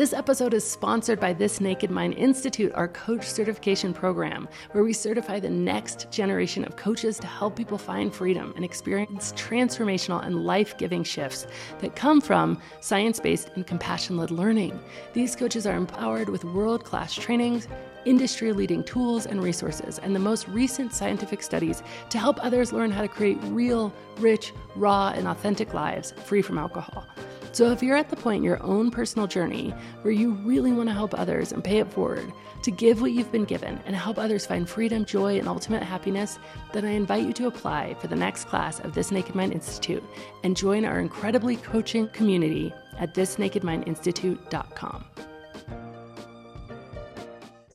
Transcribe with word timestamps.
This 0.00 0.14
episode 0.14 0.54
is 0.54 0.64
sponsored 0.64 1.20
by 1.20 1.34
This 1.34 1.60
Naked 1.60 1.90
Mind 1.90 2.14
Institute, 2.14 2.72
our 2.74 2.88
coach 2.88 3.28
certification 3.28 3.92
program, 3.92 4.48
where 4.72 4.82
we 4.82 4.94
certify 4.94 5.38
the 5.38 5.50
next 5.50 6.10
generation 6.10 6.64
of 6.64 6.76
coaches 6.76 7.18
to 7.18 7.26
help 7.26 7.54
people 7.54 7.76
find 7.76 8.10
freedom 8.10 8.54
and 8.56 8.64
experience 8.64 9.34
transformational 9.34 10.24
and 10.24 10.46
life 10.46 10.78
giving 10.78 11.04
shifts 11.04 11.46
that 11.80 11.96
come 11.96 12.22
from 12.22 12.62
science 12.80 13.20
based 13.20 13.50
and 13.56 13.66
compassion 13.66 14.16
led 14.16 14.30
learning. 14.30 14.80
These 15.12 15.36
coaches 15.36 15.66
are 15.66 15.76
empowered 15.76 16.30
with 16.30 16.44
world 16.44 16.82
class 16.82 17.12
trainings 17.14 17.68
industry 18.06 18.54
leading 18.54 18.82
tools 18.82 19.26
and 19.26 19.42
resources, 19.42 19.98
and 19.98 20.14
the 20.14 20.18
most 20.18 20.48
recent 20.48 20.94
scientific 20.94 21.42
studies 21.42 21.82
to 22.08 22.18
help 22.18 22.42
others 22.42 22.72
learn 22.72 22.90
how 22.90 23.02
to 23.02 23.08
create 23.08 23.36
real, 23.48 23.92
rich, 24.16 24.54
raw, 24.76 25.12
and 25.14 25.28
authentic 25.28 25.74
lives 25.74 26.12
free 26.24 26.40
from 26.40 26.56
alcohol. 26.56 27.06
So, 27.52 27.72
if 27.72 27.82
you're 27.82 27.96
at 27.96 28.10
the 28.10 28.16
point 28.16 28.38
in 28.38 28.44
your 28.44 28.62
own 28.62 28.90
personal 28.90 29.26
journey 29.26 29.74
where 30.02 30.12
you 30.12 30.32
really 30.32 30.72
want 30.72 30.88
to 30.88 30.94
help 30.94 31.18
others 31.18 31.52
and 31.52 31.64
pay 31.64 31.78
it 31.78 31.90
forward, 31.92 32.32
to 32.62 32.70
give 32.70 33.00
what 33.00 33.12
you've 33.12 33.32
been 33.32 33.44
given 33.44 33.80
and 33.86 33.96
help 33.96 34.18
others 34.18 34.46
find 34.46 34.68
freedom, 34.68 35.04
joy, 35.04 35.38
and 35.38 35.48
ultimate 35.48 35.82
happiness, 35.82 36.38
then 36.72 36.84
I 36.84 36.90
invite 36.90 37.26
you 37.26 37.32
to 37.34 37.46
apply 37.46 37.94
for 37.94 38.06
the 38.06 38.16
next 38.16 38.44
class 38.44 38.80
of 38.80 38.94
This 38.94 39.10
Naked 39.10 39.34
Mind 39.34 39.52
Institute 39.52 40.04
and 40.44 40.56
join 40.56 40.84
our 40.84 41.00
incredibly 41.00 41.56
coaching 41.56 42.08
community 42.08 42.72
at 42.98 43.14
thisnakedmindinstitute.com. 43.14 45.04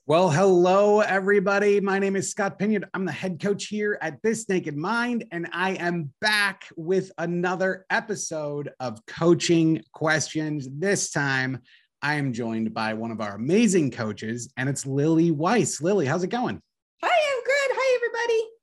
Well, 0.08 0.30
hello, 0.30 1.00
everybody. 1.00 1.82
My 1.82 1.98
name 1.98 2.16
is 2.16 2.30
Scott 2.30 2.59
Pinyon. 2.59 2.86
I'm 2.94 3.05
the 3.05 3.12
head 3.12 3.40
coach 3.41 3.66
here 3.66 3.98
at 4.04 4.22
This 4.22 4.48
Naked 4.48 4.78
Mind, 4.78 5.26
and 5.31 5.48
I 5.52 5.72
am 5.72 6.14
back 6.22 6.66
with 6.78 7.12
another 7.18 7.88
episode 7.90 8.70
of 8.80 9.04
Coaching 9.08 9.81
Questions. 9.94 10.68
This 10.72 11.09
time, 11.09 11.64
I 12.04 12.16
am 12.16 12.34
joined 12.34 12.72
by 12.72 12.94
one 12.94 13.09
of 13.09 13.20
our 13.20 13.34
amazing 13.34 13.90
coaches, 13.90 14.54
and 14.58 14.70
it's 14.70 14.86
Lily 14.86 15.31
Weiss. 15.31 15.81
Lily, 15.81 16.06
how's 16.06 16.23
it 16.23 16.28
going? 16.28 16.62
Hi, 17.02 17.09
I'm 17.09 17.44
good. 17.44 17.75
Hi, 17.75 17.95
everybody. 17.95 18.55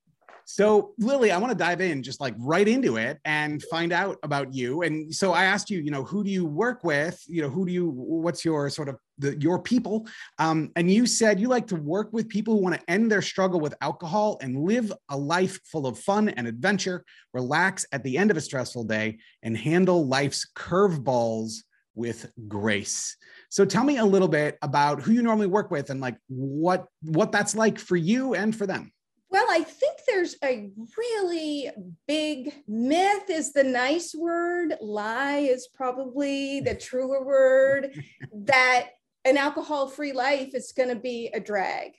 So, 0.53 0.93
Lily, 0.99 1.31
I 1.31 1.39
want 1.39 1.49
to 1.49 1.57
dive 1.57 1.81
in 1.81 2.03
just 2.03 2.21
like 2.21 2.35
right 2.37 2.67
into 2.67 2.97
it 2.97 3.17
and 3.25 3.59
find 3.71 3.91
out 3.91 4.19
about 4.21 4.53
you. 4.53 4.83
And 4.83 5.11
so 5.11 5.33
I 5.33 5.45
asked 5.45 5.71
you, 5.71 5.79
you 5.79 5.89
know, 5.89 6.03
who 6.03 6.23
do 6.23 6.29
you 6.29 6.45
work 6.45 6.83
with? 6.83 7.19
You 7.27 7.41
know, 7.41 7.49
who 7.49 7.65
do 7.65 7.71
you, 7.71 7.89
what's 7.89 8.45
your 8.45 8.69
sort 8.69 8.87
of 8.87 8.97
the, 9.17 9.35
your 9.41 9.57
people? 9.57 10.05
Um, 10.37 10.71
and 10.75 10.91
you 10.91 11.07
said 11.07 11.39
you 11.39 11.47
like 11.47 11.65
to 11.69 11.75
work 11.75 12.13
with 12.13 12.29
people 12.29 12.53
who 12.53 12.61
want 12.61 12.75
to 12.75 12.87
end 12.87 13.11
their 13.11 13.23
struggle 13.23 13.59
with 13.59 13.73
alcohol 13.81 14.37
and 14.41 14.63
live 14.63 14.93
a 15.09 15.17
life 15.17 15.59
full 15.65 15.87
of 15.87 15.97
fun 15.97 16.29
and 16.29 16.45
adventure, 16.45 17.03
relax 17.33 17.87
at 17.91 18.03
the 18.03 18.15
end 18.15 18.29
of 18.29 18.37
a 18.37 18.41
stressful 18.41 18.83
day, 18.83 19.17
and 19.41 19.57
handle 19.57 20.05
life's 20.05 20.47
curveballs 20.55 21.63
with 21.95 22.31
grace. 22.47 23.17
So 23.49 23.65
tell 23.65 23.83
me 23.83 23.97
a 23.97 24.05
little 24.05 24.27
bit 24.27 24.59
about 24.61 25.01
who 25.01 25.13
you 25.13 25.23
normally 25.23 25.47
work 25.47 25.71
with 25.71 25.89
and 25.89 25.99
like 25.99 26.17
what 26.27 26.85
what 27.01 27.31
that's 27.31 27.55
like 27.55 27.79
for 27.79 27.95
you 27.95 28.35
and 28.35 28.55
for 28.55 28.67
them. 28.67 28.91
Well, 29.33 29.47
I 29.49 29.63
think 29.63 29.97
there's 30.05 30.35
a 30.43 30.69
really 30.95 31.71
big 32.07 32.53
myth, 32.67 33.31
is 33.31 33.51
the 33.51 33.63
nice 33.63 34.13
word, 34.13 34.75
lie 34.79 35.37
is 35.37 35.67
probably 35.73 36.59
the 36.59 36.75
truer 36.79 37.25
word, 37.25 37.99
that 38.31 38.89
an 39.25 39.37
alcohol 39.37 39.87
free 39.87 40.13
life 40.13 40.53
is 40.53 40.71
going 40.71 40.89
to 40.89 40.95
be 40.95 41.31
a 41.33 41.39
drag. 41.39 41.93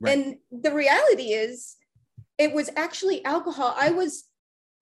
Right. 0.00 0.16
And 0.16 0.36
the 0.50 0.72
reality 0.72 1.34
is, 1.34 1.76
it 2.38 2.54
was 2.54 2.70
actually 2.74 3.22
alcohol. 3.26 3.76
I 3.78 3.90
was 3.90 4.24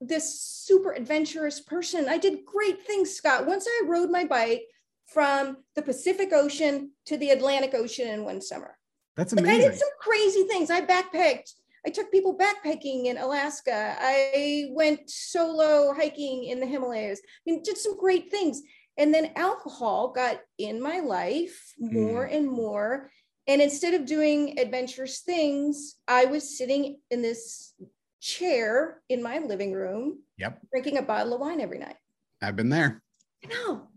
this 0.01 0.41
super 0.41 0.93
adventurous 0.93 1.59
person. 1.61 2.09
I 2.09 2.19
did 2.19 2.45
great 2.47 2.81
things, 2.87 3.13
Scott. 3.13 3.45
Once 3.45 3.67
I 3.67 3.87
rode 3.89 4.11
my 4.11 4.23
bike 4.23 4.63
from 5.07 5.57
the 5.75 5.83
Pacific 5.83 6.33
Ocean 6.33 6.93
to 7.07 7.17
the 7.17 7.31
Atlantic 7.31 7.75
Ocean 7.75 8.07
in 8.07 8.25
one 8.25 8.41
summer. 8.41 8.79
That's 9.17 9.33
amazing. 9.33 9.53
Like 9.53 9.67
I 9.67 9.69
did 9.71 9.79
some 9.81 9.89
crazy 9.99 10.45
things. 10.45 10.71
I 10.71 10.83
backpacked 10.83 11.55
I 11.89 11.91
took 11.91 12.13
people 12.13 12.37
backpacking 12.37 13.07
in 13.07 13.17
Alaska. 13.17 13.97
I 13.99 14.67
went 14.73 15.09
solo 15.09 15.95
hiking 15.95 16.45
in 16.45 16.61
the 16.61 16.67
Himalayas. 16.67 17.19
I 17.25 17.51
mean, 17.51 17.63
did 17.63 17.79
some 17.79 17.97
great 17.97 18.31
things. 18.31 18.61
And 18.99 19.15
then 19.15 19.33
alcohol 19.37 20.13
got 20.15 20.41
in 20.59 20.83
my 20.83 21.01
life 21.01 21.73
more 21.79 22.29
mm. 22.29 22.37
and 22.37 22.47
more. 22.47 23.11
And 23.47 23.63
instead 23.63 23.95
of 23.95 24.05
doing 24.05 24.61
adventurous 24.61 25.21
things, 25.21 25.95
I 26.07 26.27
was 26.27 26.59
sitting 26.59 26.99
in 27.11 27.23
this 27.23 27.73
chair 28.21 29.01
in 29.09 29.23
my 29.23 29.39
living 29.39 29.73
room, 29.73 30.19
yep. 30.37 30.61
drinking 30.71 30.99
a 30.99 31.03
bottle 31.03 31.33
of 31.33 31.41
wine 31.41 31.63
every 31.63 31.79
night. 31.79 31.97
I've 32.43 32.57
been 32.57 32.69
there. 32.69 33.01
I 33.43 33.49
know. 33.49 33.89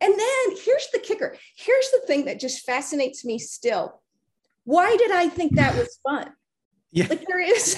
And 0.00 0.12
then 0.12 0.56
here's 0.64 0.86
the 0.92 1.00
kicker. 1.00 1.36
Here's 1.56 1.90
the 1.90 2.06
thing 2.06 2.26
that 2.26 2.38
just 2.38 2.64
fascinates 2.64 3.24
me 3.24 3.40
still. 3.40 4.00
Why 4.62 4.96
did 4.96 5.10
I 5.10 5.28
think 5.28 5.56
that 5.56 5.74
was 5.74 5.98
fun? 6.04 6.34
Yeah. 6.92 7.06
Like 7.08 7.24
there 7.28 7.40
is. 7.40 7.76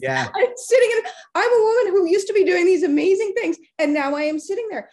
yeah. 0.00 0.28
I'm 0.34 0.52
sitting 0.56 0.90
in, 0.96 1.10
I'm 1.34 1.52
a 1.52 1.62
woman 1.62 1.92
who 1.92 2.08
used 2.08 2.26
to 2.28 2.32
be 2.32 2.44
doing 2.44 2.64
these 2.64 2.82
amazing 2.82 3.34
things. 3.34 3.56
And 3.78 3.94
now 3.94 4.14
I 4.14 4.22
am 4.22 4.38
sitting 4.38 4.68
there. 4.70 4.90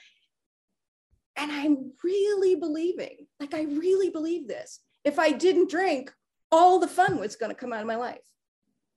And 1.37 1.51
I'm 1.51 1.91
really 2.03 2.55
believing, 2.55 3.27
like, 3.41 3.53
I 3.53 3.63
really 3.63 4.09
believe 4.09 4.47
this. 4.47 4.79
If 5.03 5.19
I 5.19 5.31
didn't 5.31 5.69
drink, 5.69 6.13
all 6.51 6.79
the 6.79 6.87
fun 6.87 7.19
was 7.19 7.35
going 7.35 7.49
to 7.49 7.55
come 7.55 7.73
out 7.73 7.81
of 7.81 7.87
my 7.87 7.97
life. 7.97 8.21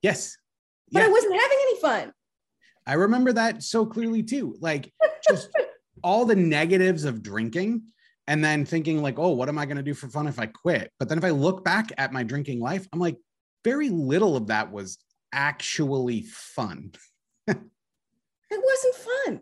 Yes. 0.02 0.36
But 0.92 1.00
yeah. 1.00 1.06
I 1.06 1.08
wasn't 1.10 1.34
having 1.34 1.58
any 1.62 1.80
fun. 1.80 2.12
I 2.86 2.94
remember 2.94 3.32
that 3.32 3.64
so 3.64 3.84
clearly 3.84 4.22
too. 4.22 4.56
Like, 4.60 4.92
just 5.28 5.48
all 6.04 6.24
the 6.24 6.36
negatives 6.36 7.04
of 7.04 7.22
drinking 7.22 7.82
and 8.28 8.44
then 8.44 8.64
thinking 8.64 9.02
like 9.02 9.18
oh 9.18 9.30
what 9.30 9.48
am 9.48 9.58
i 9.58 9.66
going 9.66 9.76
to 9.76 9.82
do 9.82 9.94
for 9.94 10.08
fun 10.08 10.28
if 10.28 10.38
i 10.38 10.46
quit 10.46 10.92
but 10.98 11.08
then 11.08 11.18
if 11.18 11.24
i 11.24 11.30
look 11.30 11.64
back 11.64 11.90
at 11.98 12.12
my 12.12 12.22
drinking 12.22 12.60
life 12.60 12.86
i'm 12.92 13.00
like 13.00 13.16
very 13.64 13.88
little 13.90 14.36
of 14.36 14.48
that 14.48 14.72
was 14.72 14.98
actually 15.32 16.22
fun. 16.22 16.92
it 17.46 17.56
wasn't 18.50 18.94
fun. 18.94 19.40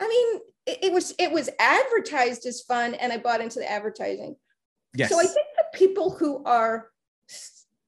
I 0.00 0.08
mean, 0.08 0.40
it, 0.66 0.84
it, 0.84 0.92
was 0.92 1.14
it 1.18 1.32
was 1.32 1.50
advertised 1.58 2.46
as 2.46 2.62
fun, 2.62 2.94
and 2.94 3.12
I 3.12 3.18
bought 3.18 3.40
into 3.40 3.58
the 3.58 3.70
advertising. 3.70 4.36
Yes. 4.94 5.10
So 5.10 5.18
I 5.18 5.24
think 5.24 5.46
the 5.56 5.78
people 5.78 6.10
who 6.10 6.42
are 6.44 6.88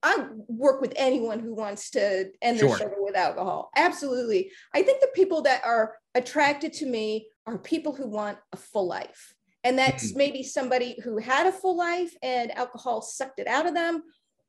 I 0.03 0.27
work 0.47 0.79
with 0.79 0.93
anyone 0.95 1.39
who 1.39 1.55
wants 1.55 1.89
to 1.91 2.29
end 2.41 2.59
sure. 2.59 2.69
their 2.69 2.77
struggle 2.77 3.03
with 3.03 3.15
alcohol. 3.15 3.71
Absolutely. 3.75 4.51
I 4.73 4.83
think 4.83 5.01
the 5.01 5.09
people 5.15 5.41
that 5.43 5.65
are 5.65 5.95
attracted 6.13 6.73
to 6.73 6.85
me 6.85 7.27
are 7.45 7.57
people 7.57 7.95
who 7.95 8.07
want 8.07 8.37
a 8.53 8.57
full 8.57 8.87
life. 8.87 9.33
And 9.63 9.77
that's 9.77 10.09
mm-hmm. 10.09 10.17
maybe 10.17 10.43
somebody 10.43 10.97
who 11.03 11.17
had 11.17 11.47
a 11.47 11.51
full 11.51 11.75
life 11.75 12.13
and 12.21 12.55
alcohol 12.55 13.01
sucked 13.01 13.39
it 13.39 13.47
out 13.47 13.65
of 13.65 13.73
them, 13.73 14.03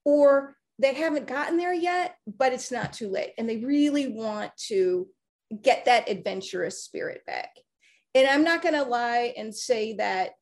or 0.04 0.54
they 0.78 0.94
haven't 0.94 1.26
gotten 1.26 1.56
there 1.56 1.74
yet, 1.74 2.16
but 2.26 2.52
it's 2.52 2.70
not 2.70 2.92
too 2.92 3.08
late. 3.08 3.32
And 3.36 3.48
they 3.48 3.58
really 3.58 4.08
want 4.08 4.52
to 4.68 5.08
get 5.62 5.86
that 5.86 6.08
adventurous 6.08 6.84
spirit 6.84 7.22
back. 7.26 7.50
And 8.14 8.28
I'm 8.28 8.44
not 8.44 8.62
going 8.62 8.74
to 8.74 8.84
lie 8.84 9.34
and 9.36 9.54
say 9.54 9.94
that 9.94 10.32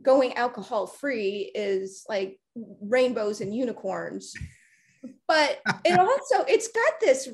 going 0.00 0.34
alcohol 0.34 0.86
free 0.86 1.50
is 1.54 2.04
like 2.08 2.38
rainbows 2.80 3.40
and 3.40 3.54
unicorns. 3.54 4.34
But 5.28 5.60
it 5.84 5.96
also 5.96 6.44
it's 6.48 6.68
got 6.68 6.94
this 7.00 7.28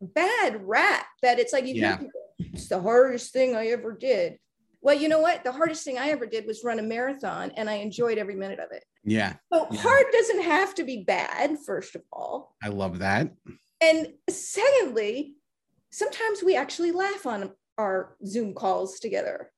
bad 0.00 0.66
rap 0.66 1.06
that 1.22 1.38
it's 1.38 1.52
like 1.52 1.66
you 1.66 1.74
yeah. 1.74 1.98
think 1.98 2.10
it's 2.38 2.68
the 2.68 2.80
hardest 2.80 3.32
thing 3.32 3.54
I 3.54 3.68
ever 3.68 3.92
did. 3.92 4.38
Well, 4.80 4.96
you 4.96 5.08
know 5.08 5.20
what? 5.20 5.44
The 5.44 5.52
hardest 5.52 5.84
thing 5.84 5.98
I 5.98 6.08
ever 6.08 6.26
did 6.26 6.46
was 6.46 6.64
run 6.64 6.80
a 6.80 6.82
marathon 6.82 7.52
and 7.56 7.70
I 7.70 7.74
enjoyed 7.74 8.18
every 8.18 8.34
minute 8.34 8.58
of 8.58 8.72
it. 8.72 8.84
Yeah. 9.08 9.34
So 9.52 9.66
yeah. 9.70 9.80
hard 9.80 10.06
doesn't 10.12 10.42
have 10.42 10.74
to 10.76 10.84
be 10.84 11.04
bad, 11.04 11.58
first 11.64 11.94
of 11.94 12.02
all. 12.12 12.54
I 12.62 12.68
love 12.68 12.98
that. 12.98 13.32
And 13.80 14.08
secondly, 14.28 15.34
sometimes 15.90 16.42
we 16.42 16.56
actually 16.56 16.92
laugh 16.92 17.26
on 17.26 17.52
our 17.78 18.16
Zoom 18.26 18.54
calls 18.54 18.98
together 18.98 19.50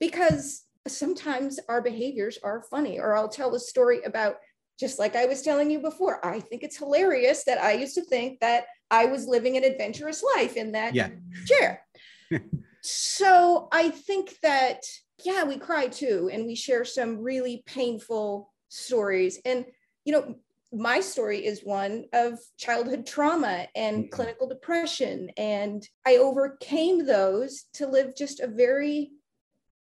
because 0.00 0.64
sometimes 0.86 1.58
our 1.68 1.80
behaviors 1.80 2.38
are 2.42 2.64
funny. 2.70 2.98
Or 2.98 3.16
I'll 3.16 3.28
tell 3.28 3.54
a 3.54 3.60
story 3.60 4.02
about 4.02 4.36
just 4.78 4.98
like 4.98 5.16
I 5.16 5.26
was 5.26 5.42
telling 5.42 5.70
you 5.70 5.80
before, 5.80 6.24
I 6.24 6.40
think 6.40 6.62
it's 6.62 6.76
hilarious 6.76 7.44
that 7.44 7.60
I 7.60 7.72
used 7.72 7.94
to 7.96 8.04
think 8.04 8.40
that 8.40 8.66
I 8.90 9.06
was 9.06 9.26
living 9.26 9.56
an 9.56 9.64
adventurous 9.64 10.22
life 10.36 10.56
in 10.56 10.72
that 10.72 10.94
yeah. 10.94 11.10
chair. 11.46 11.82
so 12.82 13.68
I 13.72 13.90
think 13.90 14.36
that, 14.42 14.82
yeah, 15.24 15.44
we 15.44 15.58
cry 15.58 15.88
too, 15.88 16.30
and 16.32 16.46
we 16.46 16.54
share 16.54 16.84
some 16.84 17.18
really 17.18 17.62
painful 17.66 18.52
stories. 18.68 19.40
And, 19.44 19.64
you 20.04 20.12
know, 20.12 20.36
my 20.72 21.00
story 21.00 21.44
is 21.44 21.62
one 21.64 22.04
of 22.12 22.38
childhood 22.58 23.06
trauma 23.06 23.66
and 23.74 24.04
mm-hmm. 24.04 24.14
clinical 24.14 24.48
depression. 24.48 25.30
And 25.36 25.86
I 26.06 26.16
overcame 26.16 27.06
those 27.06 27.64
to 27.74 27.86
live 27.86 28.14
just 28.16 28.40
a 28.40 28.46
very 28.46 29.12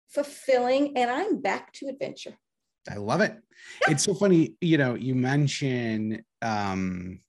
fulfilling, 0.08 0.96
and 0.96 1.10
I'm 1.10 1.40
back 1.40 1.72
to 1.74 1.88
adventure. 1.88 2.34
I 2.88 2.96
love 2.96 3.20
it. 3.20 3.36
It's 3.88 4.04
so 4.04 4.14
funny, 4.14 4.54
you 4.60 4.78
know, 4.78 4.94
you 4.94 5.14
mention 5.14 6.24
um 6.42 7.20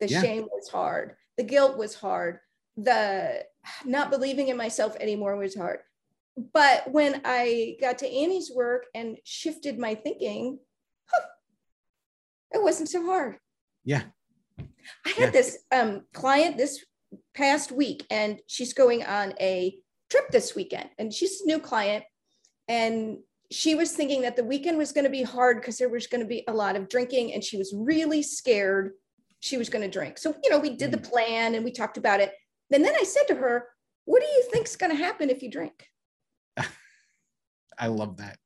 The 0.00 0.08
yeah. 0.08 0.20
shame 0.20 0.48
was 0.52 0.68
hard. 0.68 1.14
The 1.36 1.44
guilt 1.44 1.78
was 1.78 1.94
hard 1.94 2.40
the 2.82 3.44
not 3.84 4.10
believing 4.10 4.48
in 4.48 4.56
myself 4.56 4.96
anymore 4.96 5.36
was 5.36 5.56
hard. 5.56 5.80
But 6.52 6.90
when 6.92 7.20
I 7.24 7.76
got 7.80 7.98
to 7.98 8.06
Annie's 8.06 8.50
work 8.54 8.86
and 8.94 9.18
shifted 9.24 9.78
my 9.78 9.96
thinking, 9.96 10.58
huh, 11.06 11.26
it 12.52 12.62
wasn't 12.62 12.88
so 12.88 13.04
hard. 13.04 13.38
Yeah. 13.84 14.02
I 15.04 15.10
had 15.10 15.18
yeah. 15.18 15.30
this 15.30 15.58
um, 15.72 16.02
client 16.12 16.56
this 16.56 16.84
past 17.34 17.72
week, 17.72 18.06
and 18.10 18.40
she's 18.46 18.72
going 18.72 19.04
on 19.04 19.34
a 19.40 19.76
trip 20.10 20.30
this 20.30 20.54
weekend, 20.54 20.88
and 20.98 21.12
she's 21.12 21.40
a 21.40 21.46
new 21.46 21.58
client. 21.58 22.04
And 22.68 23.18
she 23.50 23.74
was 23.74 23.92
thinking 23.92 24.22
that 24.22 24.36
the 24.36 24.44
weekend 24.44 24.78
was 24.78 24.92
going 24.92 25.04
to 25.04 25.10
be 25.10 25.22
hard 25.22 25.56
because 25.56 25.78
there 25.78 25.88
was 25.88 26.06
going 26.06 26.20
to 26.20 26.26
be 26.26 26.44
a 26.46 26.52
lot 26.52 26.76
of 26.76 26.88
drinking, 26.88 27.34
and 27.34 27.42
she 27.42 27.56
was 27.56 27.74
really 27.76 28.22
scared 28.22 28.92
she 29.40 29.56
was 29.56 29.68
going 29.68 29.82
to 29.82 29.90
drink. 29.90 30.18
So, 30.18 30.34
you 30.42 30.50
know, 30.50 30.58
we 30.58 30.70
did 30.70 30.90
the 30.90 30.98
mm. 30.98 31.08
plan 31.08 31.54
and 31.54 31.64
we 31.64 31.70
talked 31.70 31.96
about 31.96 32.20
it. 32.20 32.32
And 32.72 32.84
then 32.84 32.94
I 32.98 33.04
said 33.04 33.24
to 33.28 33.34
her, 33.36 33.66
What 34.04 34.20
do 34.20 34.26
you 34.26 34.44
think's 34.52 34.76
going 34.76 34.96
to 34.96 35.02
happen 35.02 35.30
if 35.30 35.42
you 35.42 35.50
drink? 35.50 35.86
I 37.78 37.86
love 37.88 38.18
that. 38.18 38.38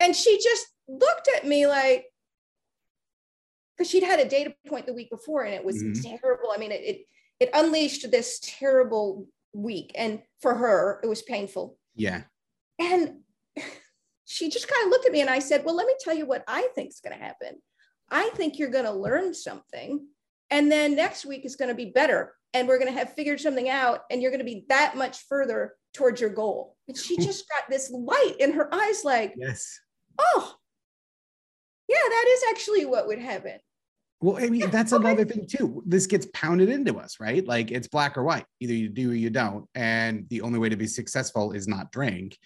And 0.00 0.14
she 0.14 0.38
just 0.42 0.66
looked 0.88 1.28
at 1.36 1.46
me 1.46 1.66
like, 1.66 2.06
because 3.76 3.90
she'd 3.90 4.02
had 4.02 4.20
a 4.20 4.28
data 4.28 4.54
point 4.66 4.86
the 4.86 4.92
week 4.92 5.10
before 5.10 5.44
and 5.44 5.54
it 5.54 5.64
was 5.64 5.82
mm-hmm. 5.82 6.16
terrible. 6.16 6.50
I 6.52 6.58
mean, 6.58 6.72
it, 6.72 6.82
it 6.84 7.00
it 7.40 7.50
unleashed 7.54 8.10
this 8.10 8.40
terrible 8.42 9.26
week. 9.54 9.92
And 9.94 10.22
for 10.42 10.54
her, 10.54 11.00
it 11.02 11.06
was 11.06 11.22
painful. 11.22 11.76
Yeah. 11.94 12.22
And 12.78 13.20
she 14.24 14.50
just 14.50 14.68
kind 14.68 14.86
of 14.86 14.90
looked 14.90 15.06
at 15.06 15.12
me 15.12 15.20
and 15.20 15.30
I 15.30 15.38
said, 15.38 15.64
Well, 15.64 15.76
let 15.76 15.86
me 15.86 15.94
tell 16.00 16.14
you 16.14 16.26
what 16.26 16.44
I 16.48 16.68
think 16.74 16.90
is 16.90 17.00
going 17.00 17.16
to 17.16 17.24
happen. 17.24 17.60
I 18.10 18.30
think 18.30 18.58
you're 18.58 18.70
going 18.70 18.86
to 18.86 18.92
learn 18.92 19.34
something. 19.34 20.06
And 20.50 20.72
then 20.72 20.96
next 20.96 21.26
week 21.26 21.44
is 21.44 21.56
going 21.56 21.68
to 21.68 21.74
be 21.74 21.90
better 21.90 22.32
and 22.54 22.66
we're 22.66 22.78
going 22.78 22.92
to 22.92 22.98
have 22.98 23.14
figured 23.14 23.40
something 23.40 23.68
out 23.68 24.00
and 24.10 24.22
you're 24.22 24.30
going 24.30 24.38
to 24.40 24.44
be 24.44 24.64
that 24.68 24.96
much 24.96 25.20
further 25.28 25.74
towards 25.94 26.20
your 26.20 26.30
goal. 26.30 26.76
And 26.88 26.96
she 26.96 27.16
just 27.20 27.48
got 27.48 27.68
this 27.68 27.90
light 27.90 28.36
in 28.40 28.52
her 28.52 28.72
eyes 28.74 29.04
like 29.04 29.34
yes. 29.36 29.78
Oh 30.18 30.54
yeah 31.88 31.96
that 31.96 32.24
is 32.28 32.42
actually 32.50 32.84
what 32.84 33.06
would 33.06 33.18
happen 33.18 33.58
well 34.20 34.36
i 34.36 34.48
mean 34.48 34.68
that's 34.70 34.92
another 34.92 35.24
thing 35.24 35.46
too 35.46 35.82
this 35.86 36.06
gets 36.06 36.26
pounded 36.32 36.68
into 36.68 36.96
us 36.98 37.18
right 37.20 37.46
like 37.46 37.70
it's 37.70 37.88
black 37.88 38.16
or 38.16 38.24
white 38.24 38.44
either 38.60 38.72
you 38.72 38.88
do 38.88 39.10
or 39.10 39.14
you 39.14 39.30
don't 39.30 39.66
and 39.74 40.26
the 40.28 40.40
only 40.40 40.58
way 40.58 40.68
to 40.68 40.76
be 40.76 40.86
successful 40.86 41.52
is 41.52 41.68
not 41.68 41.92
drink 41.92 42.36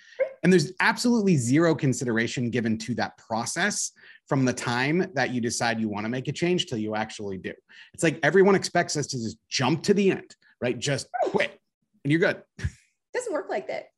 and 0.43 0.53
there's 0.53 0.73
absolutely 0.81 1.37
zero 1.37 1.75
consideration 1.75 2.51
given 2.51 2.77
to 2.79 2.95
that 2.97 3.17
process 3.17 3.93
from 4.27 4.45
the 4.45 4.53
time 4.53 5.07
that 5.15 5.31
you 5.31 5.41
decide 5.41 5.81
you 5.81 5.89
want 5.89 6.05
to 6.05 6.11
make 6.11 6.27
a 6.27 6.33
change 6.33 6.67
till 6.67 6.79
you 6.79 6.97
actually 6.97 7.39
do. 7.39 7.53
It's 7.95 8.03
like 8.03 8.19
everyone 8.23 8.57
expects 8.57 8.97
us 8.97 9.07
to 9.09 9.19
just 9.19 9.39
jump 9.49 9.85
to 9.85 9.95
the 9.95 10.11
end, 10.11 10.35
right? 10.61 10.77
Just 10.77 11.07
quit 11.25 11.61
and 12.05 12.11
you're 12.11 12.21
good. 12.21 12.43
It 12.59 12.69
doesn't 13.15 13.33
work 13.33 13.49
like 13.49 13.69
that. 13.69 13.91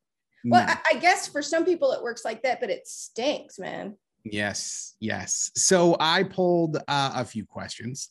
Well, 0.44 0.66
I, 0.68 0.76
I 0.92 0.98
guess 0.98 1.26
for 1.26 1.40
some 1.40 1.64
people 1.64 1.92
it 1.92 2.02
works 2.02 2.24
like 2.24 2.42
that, 2.42 2.60
but 2.60 2.68
it 2.68 2.86
stinks, 2.86 3.58
man. 3.58 3.96
Yes, 4.24 4.96
yes. 5.00 5.50
So 5.54 5.96
I 6.00 6.22
pulled 6.22 6.76
uh, 6.76 7.12
a 7.14 7.24
few 7.24 7.44
questions 7.44 8.08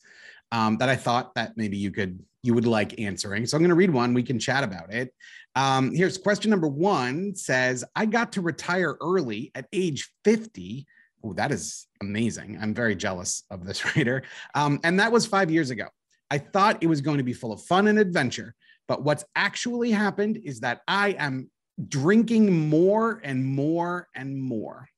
um, 0.52 0.78
that 0.78 0.90
I 0.90 0.96
thought 0.96 1.34
that 1.36 1.54
maybe 1.58 1.78
you 1.78 1.92
could 1.92 2.20
you 2.44 2.54
would 2.54 2.68
like 2.68 3.00
answering. 3.00 3.46
So 3.46 3.56
I'm 3.56 3.64
going 3.64 3.70
to 3.70 3.76
read 3.76 3.90
one. 3.90 4.14
We 4.14 4.22
can 4.22 4.38
chat 4.38 4.64
about 4.64 4.94
it. 4.94 5.14
Um, 5.56 5.94
here's 5.96 6.18
question 6.18 6.52
number 6.52 6.68
one. 6.68 7.36
Says 7.36 7.84
I 7.96 8.06
got 8.06 8.34
to 8.34 8.42
retire 8.42 8.98
early 9.02 9.52
at 9.56 9.66
age 9.72 10.12
50 10.26 10.86
Oh, 11.24 11.34
that 11.34 11.52
is 11.52 11.88
amazing. 12.02 12.58
I'm 12.62 12.74
very 12.74 12.96
jealous 12.96 13.44
of 13.50 13.66
this 13.66 13.86
writer. 13.96 14.24
Um, 14.56 14.80
and 14.84 15.00
that 15.00 15.12
was 15.12 15.26
five 15.26 15.50
years 15.50 15.70
ago. 15.70 15.88
I 16.30 16.38
thought 16.38 16.84
it 16.84 16.88
was 16.88 17.02
going 17.02 17.18
to 17.18 17.24
be 17.24 17.34
full 17.34 17.54
of 17.54 17.62
fun 17.64 17.88
and 17.88 18.00
adventure. 18.00 18.56
But 18.88 19.04
what's 19.04 19.24
actually 19.36 19.92
happened 19.92 20.40
is 20.44 20.60
that 20.62 20.82
I 20.88 21.12
am 21.12 21.50
drinking 21.88 22.70
more 22.70 23.22
and 23.24 23.46
more 23.46 24.10
and 24.16 24.42
more. 24.42 24.90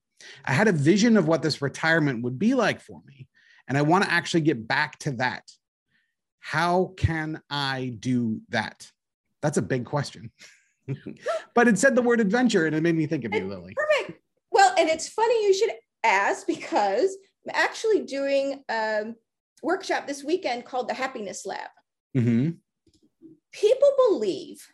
I 0.46 0.54
had 0.54 0.68
a 0.68 0.74
vision 0.74 1.18
of 1.18 1.28
what 1.28 1.42
this 1.42 1.62
retirement 1.62 2.24
would 2.24 2.40
be 2.40 2.54
like 2.54 2.82
for 2.82 3.02
me. 3.06 3.28
And 3.68 3.78
I 3.78 3.82
want 3.82 4.04
to 4.04 4.12
actually 4.12 4.42
get 4.42 4.68
back 4.68 4.98
to 5.00 5.12
that. 5.14 5.44
How 6.40 6.94
can 6.98 7.42
I 7.50 7.96
do 8.00 8.42
that? 8.50 8.90
That's 9.42 9.58
a 9.58 9.64
big 9.64 9.86
question. 9.86 10.32
but 11.56 11.68
it 11.68 11.80
said 11.80 11.96
the 11.96 12.02
word 12.02 12.20
adventure 12.20 12.68
and 12.68 12.76
it 12.76 12.84
made 12.84 12.96
me 12.96 13.08
think 13.08 13.26
of 13.26 13.34
you, 13.34 13.48
Lily. 13.48 13.74
Perfect. 13.76 14.22
Well, 14.52 14.74
and 14.78 14.88
it's 14.88 15.10
funny 15.10 15.44
you 15.46 15.54
should 15.54 15.72
ask 16.04 16.46
because 16.46 17.18
I'm 17.46 17.56
actually 17.56 18.04
doing 18.06 18.64
a 18.70 19.06
workshop 19.64 20.06
this 20.06 20.24
weekend 20.24 20.66
called 20.66 20.88
the 20.88 20.94
Happiness 20.94 21.46
Lab. 21.46 21.70
Mm-hmm. 22.16 22.52
People 23.52 23.92
believe 24.10 24.66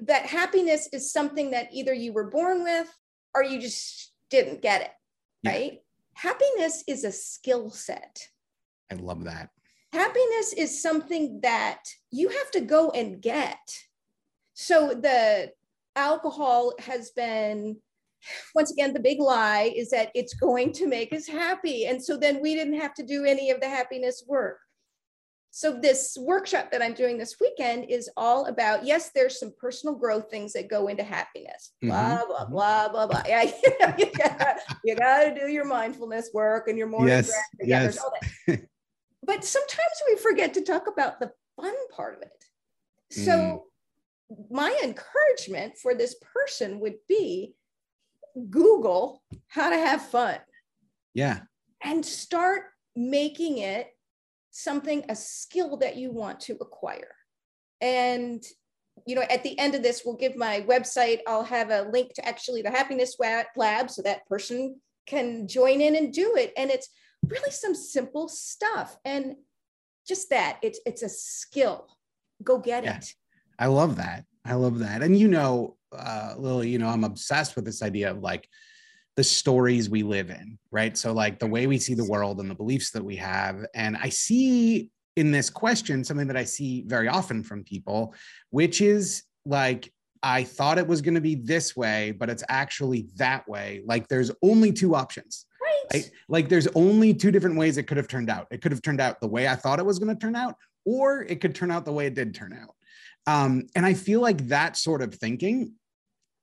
that 0.00 0.26
happiness 0.26 0.88
is 0.92 1.12
something 1.12 1.52
that 1.52 1.68
either 1.72 1.94
you 1.94 2.12
were 2.12 2.30
born 2.30 2.64
with 2.64 2.92
or 3.34 3.44
you 3.44 3.60
just 3.60 4.12
didn't 4.30 4.62
get 4.62 4.82
it, 4.82 4.90
yeah. 5.42 5.50
right? 5.50 5.80
Happiness 6.14 6.84
is 6.86 7.04
a 7.04 7.12
skill 7.12 7.70
set. 7.70 8.28
I 8.90 8.94
love 8.94 9.24
that. 9.24 9.50
Happiness 9.92 10.52
is 10.56 10.82
something 10.82 11.40
that 11.42 11.84
you 12.10 12.28
have 12.28 12.50
to 12.52 12.60
go 12.60 12.90
and 12.90 13.20
get. 13.20 13.58
So 14.54 14.88
the 14.88 15.52
alcohol 15.96 16.74
has 16.80 17.10
been 17.10 17.76
once 18.54 18.72
again, 18.72 18.92
the 18.92 19.00
big 19.00 19.20
lie 19.20 19.72
is 19.76 19.90
that 19.90 20.10
it's 20.14 20.34
going 20.34 20.72
to 20.72 20.86
make 20.86 21.12
us 21.12 21.26
happy. 21.26 21.86
And 21.86 22.02
so 22.02 22.16
then 22.16 22.40
we 22.40 22.54
didn't 22.54 22.80
have 22.80 22.94
to 22.94 23.02
do 23.02 23.24
any 23.24 23.50
of 23.50 23.60
the 23.60 23.68
happiness 23.68 24.24
work. 24.26 24.58
So 25.56 25.72
this 25.72 26.18
workshop 26.20 26.72
that 26.72 26.82
I'm 26.82 26.94
doing 26.94 27.16
this 27.16 27.36
weekend 27.40 27.88
is 27.88 28.10
all 28.16 28.46
about, 28.46 28.84
yes, 28.84 29.10
there's 29.14 29.38
some 29.38 29.52
personal 29.56 29.94
growth 29.94 30.28
things 30.28 30.52
that 30.54 30.68
go 30.68 30.88
into 30.88 31.04
happiness, 31.04 31.74
blah, 31.80 32.18
mm-hmm. 32.18 32.26
blah, 32.26 32.88
blah, 32.88 32.88
blah, 32.88 33.06
blah. 33.06 33.22
Yeah, 33.24 33.42
you, 33.96 34.10
gotta, 34.18 34.56
you 34.82 34.96
gotta 34.96 35.32
do 35.32 35.46
your 35.46 35.64
mindfulness 35.64 36.30
work 36.34 36.66
and 36.66 36.76
your 36.76 36.88
morning 36.88 37.10
yes, 37.10 37.32
yes. 37.60 37.98
but 39.22 39.44
sometimes 39.44 40.02
we 40.08 40.16
forget 40.16 40.54
to 40.54 40.60
talk 40.60 40.88
about 40.88 41.20
the 41.20 41.30
fun 41.54 41.74
part 41.94 42.16
of 42.16 42.22
it. 42.22 42.44
So 43.12 43.66
mm. 44.32 44.46
my 44.50 44.76
encouragement 44.82 45.78
for 45.78 45.94
this 45.94 46.16
person 46.34 46.80
would 46.80 46.96
be 47.08 47.54
Google 48.50 49.22
how 49.46 49.70
to 49.70 49.76
have 49.76 50.04
fun. 50.04 50.38
Yeah. 51.14 51.42
And 51.80 52.04
start 52.04 52.64
making 52.96 53.58
it 53.58 53.93
something, 54.54 55.04
a 55.08 55.16
skill 55.16 55.76
that 55.78 55.96
you 55.96 56.12
want 56.12 56.38
to 56.38 56.56
acquire. 56.60 57.16
And 57.80 58.42
you 59.06 59.16
know, 59.16 59.22
at 59.22 59.42
the 59.42 59.58
end 59.58 59.74
of 59.74 59.82
this, 59.82 60.02
we'll 60.04 60.16
give 60.16 60.36
my 60.36 60.60
website. 60.68 61.18
I'll 61.26 61.42
have 61.42 61.70
a 61.70 61.82
link 61.92 62.14
to 62.14 62.26
actually 62.26 62.62
the 62.62 62.70
happiness 62.70 63.16
lab 63.18 63.90
so 63.90 64.02
that 64.02 64.26
person 64.28 64.80
can 65.06 65.48
join 65.48 65.80
in 65.80 65.96
and 65.96 66.12
do 66.12 66.36
it. 66.36 66.52
And 66.56 66.70
it's 66.70 66.88
really 67.26 67.50
some 67.50 67.74
simple 67.74 68.28
stuff. 68.28 68.96
And 69.04 69.34
just 70.06 70.30
that 70.30 70.58
it's 70.62 70.78
it's 70.86 71.02
a 71.02 71.08
skill. 71.08 71.88
Go 72.42 72.58
get 72.58 72.84
yeah. 72.84 72.98
it. 72.98 73.14
I 73.58 73.66
love 73.66 73.96
that. 73.96 74.24
I 74.44 74.54
love 74.54 74.78
that. 74.78 75.02
And 75.02 75.18
you 75.18 75.26
know, 75.26 75.76
uh, 75.92 76.34
Lily, 76.38 76.68
you 76.68 76.78
know, 76.78 76.88
I'm 76.88 77.04
obsessed 77.04 77.56
with 77.56 77.64
this 77.64 77.82
idea 77.82 78.12
of 78.12 78.18
like 78.18 78.48
the 79.16 79.24
stories 79.24 79.88
we 79.88 80.02
live 80.02 80.30
in, 80.30 80.58
right? 80.70 80.96
So, 80.96 81.12
like 81.12 81.38
the 81.38 81.46
way 81.46 81.66
we 81.66 81.78
see 81.78 81.94
the 81.94 82.08
world 82.08 82.40
and 82.40 82.50
the 82.50 82.54
beliefs 82.54 82.90
that 82.92 83.04
we 83.04 83.16
have. 83.16 83.64
And 83.74 83.96
I 83.96 84.08
see 84.08 84.90
in 85.16 85.30
this 85.30 85.50
question 85.50 86.04
something 86.04 86.26
that 86.26 86.36
I 86.36 86.44
see 86.44 86.84
very 86.86 87.08
often 87.08 87.42
from 87.42 87.62
people, 87.62 88.14
which 88.50 88.80
is 88.80 89.22
like, 89.46 89.92
I 90.22 90.42
thought 90.42 90.78
it 90.78 90.86
was 90.86 91.02
going 91.02 91.14
to 91.14 91.20
be 91.20 91.34
this 91.34 91.76
way, 91.76 92.12
but 92.12 92.30
it's 92.30 92.42
actually 92.48 93.08
that 93.16 93.46
way. 93.46 93.82
Like, 93.84 94.08
there's 94.08 94.30
only 94.42 94.72
two 94.72 94.94
options. 94.94 95.46
Right. 95.62 95.84
right. 95.92 96.10
Like, 96.28 96.48
there's 96.48 96.66
only 96.74 97.14
two 97.14 97.30
different 97.30 97.56
ways 97.56 97.76
it 97.76 97.86
could 97.86 97.98
have 97.98 98.08
turned 98.08 98.30
out. 98.30 98.46
It 98.50 98.62
could 98.62 98.72
have 98.72 98.82
turned 98.82 99.00
out 99.00 99.20
the 99.20 99.28
way 99.28 99.46
I 99.46 99.54
thought 99.54 99.78
it 99.78 99.86
was 99.86 99.98
going 99.98 100.14
to 100.14 100.20
turn 100.20 100.34
out, 100.34 100.56
or 100.84 101.22
it 101.22 101.40
could 101.40 101.54
turn 101.54 101.70
out 101.70 101.84
the 101.84 101.92
way 101.92 102.06
it 102.06 102.14
did 102.14 102.34
turn 102.34 102.54
out. 102.54 102.74
Um, 103.26 103.66
and 103.76 103.86
I 103.86 103.94
feel 103.94 104.20
like 104.20 104.48
that 104.48 104.76
sort 104.76 105.02
of 105.02 105.14
thinking 105.14 105.74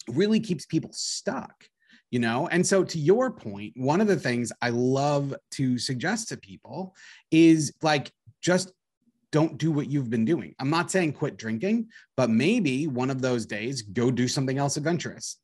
really 0.08 0.40
keeps 0.40 0.66
people 0.66 0.92
stuck 0.94 1.66
you 2.12 2.20
know? 2.20 2.48
And 2.50 2.66
so 2.66 2.84
to 2.84 3.00
your 3.00 3.32
point 3.32 3.74
one 3.76 4.02
of 4.02 4.08
the 4.08 4.16
things 4.16 4.52
i 4.62 4.70
love 4.70 5.34
to 5.52 5.78
suggest 5.78 6.30
to 6.30 6.38
people 6.38 6.94
is 7.32 7.74
like 7.82 8.12
just 8.42 8.72
don't 9.32 9.58
do 9.58 9.72
what 9.72 9.90
you've 9.90 10.10
been 10.10 10.26
doing. 10.26 10.54
I'm 10.60 10.70
not 10.70 10.92
saying 10.92 11.14
quit 11.14 11.38
drinking 11.38 11.88
but 12.18 12.30
maybe 12.30 12.88
one 12.88 13.10
of 13.10 13.22
those 13.22 13.46
days 13.46 13.82
go 13.82 14.12
do 14.12 14.28
something 14.28 14.58
else 14.58 14.78
adventurous. 14.78 15.38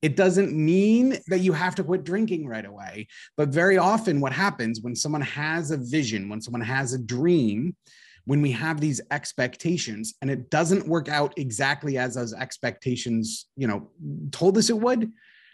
It 0.00 0.16
doesn't 0.16 0.52
mean 0.52 1.18
that 1.28 1.40
you 1.40 1.52
have 1.52 1.74
to 1.76 1.84
quit 1.84 2.04
drinking 2.04 2.46
right 2.46 2.64
away 2.64 3.08
but 3.36 3.48
very 3.48 3.78
often 3.78 4.20
what 4.20 4.32
happens 4.32 4.80
when 4.80 4.96
someone 4.96 5.22
has 5.22 5.70
a 5.70 5.76
vision 5.76 6.28
when 6.28 6.40
someone 6.40 6.62
has 6.62 6.92
a 6.92 6.98
dream 6.98 7.76
when 8.24 8.40
we 8.40 8.52
have 8.52 8.80
these 8.80 9.00
expectations 9.10 10.14
and 10.22 10.30
it 10.30 10.48
doesn't 10.50 10.86
work 10.86 11.08
out 11.08 11.34
exactly 11.36 11.98
as 11.98 12.14
those 12.14 12.32
expectations 12.32 13.46
you 13.56 13.66
know 13.66 13.90
told 14.30 14.56
us 14.58 14.70
it 14.70 14.78
would 14.78 15.10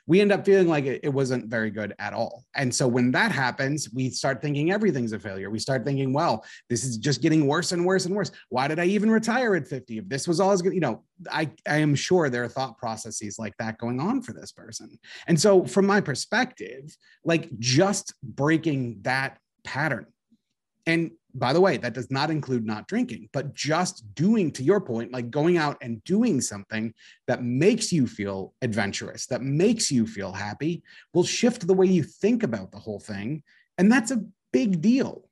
we 0.08 0.22
end 0.22 0.32
up 0.32 0.44
feeling 0.44 0.66
like 0.66 0.86
it, 0.86 1.00
it, 1.04 1.10
wasn't 1.10 1.46
very 1.46 1.70
good 1.70 1.94
at 1.98 2.14
all. 2.14 2.44
And 2.56 2.74
so 2.74 2.88
when 2.88 3.12
that 3.12 3.30
happens, 3.30 3.92
we 3.92 4.08
start 4.08 4.40
thinking 4.40 4.72
everything's 4.72 5.12
a 5.12 5.18
failure. 5.18 5.50
We 5.50 5.58
start 5.58 5.84
thinking, 5.84 6.14
well, 6.14 6.44
this 6.70 6.82
is 6.82 6.96
just 6.96 7.20
getting 7.20 7.46
worse 7.46 7.72
and 7.72 7.84
worse 7.84 8.06
and 8.06 8.16
worse. 8.16 8.30
Why 8.48 8.68
did 8.68 8.78
I 8.78 8.86
even 8.86 9.10
retire 9.10 9.54
at 9.54 9.68
50? 9.68 9.98
If 9.98 10.08
this 10.08 10.26
was 10.26 10.40
all 10.40 10.50
as 10.50 10.62
good, 10.62 10.72
you 10.72 10.80
know, 10.80 11.04
I, 11.30 11.50
I 11.68 11.76
am 11.76 11.94
sure 11.94 12.30
there 12.30 12.42
are 12.42 12.48
thought 12.48 12.78
processes 12.78 13.38
like 13.38 13.54
that 13.58 13.76
going 13.76 14.00
on 14.00 14.22
for 14.22 14.32
this 14.32 14.50
person. 14.50 14.98
And 15.26 15.38
so 15.38 15.66
from 15.66 15.86
my 15.86 16.00
perspective, 16.00 16.96
like 17.22 17.50
just 17.58 18.14
breaking 18.22 19.00
that 19.02 19.38
pattern 19.62 20.06
and 20.86 21.10
by 21.38 21.52
the 21.52 21.60
way, 21.60 21.76
that 21.76 21.94
does 21.94 22.10
not 22.10 22.30
include 22.30 22.66
not 22.66 22.88
drinking, 22.88 23.28
but 23.32 23.54
just 23.54 24.14
doing, 24.14 24.50
to 24.52 24.62
your 24.62 24.80
point, 24.80 25.12
like 25.12 25.30
going 25.30 25.56
out 25.56 25.76
and 25.80 26.02
doing 26.04 26.40
something 26.40 26.92
that 27.26 27.42
makes 27.42 27.92
you 27.92 28.06
feel 28.06 28.54
adventurous, 28.62 29.26
that 29.26 29.42
makes 29.42 29.90
you 29.90 30.06
feel 30.06 30.32
happy, 30.32 30.82
will 31.14 31.24
shift 31.24 31.66
the 31.66 31.74
way 31.74 31.86
you 31.86 32.02
think 32.02 32.42
about 32.42 32.70
the 32.70 32.78
whole 32.78 33.00
thing. 33.00 33.42
And 33.78 33.90
that's 33.90 34.10
a 34.10 34.24
big 34.52 34.80
deal. 34.80 35.28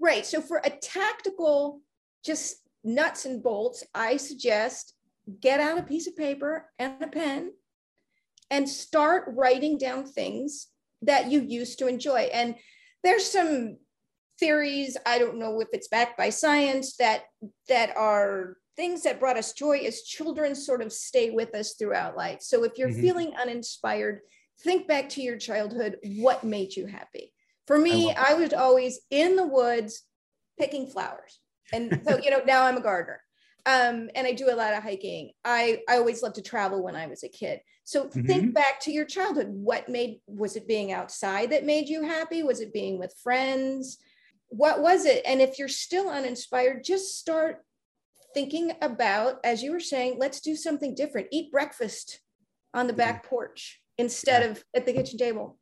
Right. 0.00 0.26
So, 0.26 0.40
for 0.40 0.60
a 0.64 0.70
tactical, 0.70 1.80
just 2.24 2.56
nuts 2.82 3.24
and 3.24 3.42
bolts, 3.42 3.84
I 3.94 4.16
suggest 4.16 4.94
get 5.40 5.60
out 5.60 5.78
a 5.78 5.82
piece 5.82 6.06
of 6.06 6.16
paper 6.16 6.70
and 6.78 7.02
a 7.02 7.06
pen 7.06 7.52
and 8.50 8.68
start 8.68 9.24
writing 9.28 9.78
down 9.78 10.04
things 10.04 10.68
that 11.02 11.30
you 11.30 11.40
used 11.40 11.78
to 11.78 11.86
enjoy. 11.86 12.28
And 12.32 12.56
there's 13.02 13.26
some 13.26 13.78
theories 14.44 14.96
i 15.06 15.18
don't 15.18 15.38
know 15.38 15.58
if 15.60 15.68
it's 15.72 15.88
backed 15.88 16.18
by 16.18 16.28
science 16.28 16.96
that 16.96 17.22
that 17.66 17.96
are 17.96 18.58
things 18.76 19.02
that 19.02 19.18
brought 19.18 19.38
us 19.38 19.54
joy 19.54 19.78
as 19.78 20.02
children 20.02 20.54
sort 20.54 20.82
of 20.82 20.92
stay 20.92 21.30
with 21.30 21.54
us 21.54 21.76
throughout 21.78 22.14
life 22.14 22.42
so 22.42 22.62
if 22.62 22.72
you're 22.76 22.90
mm-hmm. 22.90 23.00
feeling 23.00 23.32
uninspired 23.40 24.20
think 24.60 24.86
back 24.86 25.08
to 25.08 25.22
your 25.22 25.38
childhood 25.38 25.96
what 26.18 26.44
made 26.44 26.76
you 26.76 26.84
happy 26.86 27.32
for 27.66 27.78
me 27.78 28.12
i, 28.12 28.32
I 28.32 28.34
was 28.34 28.52
always 28.52 29.00
in 29.10 29.36
the 29.36 29.46
woods 29.46 30.02
picking 30.58 30.88
flowers 30.88 31.40
and 31.72 32.02
so 32.06 32.18
you 32.18 32.30
know 32.30 32.42
now 32.44 32.64
i'm 32.64 32.76
a 32.76 32.82
gardener 32.82 33.20
um, 33.66 34.10
and 34.14 34.26
I 34.26 34.32
do 34.32 34.50
a 34.50 34.54
lot 34.54 34.74
of 34.74 34.82
hiking. 34.82 35.30
I, 35.42 35.80
I 35.88 35.96
always 35.96 36.22
loved 36.22 36.34
to 36.34 36.42
travel 36.42 36.82
when 36.82 36.94
I 36.94 37.06
was 37.06 37.22
a 37.22 37.28
kid. 37.28 37.60
So 37.84 38.04
mm-hmm. 38.04 38.26
think 38.26 38.54
back 38.54 38.78
to 38.80 38.92
your 38.92 39.06
childhood. 39.06 39.48
What 39.48 39.88
made 39.88 40.20
was 40.26 40.56
it 40.56 40.68
being 40.68 40.92
outside 40.92 41.50
that 41.50 41.64
made 41.64 41.88
you 41.88 42.02
happy? 42.02 42.42
Was 42.42 42.60
it 42.60 42.74
being 42.74 42.98
with 42.98 43.14
friends? 43.22 43.98
What 44.56 44.80
was 44.80 45.04
it? 45.04 45.22
And 45.26 45.40
if 45.40 45.58
you're 45.58 45.68
still 45.68 46.08
uninspired, 46.08 46.84
just 46.84 47.18
start 47.18 47.64
thinking 48.34 48.72
about, 48.80 49.38
as 49.44 49.62
you 49.62 49.72
were 49.72 49.80
saying, 49.80 50.16
let's 50.18 50.40
do 50.40 50.54
something 50.54 50.94
different. 50.94 51.28
Eat 51.32 51.50
breakfast 51.50 52.20
on 52.72 52.86
the 52.86 52.92
back 52.92 53.24
porch 53.24 53.80
instead 53.98 54.42
yeah. 54.42 54.50
of 54.50 54.64
at 54.74 54.86
the 54.86 54.92
kitchen 54.92 55.18
table. 55.18 55.58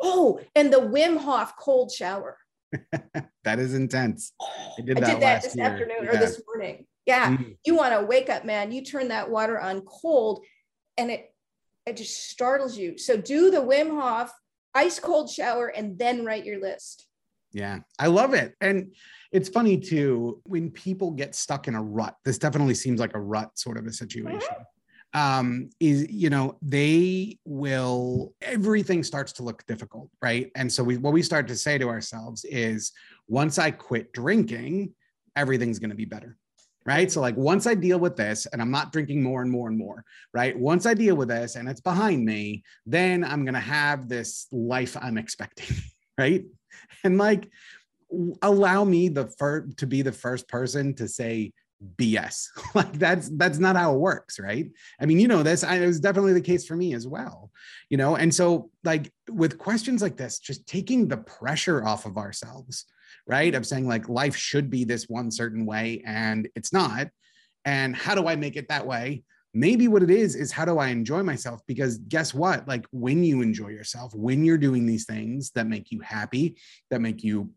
Oh, 0.00 0.40
and 0.54 0.72
the 0.72 0.78
Wim 0.78 1.18
Hof 1.18 1.56
cold 1.58 1.90
shower. 1.90 2.38
that 3.44 3.58
is 3.58 3.74
intense. 3.74 4.32
I 4.40 4.82
did 4.82 4.96
that, 4.98 5.04
I 5.04 5.12
did 5.12 5.22
that 5.22 5.42
this 5.42 5.56
year. 5.56 5.66
afternoon 5.66 5.96
yeah. 6.02 6.10
or 6.10 6.16
this 6.16 6.42
morning. 6.46 6.86
Yeah. 7.06 7.36
Mm. 7.36 7.56
You 7.64 7.76
want 7.76 7.98
to 7.98 8.04
wake 8.04 8.30
up, 8.30 8.44
man. 8.44 8.72
You 8.72 8.82
turn 8.82 9.08
that 9.08 9.30
water 9.30 9.60
on 9.60 9.82
cold 9.82 10.44
and 10.96 11.10
it 11.10 11.30
it 11.86 11.98
just 11.98 12.30
startles 12.30 12.78
you. 12.78 12.96
So 12.96 13.16
do 13.16 13.50
the 13.50 13.58
Wim 13.58 13.90
Hof 14.00 14.32
ice 14.74 14.98
cold 14.98 15.30
shower 15.30 15.68
and 15.68 15.98
then 15.98 16.24
write 16.24 16.46
your 16.46 16.60
list. 16.60 17.06
Yeah, 17.54 17.78
I 18.00 18.08
love 18.08 18.34
it. 18.34 18.56
And 18.60 18.92
it's 19.30 19.48
funny 19.48 19.78
too, 19.78 20.42
when 20.44 20.72
people 20.72 21.12
get 21.12 21.36
stuck 21.36 21.68
in 21.68 21.76
a 21.76 21.82
rut, 21.82 22.16
this 22.24 22.36
definitely 22.36 22.74
seems 22.74 22.98
like 22.98 23.14
a 23.14 23.20
rut 23.20 23.56
sort 23.56 23.78
of 23.78 23.86
a 23.86 23.92
situation. 23.92 24.56
Um, 25.14 25.70
is 25.78 26.10
you 26.10 26.30
know, 26.30 26.58
they 26.60 27.38
will 27.44 28.34
everything 28.42 29.04
starts 29.04 29.32
to 29.34 29.44
look 29.44 29.64
difficult, 29.66 30.10
right? 30.20 30.50
And 30.56 30.70
so 30.70 30.82
we 30.82 30.96
what 30.96 31.12
we 31.12 31.22
start 31.22 31.46
to 31.46 31.56
say 31.56 31.78
to 31.78 31.88
ourselves 31.88 32.44
is 32.44 32.90
once 33.28 33.56
I 33.56 33.70
quit 33.70 34.12
drinking, 34.12 34.92
everything's 35.36 35.78
gonna 35.78 35.94
be 35.94 36.06
better 36.06 36.36
right? 36.86 37.10
So, 37.10 37.20
like, 37.22 37.36
once 37.36 37.66
I 37.66 37.74
deal 37.74 37.98
with 37.98 38.14
this 38.14 38.46
and 38.46 38.60
I'm 38.60 38.70
not 38.70 38.92
drinking 38.92 39.22
more 39.22 39.40
and 39.40 39.50
more 39.50 39.68
and 39.68 39.78
more, 39.78 40.04
right? 40.34 40.54
Once 40.54 40.84
I 40.84 40.92
deal 40.92 41.16
with 41.16 41.28
this 41.28 41.56
and 41.56 41.66
it's 41.66 41.80
behind 41.80 42.24
me, 42.24 42.62
then 42.84 43.24
I'm 43.24 43.44
going 43.44 43.54
to 43.54 43.60
have 43.60 44.06
this 44.06 44.46
life 44.52 44.94
I'm 45.00 45.16
expecting, 45.16 45.74
right? 46.18 46.44
and 47.04 47.18
like 47.18 47.48
allow 48.42 48.84
me 48.84 49.08
the 49.08 49.26
first 49.26 49.78
to 49.78 49.86
be 49.86 50.02
the 50.02 50.12
first 50.12 50.48
person 50.48 50.94
to 50.94 51.08
say 51.08 51.52
BS. 51.96 52.46
like 52.74 52.92
that's 52.94 53.28
that's 53.30 53.58
not 53.58 53.76
how 53.76 53.94
it 53.94 53.98
works, 53.98 54.38
right? 54.38 54.70
I 55.00 55.06
mean, 55.06 55.18
you 55.18 55.28
know 55.28 55.42
this. 55.42 55.64
I, 55.64 55.76
it 55.76 55.86
was 55.86 56.00
definitely 56.00 56.32
the 56.32 56.40
case 56.40 56.66
for 56.66 56.76
me 56.76 56.94
as 56.94 57.06
well. 57.06 57.50
You 57.88 57.96
know, 57.96 58.16
and 58.16 58.34
so 58.34 58.70
like 58.84 59.12
with 59.30 59.58
questions 59.58 60.02
like 60.02 60.16
this, 60.16 60.38
just 60.38 60.66
taking 60.66 61.08
the 61.08 61.18
pressure 61.18 61.84
off 61.84 62.06
of 62.06 62.16
ourselves, 62.16 62.86
right? 63.26 63.54
Of 63.54 63.66
saying 63.66 63.88
like 63.88 64.08
life 64.08 64.36
should 64.36 64.70
be 64.70 64.84
this 64.84 65.08
one 65.08 65.30
certain 65.30 65.66
way 65.66 66.02
and 66.06 66.48
it's 66.54 66.72
not. 66.72 67.08
And 67.64 67.96
how 67.96 68.14
do 68.14 68.28
I 68.28 68.36
make 68.36 68.56
it 68.56 68.68
that 68.68 68.86
way? 68.86 69.22
Maybe 69.54 69.88
what 69.88 70.02
it 70.02 70.10
is 70.10 70.34
is 70.34 70.50
how 70.50 70.64
do 70.64 70.78
I 70.78 70.88
enjoy 70.88 71.22
myself? 71.22 71.60
Because 71.66 71.98
guess 71.98 72.34
what? 72.34 72.66
Like 72.66 72.86
when 72.90 73.22
you 73.22 73.40
enjoy 73.40 73.68
yourself, 73.68 74.14
when 74.14 74.44
you're 74.44 74.58
doing 74.58 74.84
these 74.84 75.06
things 75.06 75.52
that 75.52 75.68
make 75.68 75.90
you 75.92 76.00
happy, 76.00 76.56
that 76.90 77.00
make 77.00 77.22
you 77.22 77.50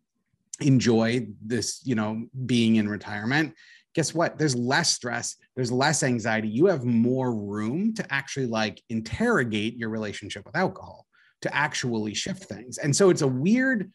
enjoy 0.62 1.28
this, 1.44 1.82
you 1.84 1.96
know, 1.96 2.26
being 2.46 2.76
in 2.76 2.88
retirement, 2.88 3.54
guess 3.96 4.14
what? 4.14 4.38
There's 4.38 4.56
less 4.56 4.92
stress, 4.92 5.36
there's 5.56 5.72
less 5.72 6.04
anxiety. 6.04 6.48
You 6.48 6.68
have 6.68 6.86
more 6.86 7.34
room 7.34 7.96
to 7.96 8.14
actually 8.14 8.46
like 8.46 8.82
interrogate 8.90 9.76
your 9.76 9.90
relationship 9.90 10.46
with 10.46 10.56
alcohol, 10.56 11.08
to 11.42 11.56
actually 11.56 12.14
shift 12.14 12.44
things. 12.44 12.78
And 12.78 12.96
so 12.96 13.10
it's 13.10 13.24
a 13.24 13.28
weird 13.28 13.92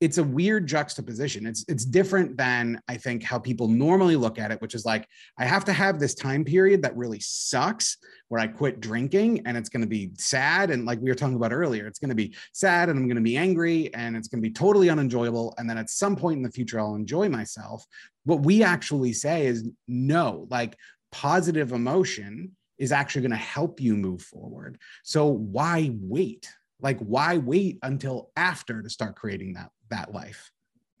it's 0.00 0.18
a 0.18 0.24
weird 0.24 0.66
juxtaposition. 0.66 1.46
It's 1.46 1.64
it's 1.68 1.84
different 1.84 2.36
than 2.36 2.80
I 2.88 2.96
think 2.96 3.22
how 3.22 3.38
people 3.38 3.66
normally 3.66 4.14
look 4.14 4.38
at 4.38 4.52
it, 4.52 4.60
which 4.60 4.74
is 4.74 4.84
like 4.84 5.08
I 5.38 5.44
have 5.44 5.64
to 5.64 5.72
have 5.72 5.98
this 5.98 6.14
time 6.14 6.44
period 6.44 6.82
that 6.82 6.96
really 6.96 7.18
sucks 7.18 7.96
where 8.28 8.40
I 8.40 8.46
quit 8.46 8.80
drinking 8.80 9.42
and 9.46 9.56
it's 9.56 9.68
going 9.68 9.80
to 9.80 9.88
be 9.88 10.10
sad 10.16 10.70
and 10.70 10.84
like 10.84 11.00
we 11.00 11.08
were 11.08 11.16
talking 11.16 11.34
about 11.34 11.52
earlier, 11.52 11.86
it's 11.86 11.98
going 11.98 12.10
to 12.10 12.14
be 12.14 12.34
sad 12.52 12.88
and 12.88 12.98
I'm 12.98 13.08
going 13.08 13.16
to 13.16 13.22
be 13.22 13.36
angry 13.36 13.92
and 13.94 14.16
it's 14.16 14.28
going 14.28 14.42
to 14.42 14.48
be 14.48 14.52
totally 14.52 14.88
unenjoyable 14.88 15.54
and 15.58 15.68
then 15.68 15.78
at 15.78 15.90
some 15.90 16.14
point 16.14 16.36
in 16.36 16.42
the 16.42 16.52
future 16.52 16.78
I'll 16.78 16.94
enjoy 16.94 17.28
myself. 17.28 17.84
What 18.24 18.42
we 18.42 18.62
actually 18.62 19.14
say 19.14 19.46
is 19.46 19.68
no, 19.88 20.46
like 20.50 20.76
positive 21.10 21.72
emotion 21.72 22.52
is 22.76 22.92
actually 22.92 23.22
going 23.22 23.32
to 23.32 23.36
help 23.36 23.80
you 23.80 23.96
move 23.96 24.22
forward. 24.22 24.78
So 25.02 25.26
why 25.26 25.90
wait? 26.00 26.48
Like 26.80 26.98
why 27.00 27.38
wait 27.38 27.78
until 27.82 28.30
after 28.36 28.82
to 28.82 28.90
start 28.90 29.16
creating 29.16 29.54
that 29.54 29.70
that 29.90 30.12
life? 30.12 30.50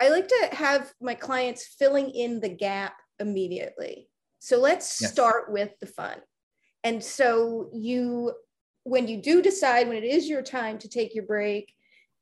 I 0.00 0.08
like 0.10 0.28
to 0.28 0.48
have 0.52 0.92
my 1.00 1.14
clients 1.14 1.66
filling 1.66 2.10
in 2.10 2.40
the 2.40 2.48
gap 2.48 2.94
immediately. 3.18 4.08
So 4.38 4.58
let's 4.58 5.00
yes. 5.00 5.12
start 5.12 5.50
with 5.50 5.70
the 5.80 5.86
fun. 5.86 6.18
And 6.84 7.02
so 7.02 7.70
you, 7.72 8.32
when 8.84 9.08
you 9.08 9.20
do 9.20 9.42
decide 9.42 9.88
when 9.88 9.96
it 9.96 10.04
is 10.04 10.28
your 10.28 10.42
time 10.42 10.78
to 10.78 10.88
take 10.88 11.14
your 11.14 11.24
break 11.24 11.74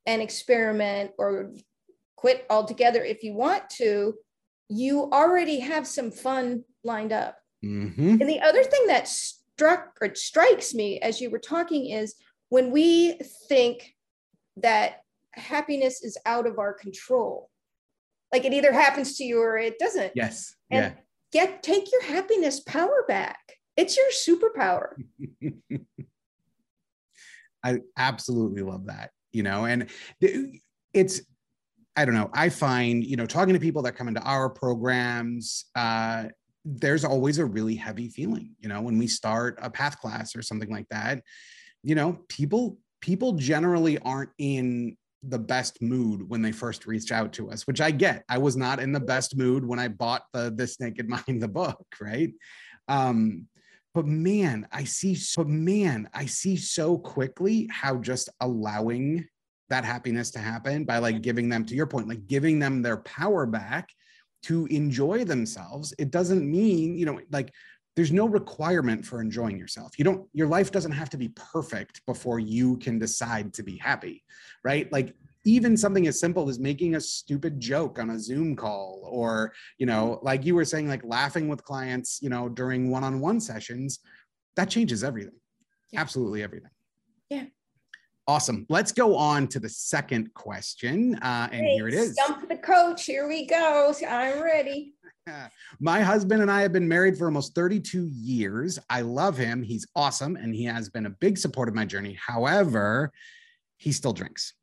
and 0.05 0.21
experiment 0.21 1.11
or 1.17 1.53
quit 2.15 2.45
altogether 2.49 3.03
if 3.03 3.23
you 3.23 3.33
want 3.33 3.69
to, 3.69 4.15
you 4.69 5.09
already 5.11 5.59
have 5.59 5.85
some 5.85 6.11
fun 6.11 6.63
lined 6.83 7.13
up. 7.13 7.37
Mm-hmm. 7.63 8.09
And 8.19 8.29
the 8.29 8.41
other 8.41 8.63
thing 8.63 8.87
that 8.87 9.07
struck 9.07 9.97
or 10.01 10.13
strikes 10.15 10.73
me 10.73 10.99
as 10.99 11.21
you 11.21 11.29
were 11.29 11.39
talking 11.39 11.91
is 11.91 12.15
when 12.49 12.71
we 12.71 13.13
think 13.47 13.93
that 14.57 15.01
happiness 15.33 16.03
is 16.03 16.17
out 16.25 16.47
of 16.47 16.59
our 16.59 16.73
control, 16.73 17.49
like 18.31 18.45
it 18.45 18.53
either 18.53 18.71
happens 18.73 19.17
to 19.17 19.23
you 19.23 19.41
or 19.41 19.57
it 19.57 19.79
doesn't. 19.79 20.13
Yes. 20.15 20.55
And 20.69 20.93
yeah. 20.93 21.01
get 21.31 21.63
take 21.63 21.91
your 21.91 22.03
happiness 22.03 22.59
power 22.59 23.05
back. 23.07 23.53
It's 23.75 23.97
your 23.97 24.09
superpower. 24.09 24.95
I 27.63 27.79
absolutely 27.97 28.63
love 28.63 28.87
that, 28.87 29.11
you 29.31 29.43
know, 29.43 29.65
and 29.65 29.89
it's 30.93 31.21
I 31.95 32.05
don't 32.05 32.13
know. 32.13 32.29
I 32.33 32.49
find, 32.49 33.03
you 33.03 33.17
know, 33.17 33.25
talking 33.25 33.55
to 33.55 33.59
people 33.59 33.81
that 33.83 33.93
come 33.93 34.07
into 34.07 34.21
our 34.21 34.49
programs, 34.49 35.65
uh, 35.75 36.25
there's 36.63 37.03
always 37.03 37.39
a 37.39 37.45
really 37.45 37.75
heavy 37.75 38.09
feeling, 38.09 38.51
you 38.59 38.69
know, 38.69 38.81
when 38.81 38.99
we 38.99 39.07
start 39.07 39.57
a 39.61 39.69
path 39.69 39.99
class 39.99 40.35
or 40.35 40.43
something 40.43 40.69
like 40.69 40.87
that, 40.89 41.23
you 41.87 41.95
know, 41.95 42.19
people 42.27 42.77
people 42.99 43.31
generally 43.31 43.97
aren't 43.99 44.31
in 44.39 44.97
the 45.23 45.39
best 45.39 45.81
mood 45.81 46.27
when 46.27 46.41
they 46.41 46.51
first 46.51 46.85
reached 46.85 47.13
out 47.13 47.31
to 47.31 47.49
us, 47.49 47.65
which 47.65 47.79
I 47.79 47.91
get. 47.91 48.25
I 48.27 48.39
was 48.39 48.57
not 48.57 48.81
in 48.81 48.91
the 48.91 48.99
best 48.99 49.37
mood 49.37 49.65
when 49.65 49.79
I 49.79 49.87
bought 49.87 50.23
the 50.33 50.51
This 50.53 50.81
Naked 50.81 51.07
Mind 51.07 51.41
the 51.41 51.47
book, 51.47 51.85
right? 52.01 52.33
Um, 52.89 53.47
but 53.93 54.05
man, 54.05 54.67
I 54.69 54.83
see 54.83 55.15
so 55.15 55.45
man, 55.45 56.09
I 56.13 56.25
see 56.25 56.57
so 56.57 56.97
quickly 56.97 57.69
how 57.71 57.95
just 57.95 58.27
allowing 58.41 59.25
that 59.69 59.85
happiness 59.85 60.29
to 60.31 60.39
happen 60.39 60.83
by 60.83 60.97
like 60.97 61.21
giving 61.21 61.47
them 61.47 61.65
to 61.67 61.75
your 61.75 61.87
point 61.87 62.09
like 62.09 62.27
giving 62.27 62.59
them 62.59 62.81
their 62.81 62.97
power 62.97 63.45
back 63.45 63.89
to 64.43 64.65
enjoy 64.67 65.25
themselves 65.25 65.93
it 65.99 66.09
doesn't 66.09 66.49
mean 66.49 66.95
you 66.95 67.05
know 67.05 67.19
like 67.31 67.51
there's 67.97 68.11
no 68.11 68.27
requirement 68.27 69.03
for 69.03 69.19
enjoying 69.19 69.57
yourself 69.57 69.97
you 69.97 70.05
don't 70.05 70.25
your 70.31 70.47
life 70.47 70.71
doesn't 70.71 70.91
have 70.91 71.09
to 71.09 71.17
be 71.17 71.29
perfect 71.29 72.05
before 72.05 72.39
you 72.39 72.77
can 72.77 72.99
decide 72.99 73.51
to 73.51 73.63
be 73.63 73.75
happy 73.75 74.23
right 74.63 74.89
like 74.93 75.15
even 75.45 75.75
something 75.75 76.07
as 76.07 76.19
simple 76.19 76.47
as 76.47 76.59
making 76.59 76.95
a 76.95 77.01
stupid 77.01 77.59
joke 77.59 77.97
on 77.99 78.11
a 78.11 78.19
zoom 78.19 78.55
call 78.55 79.01
or 79.11 79.51
you 79.79 79.85
know 79.87 80.19
like 80.21 80.45
you 80.45 80.53
were 80.53 80.63
saying 80.63 80.87
like 80.87 81.03
laughing 81.03 81.47
with 81.49 81.63
clients 81.63 82.19
you 82.21 82.29
know 82.29 82.47
during 82.47 82.91
one-on-one 82.91 83.41
sessions 83.41 83.99
that 84.55 84.69
changes 84.69 85.03
everything 85.03 85.39
yeah. 85.91 85.99
absolutely 85.99 86.43
everything 86.43 86.71
yeah 87.29 87.45
Awesome. 88.29 88.65
Let's 88.67 88.91
go 88.91 89.15
on 89.15 89.47
to 89.47 89.59
the 89.59 89.69
second 89.69 90.33
question. 90.33 91.15
Uh, 91.21 91.47
and 91.49 91.65
here 91.65 91.87
it 91.87 91.93
is. 91.93 92.11
Stump 92.11 92.49
the 92.49 92.57
coach. 92.57 93.05
Here 93.05 93.25
we 93.25 93.45
go. 93.45 93.93
I'm 94.05 94.43
ready. 94.43 94.95
My 95.79 96.01
husband 96.01 96.41
and 96.41 96.51
I 96.51 96.61
have 96.61 96.73
been 96.73 96.87
married 96.87 97.17
for 97.17 97.25
almost 97.25 97.55
32 97.55 98.07
years. 98.07 98.79
I 98.89 99.01
love 99.01 99.37
him. 99.37 99.63
He's 99.63 99.87
awesome. 99.95 100.35
And 100.35 100.53
he 100.53 100.65
has 100.65 100.89
been 100.89 101.05
a 101.05 101.11
big 101.11 101.37
support 101.37 101.69
of 101.69 101.75
my 101.75 101.85
journey. 101.85 102.17
However, 102.19 103.11
he 103.77 103.91
still 103.91 104.13
drinks. 104.13 104.53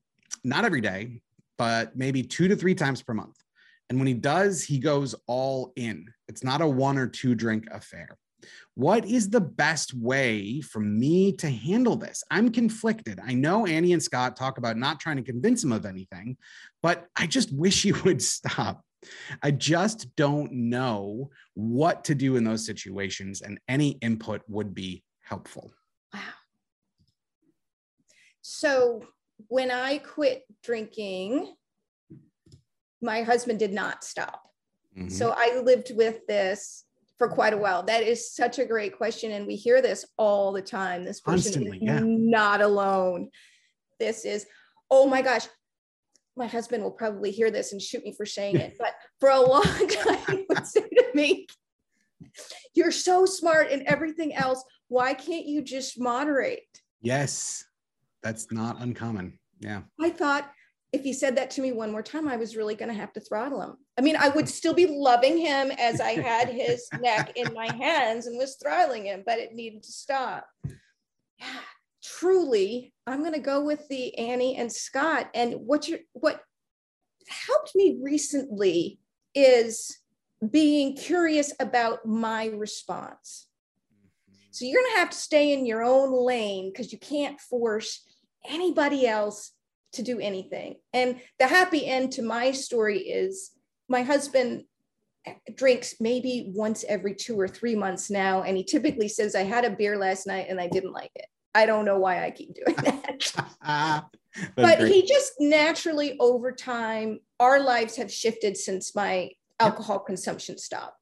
Not 0.42 0.64
every 0.64 0.80
day, 0.80 1.20
but 1.58 1.96
maybe 1.96 2.22
two 2.22 2.48
to 2.48 2.56
three 2.56 2.74
times 2.74 3.02
per 3.02 3.14
month. 3.14 3.36
And 3.90 3.98
when 3.98 4.08
he 4.08 4.14
does, 4.14 4.62
he 4.62 4.78
goes 4.78 5.14
all 5.26 5.72
in. 5.76 6.06
It's 6.28 6.42
not 6.42 6.62
a 6.62 6.66
one 6.66 6.98
or 6.98 7.06
two 7.06 7.34
drink 7.34 7.66
affair. 7.70 8.16
What 8.74 9.04
is 9.06 9.30
the 9.30 9.40
best 9.40 9.94
way 9.94 10.60
for 10.60 10.80
me 10.80 11.32
to 11.36 11.48
handle 11.48 11.96
this? 11.96 12.22
I'm 12.30 12.50
conflicted. 12.50 13.20
I 13.24 13.34
know 13.34 13.66
Annie 13.66 13.92
and 13.92 14.02
Scott 14.02 14.36
talk 14.36 14.58
about 14.58 14.76
not 14.76 15.00
trying 15.00 15.16
to 15.16 15.22
convince 15.22 15.62
him 15.62 15.72
of 15.72 15.86
anything, 15.86 16.36
but 16.82 17.06
I 17.16 17.26
just 17.26 17.52
wish 17.56 17.82
he 17.82 17.92
would 17.92 18.20
stop. 18.22 18.84
I 19.42 19.50
just 19.50 20.14
don't 20.16 20.52
know 20.52 21.30
what 21.54 22.04
to 22.04 22.14
do 22.14 22.36
in 22.36 22.44
those 22.44 22.64
situations, 22.64 23.42
and 23.42 23.58
any 23.68 23.90
input 24.00 24.42
would 24.48 24.74
be 24.74 25.02
helpful. 25.22 25.72
Wow. 26.12 26.20
So, 28.42 29.06
when 29.48 29.70
I 29.70 29.98
quit 29.98 30.44
drinking, 30.62 31.54
my 33.02 33.22
husband 33.22 33.58
did 33.58 33.72
not 33.72 34.04
stop. 34.04 34.42
Mm-hmm. 34.96 35.08
So, 35.08 35.34
I 35.36 35.60
lived 35.64 35.92
with 35.94 36.26
this 36.26 36.84
for 37.18 37.28
quite 37.28 37.52
a 37.52 37.58
while? 37.58 37.82
That 37.82 38.02
is 38.02 38.34
such 38.34 38.58
a 38.58 38.64
great 38.64 38.96
question. 38.96 39.32
And 39.32 39.46
we 39.46 39.56
hear 39.56 39.80
this 39.80 40.04
all 40.16 40.52
the 40.52 40.62
time. 40.62 41.04
This 41.04 41.20
person 41.20 41.52
Constantly, 41.52 41.78
is 41.78 41.82
yeah. 41.82 42.00
not 42.02 42.60
alone. 42.60 43.30
This 44.00 44.24
is, 44.24 44.46
oh 44.90 45.06
my 45.06 45.22
gosh, 45.22 45.46
my 46.36 46.46
husband 46.46 46.82
will 46.82 46.90
probably 46.90 47.30
hear 47.30 47.50
this 47.50 47.72
and 47.72 47.80
shoot 47.80 48.04
me 48.04 48.12
for 48.12 48.26
saying 48.26 48.56
it. 48.56 48.76
But 48.78 48.94
for 49.20 49.30
a 49.30 49.40
long 49.40 49.62
time, 49.88 50.18
he 50.28 50.46
would 50.48 50.66
say 50.66 50.82
to 50.82 51.06
me, 51.14 51.46
You're 52.74 52.92
so 52.92 53.26
smart 53.26 53.70
in 53.70 53.88
everything 53.88 54.34
else. 54.34 54.62
Why 54.88 55.14
can't 55.14 55.46
you 55.46 55.62
just 55.62 55.98
moderate? 55.98 56.62
Yes, 57.00 57.64
that's 58.22 58.50
not 58.50 58.80
uncommon. 58.80 59.38
Yeah. 59.60 59.82
I 60.00 60.10
thought, 60.10 60.50
if 60.92 61.02
he 61.02 61.12
said 61.12 61.36
that 61.36 61.50
to 61.50 61.60
me 61.60 61.72
one 61.72 61.90
more 61.90 62.02
time, 62.02 62.28
I 62.28 62.36
was 62.36 62.56
really 62.56 62.76
going 62.76 62.88
to 62.88 62.98
have 62.98 63.12
to 63.14 63.20
throttle 63.20 63.60
him. 63.60 63.76
I 63.98 64.00
mean, 64.00 64.16
I 64.16 64.28
would 64.28 64.48
still 64.48 64.74
be 64.74 64.86
loving 64.86 65.36
him 65.36 65.72
as 65.72 66.00
I 66.00 66.12
had 66.12 66.48
his 66.48 66.88
neck 67.00 67.32
in 67.34 67.52
my 67.52 67.66
hands 67.74 68.26
and 68.26 68.38
was 68.38 68.56
throttling 68.62 69.06
him, 69.06 69.24
but 69.26 69.40
it 69.40 69.52
needed 69.52 69.82
to 69.82 69.92
stop. 69.92 70.46
Yeah, 70.64 71.46
truly, 72.04 72.92
I'm 73.06 73.20
going 73.20 73.32
to 73.32 73.40
go 73.40 73.64
with 73.64 73.88
the 73.88 74.16
Annie 74.18 74.56
and 74.56 74.70
Scott. 74.70 75.30
And 75.34 75.54
what 75.54 75.88
you 75.88 75.98
what 76.12 76.40
helped 77.28 77.74
me 77.74 77.98
recently 78.02 78.98
is 79.34 79.98
being 80.50 80.96
curious 80.96 81.52
about 81.58 82.06
my 82.06 82.46
response. 82.46 83.46
So 84.50 84.64
you're 84.64 84.80
going 84.80 84.92
to 84.92 84.98
have 84.98 85.10
to 85.10 85.16
stay 85.16 85.52
in 85.52 85.66
your 85.66 85.82
own 85.82 86.12
lane 86.12 86.70
because 86.70 86.92
you 86.92 86.98
can't 86.98 87.40
force 87.40 88.06
anybody 88.48 89.06
else 89.06 89.52
to 89.92 90.02
do 90.02 90.20
anything. 90.20 90.76
And 90.92 91.20
the 91.38 91.46
happy 91.46 91.86
end 91.86 92.12
to 92.12 92.22
my 92.22 92.52
story 92.52 92.98
is 92.98 93.52
my 93.88 94.02
husband 94.02 94.64
drinks 95.54 95.94
maybe 96.00 96.52
once 96.54 96.84
every 96.88 97.14
two 97.14 97.40
or 97.40 97.48
three 97.48 97.74
months 97.74 98.10
now. 98.10 98.42
And 98.42 98.56
he 98.56 98.64
typically 98.64 99.08
says, 99.08 99.34
I 99.34 99.42
had 99.42 99.64
a 99.64 99.70
beer 99.70 99.96
last 99.96 100.26
night 100.26 100.46
and 100.48 100.60
I 100.60 100.68
didn't 100.68 100.92
like 100.92 101.12
it. 101.14 101.26
I 101.54 101.66
don't 101.66 101.84
know 101.84 101.98
why 101.98 102.24
I 102.24 102.30
keep 102.30 102.54
doing 102.54 102.76
that. 102.76 103.32
but 104.56 104.78
great. 104.78 104.92
he 104.92 105.06
just 105.06 105.34
naturally, 105.38 106.16
over 106.18 106.52
time, 106.52 107.20
our 107.38 107.60
lives 107.60 107.96
have 107.96 108.12
shifted 108.12 108.56
since 108.56 108.94
my 108.94 109.30
alcohol 109.60 110.00
consumption 110.00 110.58
stopped. 110.58 110.98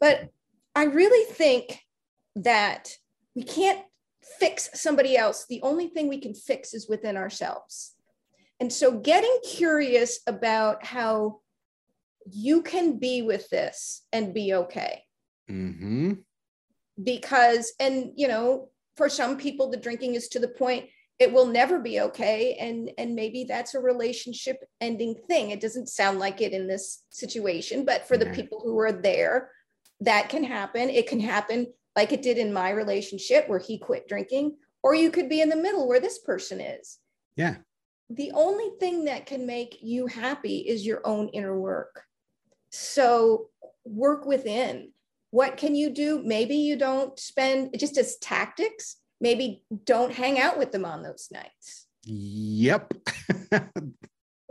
But 0.00 0.30
I 0.74 0.84
really 0.84 1.24
think 1.32 1.80
that 2.36 2.96
we 3.34 3.42
can't 3.44 3.80
fix 4.38 4.70
somebody 4.74 5.16
else. 5.16 5.46
The 5.48 5.62
only 5.62 5.88
thing 5.88 6.08
we 6.08 6.20
can 6.20 6.34
fix 6.34 6.74
is 6.74 6.88
within 6.88 7.16
ourselves. 7.16 7.94
And 8.60 8.72
so 8.72 8.98
getting 8.98 9.38
curious 9.44 10.20
about 10.26 10.84
how 10.84 11.40
you 12.30 12.62
can 12.62 12.98
be 12.98 13.22
with 13.22 13.48
this 13.50 14.02
and 14.12 14.34
be 14.34 14.54
okay. 14.54 15.04
Mm-hmm. 15.50 16.14
Because, 17.02 17.72
and 17.78 18.12
you 18.16 18.28
know, 18.28 18.68
for 18.98 19.08
some 19.08 19.38
people, 19.38 19.70
the 19.70 19.78
drinking 19.78 20.14
is 20.14 20.28
to 20.28 20.38
the 20.38 20.48
point 20.48 20.90
it 21.18 21.32
will 21.32 21.46
never 21.46 21.80
be 21.80 22.00
okay. 22.00 22.56
And, 22.60 22.90
and 22.98 23.14
maybe 23.14 23.44
that's 23.44 23.74
a 23.74 23.80
relationship 23.80 24.62
ending 24.80 25.16
thing. 25.26 25.50
It 25.50 25.60
doesn't 25.60 25.88
sound 25.88 26.20
like 26.20 26.40
it 26.40 26.52
in 26.52 26.68
this 26.68 27.04
situation, 27.08 27.84
but 27.84 28.06
for 28.06 28.16
the 28.16 28.26
people 28.26 28.60
who 28.62 28.78
are 28.78 28.92
there, 28.92 29.50
that 30.00 30.28
can 30.28 30.44
happen. 30.44 30.90
It 30.90 31.08
can 31.08 31.18
happen 31.18 31.72
like 31.96 32.12
it 32.12 32.22
did 32.22 32.38
in 32.38 32.52
my 32.52 32.70
relationship 32.70 33.48
where 33.48 33.58
he 33.58 33.78
quit 33.78 34.06
drinking, 34.06 34.58
or 34.84 34.94
you 34.94 35.10
could 35.10 35.28
be 35.28 35.40
in 35.40 35.48
the 35.48 35.56
middle 35.56 35.88
where 35.88 35.98
this 35.98 36.18
person 36.18 36.60
is. 36.60 36.98
Yeah 37.34 37.56
the 38.10 38.32
only 38.32 38.70
thing 38.80 39.04
that 39.04 39.26
can 39.26 39.46
make 39.46 39.78
you 39.82 40.06
happy 40.06 40.58
is 40.58 40.86
your 40.86 41.06
own 41.06 41.28
inner 41.28 41.58
work. 41.58 42.04
So 42.70 43.50
work 43.84 44.24
within. 44.24 44.92
What 45.30 45.56
can 45.56 45.74
you 45.74 45.90
do? 45.90 46.22
Maybe 46.24 46.56
you 46.56 46.76
don't 46.76 47.18
spend 47.18 47.78
just 47.78 47.98
as 47.98 48.16
tactics, 48.16 48.96
maybe 49.20 49.62
don't 49.84 50.12
hang 50.12 50.38
out 50.38 50.58
with 50.58 50.72
them 50.72 50.84
on 50.84 51.02
those 51.02 51.28
nights. 51.30 51.86
Yep. 52.04 52.94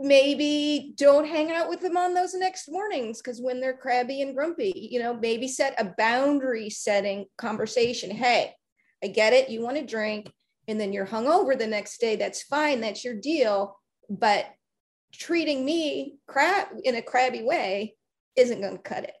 maybe 0.00 0.92
don't 0.96 1.26
hang 1.26 1.50
out 1.50 1.68
with 1.68 1.80
them 1.80 1.96
on 1.96 2.14
those 2.14 2.34
next 2.34 2.70
mornings 2.70 3.20
because 3.20 3.40
when 3.40 3.60
they're 3.60 3.76
crabby 3.76 4.22
and 4.22 4.34
grumpy, 4.34 4.72
you 4.92 5.00
know, 5.00 5.14
maybe 5.14 5.48
set 5.48 5.80
a 5.80 5.92
boundary 5.98 6.70
setting 6.70 7.26
conversation. 7.36 8.10
Hey, 8.10 8.54
I 9.02 9.08
get 9.08 9.32
it. 9.32 9.48
You 9.48 9.62
want 9.62 9.76
to 9.76 9.84
drink 9.84 10.30
and 10.68 10.78
then 10.78 10.92
you're 10.92 11.06
hungover 11.06 11.58
the 11.58 11.66
next 11.66 11.98
day, 11.98 12.14
that's 12.14 12.42
fine. 12.42 12.80
That's 12.80 13.04
your 13.04 13.14
deal. 13.14 13.80
But 14.08 14.46
treating 15.12 15.64
me 15.64 16.16
crap 16.26 16.72
in 16.84 16.94
a 16.94 17.02
crabby 17.02 17.42
way 17.42 17.96
isn't 18.36 18.60
going 18.60 18.76
to 18.76 18.82
cut 18.82 19.04
it. 19.04 19.14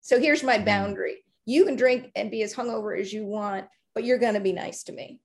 So 0.00 0.20
here's 0.20 0.42
my 0.42 0.56
mm-hmm. 0.56 0.64
boundary. 0.64 1.24
You 1.46 1.64
can 1.64 1.76
drink 1.76 2.10
and 2.14 2.30
be 2.30 2.42
as 2.42 2.54
hungover 2.54 2.98
as 2.98 3.12
you 3.12 3.24
want, 3.24 3.66
but 3.94 4.04
you're 4.04 4.18
going 4.18 4.34
to 4.34 4.40
be 4.40 4.52
nice 4.52 4.84
to 4.84 4.92
me. 4.92 5.20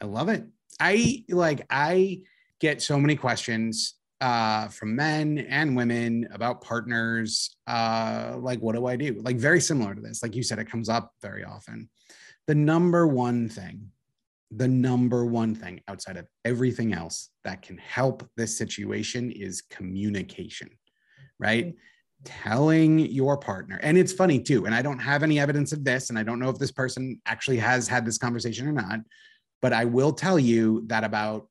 I 0.00 0.06
love 0.06 0.28
it. 0.28 0.44
I 0.78 1.24
like, 1.28 1.66
I 1.68 2.22
get 2.60 2.80
so 2.80 2.98
many 2.98 3.16
questions 3.16 3.94
uh, 4.20 4.68
from 4.68 4.96
men 4.96 5.38
and 5.48 5.76
women 5.76 6.28
about 6.32 6.62
partners. 6.62 7.56
Uh, 7.66 8.36
like, 8.38 8.60
what 8.60 8.74
do 8.74 8.86
I 8.86 8.96
do? 8.96 9.20
Like, 9.22 9.36
very 9.36 9.60
similar 9.60 9.94
to 9.94 10.00
this. 10.00 10.22
Like 10.22 10.34
you 10.34 10.42
said, 10.42 10.58
it 10.58 10.70
comes 10.70 10.88
up 10.88 11.12
very 11.20 11.44
often. 11.44 11.88
The 12.46 12.54
number 12.54 13.06
one 13.06 13.48
thing, 13.48 13.90
the 14.50 14.68
number 14.68 15.24
one 15.24 15.54
thing 15.54 15.80
outside 15.88 16.16
of 16.16 16.26
everything 16.44 16.92
else 16.92 17.30
that 17.44 17.62
can 17.62 17.78
help 17.78 18.28
this 18.36 18.56
situation 18.56 19.30
is 19.30 19.62
communication, 19.62 20.70
right? 21.38 21.66
Mm-hmm. 21.66 21.78
Telling 22.24 22.98
your 22.98 23.36
partner. 23.38 23.78
And 23.82 23.96
it's 23.96 24.12
funny 24.12 24.40
too. 24.40 24.66
And 24.66 24.74
I 24.74 24.82
don't 24.82 24.98
have 24.98 25.22
any 25.22 25.40
evidence 25.40 25.72
of 25.72 25.84
this. 25.84 26.10
And 26.10 26.18
I 26.18 26.22
don't 26.22 26.38
know 26.38 26.50
if 26.50 26.58
this 26.58 26.72
person 26.72 27.20
actually 27.26 27.58
has 27.58 27.88
had 27.88 28.04
this 28.04 28.18
conversation 28.18 28.68
or 28.68 28.72
not. 28.72 29.00
But 29.62 29.72
I 29.72 29.84
will 29.84 30.12
tell 30.12 30.38
you 30.38 30.84
that 30.86 31.04
about 31.04 31.48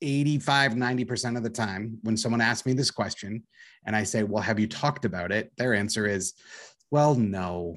85, 0.00 0.72
90% 0.72 1.36
of 1.36 1.42
the 1.42 1.50
time 1.50 1.98
when 2.02 2.16
someone 2.16 2.40
asks 2.40 2.66
me 2.66 2.72
this 2.72 2.90
question 2.90 3.44
and 3.86 3.94
I 3.94 4.02
say, 4.02 4.24
Well, 4.24 4.42
have 4.42 4.58
you 4.58 4.66
talked 4.66 5.04
about 5.04 5.32
it? 5.32 5.52
Their 5.56 5.74
answer 5.74 6.06
is, 6.06 6.34
Well, 6.90 7.14
no. 7.14 7.76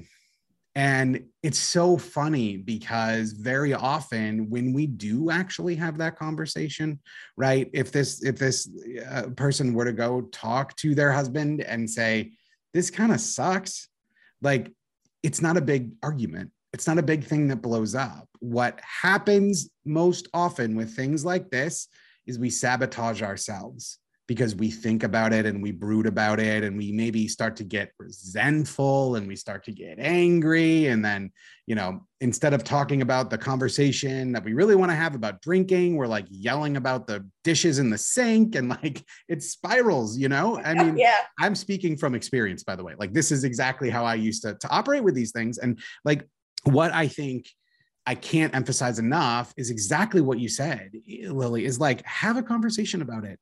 And 0.76 1.28
it's 1.42 1.58
so 1.58 1.98
funny 1.98 2.58
because 2.58 3.32
very 3.32 3.74
often 3.74 4.50
when 4.50 4.74
we 4.74 4.88
do 4.88 5.30
actually 5.30 5.76
have 5.76 5.98
that 6.00 6.18
conversation, 6.18 7.00
right? 7.38 7.70
If 7.74 7.94
this 7.94 8.22
if 8.24 8.38
this 8.38 8.70
uh, 9.10 9.30
person 9.38 9.74
were 9.74 9.86
to 9.86 9.94
go 9.94 10.22
talk 10.34 10.76
to 10.78 10.94
their 10.94 11.14
husband 11.14 11.62
and 11.62 11.90
say, 11.90 12.34
"This 12.74 12.90
kind 12.90 13.14
of 13.14 13.22
sucks," 13.22 13.88
like 14.42 14.74
it's 15.24 15.42
not 15.42 15.56
a 15.56 15.62
big 15.62 15.92
argument. 16.04 16.52
It's 16.74 16.88
not 16.88 17.00
a 17.00 17.04
big 17.04 17.24
thing 17.24 17.48
that 17.48 17.62
blows 17.62 17.96
up. 17.96 18.28
What 18.40 18.78
happens 18.82 19.70
most 19.86 20.28
often 20.34 20.76
with 20.76 20.94
things 20.94 21.24
like 21.24 21.50
this 21.50 21.88
is 22.28 22.38
we 22.38 22.50
sabotage 22.50 23.22
ourselves 23.22 24.00
because 24.28 24.56
we 24.56 24.72
think 24.72 25.04
about 25.04 25.34
it 25.34 25.46
and 25.46 25.62
we 25.62 25.72
brood 25.72 26.08
about 26.08 26.40
it 26.40 26.64
and 26.64 26.78
we 26.78 26.92
maybe 26.92 27.28
start 27.28 27.56
to 27.56 27.64
get 27.64 27.92
resentful 28.00 29.16
and 29.16 29.28
we 29.28 29.36
start 29.36 29.64
to 29.66 29.72
get 29.72 30.00
angry. 30.00 30.88
And 30.88 31.04
then 31.04 31.32
you 31.66 31.76
know 31.76 32.06
instead 32.22 32.54
of 32.54 32.64
talking 32.64 33.02
about 33.02 33.30
the 33.30 33.38
conversation 33.38 34.32
that 34.32 34.44
we 34.44 34.54
really 34.54 34.76
want 34.76 34.92
to 34.92 34.96
have 34.96 35.16
about 35.16 35.42
drinking 35.42 35.96
we're 35.96 36.08
like 36.08 36.26
yelling 36.30 36.78
about 36.78 37.08
the 37.08 37.28
dishes 37.44 37.80
in 37.80 37.90
the 37.90 37.98
sink 37.98 38.56
and 38.56 38.70
like 38.70 39.04
it 39.28 39.42
spirals 39.44 40.18
you 40.18 40.30
know? 40.30 40.60
I 40.60 40.74
mean 40.84 40.98
yeah. 40.98 41.22
I'm 41.40 41.56
speaking 41.56 41.98
from 41.98 42.16
experience 42.16 42.64
by 42.64 42.76
the 42.76 42.84
way. 42.84 42.94
Like 42.98 43.14
this 43.14 43.32
is 43.32 43.44
exactly 43.44 43.90
how 43.90 44.06
i 44.06 44.16
used 44.16 44.44
to, 44.44 44.56
to 44.56 44.70
operate 44.70 45.04
with 45.04 45.16
these 45.16 45.32
things. 45.32 45.58
And 45.58 45.80
like 46.04 46.28
what 46.64 46.94
i 46.94 47.08
think 47.08 47.48
I 48.08 48.14
can't 48.14 48.54
emphasize 48.54 49.00
enough 49.00 49.52
is 49.58 49.72
exactly 49.72 50.22
what 50.22 50.38
you 50.38 50.48
said, 50.48 50.92
eh, 51.10 51.28
Lily, 51.28 51.66
is 51.66 51.80
like 51.80 52.06
have 52.06 52.38
a 52.38 52.44
conversation 52.44 53.02
about 53.02 53.26
it, 53.26 53.40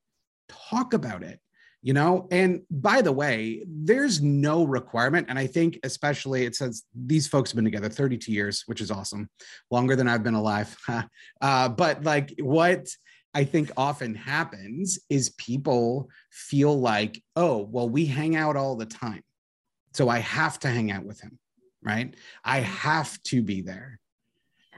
talk 0.49 0.93
about 0.93 1.23
it, 1.23 1.39
you 1.81 1.93
know? 1.93 2.27
And 2.31 2.61
by 2.69 3.01
the 3.01 3.11
way, 3.11 3.63
there's 3.67 4.21
no 4.21 4.63
requirement. 4.65 5.27
And 5.29 5.37
I 5.37 5.47
think, 5.47 5.79
especially, 5.83 6.45
it 6.45 6.55
says 6.55 6.83
these 6.95 7.27
folks 7.27 7.51
have 7.51 7.55
been 7.55 7.65
together 7.65 7.89
32 7.89 8.31
years, 8.31 8.63
which 8.65 8.81
is 8.81 8.91
awesome, 8.91 9.29
longer 9.71 9.95
than 9.95 10.07
I've 10.07 10.23
been 10.23 10.33
alive. 10.33 10.75
uh, 11.41 11.69
but 11.69 12.03
like 12.03 12.33
what 12.39 12.87
I 13.33 13.43
think 13.43 13.71
often 13.75 14.15
happens 14.15 14.99
is 15.09 15.31
people 15.31 16.09
feel 16.31 16.79
like, 16.79 17.21
oh, 17.35 17.67
well, 17.71 17.89
we 17.89 18.05
hang 18.05 18.35
out 18.35 18.55
all 18.55 18.75
the 18.75 18.85
time. 18.85 19.23
So 19.93 20.09
I 20.09 20.19
have 20.19 20.59
to 20.59 20.69
hang 20.69 20.91
out 20.91 21.05
with 21.05 21.21
him, 21.21 21.37
right? 21.83 22.15
I 22.43 22.59
have 22.59 23.21
to 23.23 23.41
be 23.41 23.61
there 23.61 23.99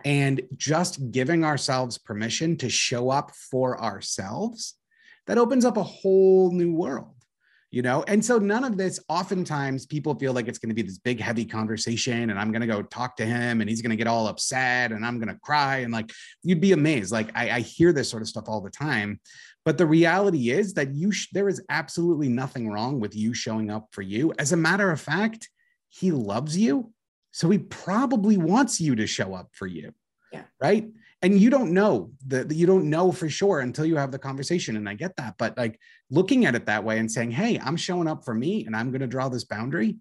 and 0.06 0.42
just 0.56 1.12
giving 1.12 1.44
ourselves 1.44 1.98
permission 1.98 2.56
to 2.58 2.70
show 2.70 3.10
up 3.10 3.32
for 3.32 3.82
ourselves 3.82 4.76
that 5.28 5.38
opens 5.38 5.66
up 5.66 5.78
a 5.78 5.84
whole 5.84 6.52
new 6.52 6.74
world 6.74 7.12
you 7.72 7.82
know 7.82 8.04
and 8.08 8.24
so 8.24 8.38
none 8.38 8.64
of 8.64 8.78
this 8.78 9.00
oftentimes 9.10 9.86
people 9.86 10.16
feel 10.16 10.34
like 10.34 10.48
it's 10.48 10.60
going 10.60 10.70
to 10.70 10.76
be 10.76 10.82
this 10.82 11.00
big 11.00 11.20
heavy 11.20 11.46
conversation 11.46 12.30
and 12.30 12.40
i'm 12.40 12.52
going 12.52 12.62
to 12.62 12.68
go 12.68 12.82
talk 12.82 13.16
to 13.18 13.26
him 13.26 13.62
and 13.62 13.70
he's 13.70 13.82
going 13.82 13.90
to 13.90 13.96
get 13.96 14.08
all 14.08 14.28
upset 14.28 14.92
and 14.92 15.06
i'm 15.06 15.18
going 15.20 15.34
to 15.34 15.40
cry 15.40 15.78
and 15.78 15.92
like 15.92 16.12
you'd 16.44 16.62
be 16.62 16.72
amazed 16.72 17.12
like 17.12 17.30
I, 17.36 17.50
I, 17.50 17.60
hear 17.62 17.92
this 17.92 18.10
sort 18.10 18.22
of 18.22 18.28
stuff 18.28 18.46
all 18.48 18.62
the 18.62 18.70
time 18.70 19.20
but 19.64 19.80
the 19.80 19.86
reality 19.86 20.52
is 20.52 20.76
that 20.76 20.94
you 20.94 21.12
sh- 21.12 21.30
there 21.34 21.50
is 21.50 21.62
absolutely 21.70 22.30
nothing 22.30 22.70
wrong 22.70 23.00
with 23.00 23.16
you 23.16 23.34
showing 23.34 23.72
up 23.72 23.88
for 23.92 24.04
you 24.04 24.32
as 24.38 24.52
a 24.52 24.58
matter 24.58 24.92
of 24.92 25.02
fact 25.02 25.50
he 25.90 26.12
loves 26.12 26.58
you 26.58 26.92
so 27.36 27.50
he 27.50 27.58
probably 27.58 28.38
wants 28.38 28.80
you 28.80 28.96
to 28.96 29.06
show 29.06 29.34
up 29.34 29.50
for 29.52 29.68
you. 29.68 29.94
Yeah. 30.32 30.44
Right. 30.58 30.88
And 31.26 31.40
you 31.40 31.50
don't 31.50 31.72
know 31.72 32.12
that 32.28 32.52
you 32.52 32.68
don't 32.68 32.88
know 32.88 33.12
for 33.12 33.28
sure 33.28 33.62
until 33.62 33.84
you 33.84 33.96
have 33.96 34.12
the 34.12 34.20
conversation. 34.20 34.78
And 34.78 34.88
I 34.88 34.94
get 34.94 35.16
that. 35.16 35.34
But 35.40 35.58
like 35.58 35.80
looking 36.12 36.46
at 36.46 36.54
it 36.54 36.68
that 36.68 36.84
way 36.84 37.00
and 37.00 37.12
saying, 37.12 37.32
hey, 37.32 37.60
I'm 37.60 37.78
showing 37.78 38.08
up 38.08 38.24
for 38.24 38.36
me 38.36 38.64
and 38.68 38.76
I'm 38.76 38.92
going 38.92 39.02
to 39.02 39.08
draw 39.08 39.28
this 39.28 39.44
boundary, 39.44 39.98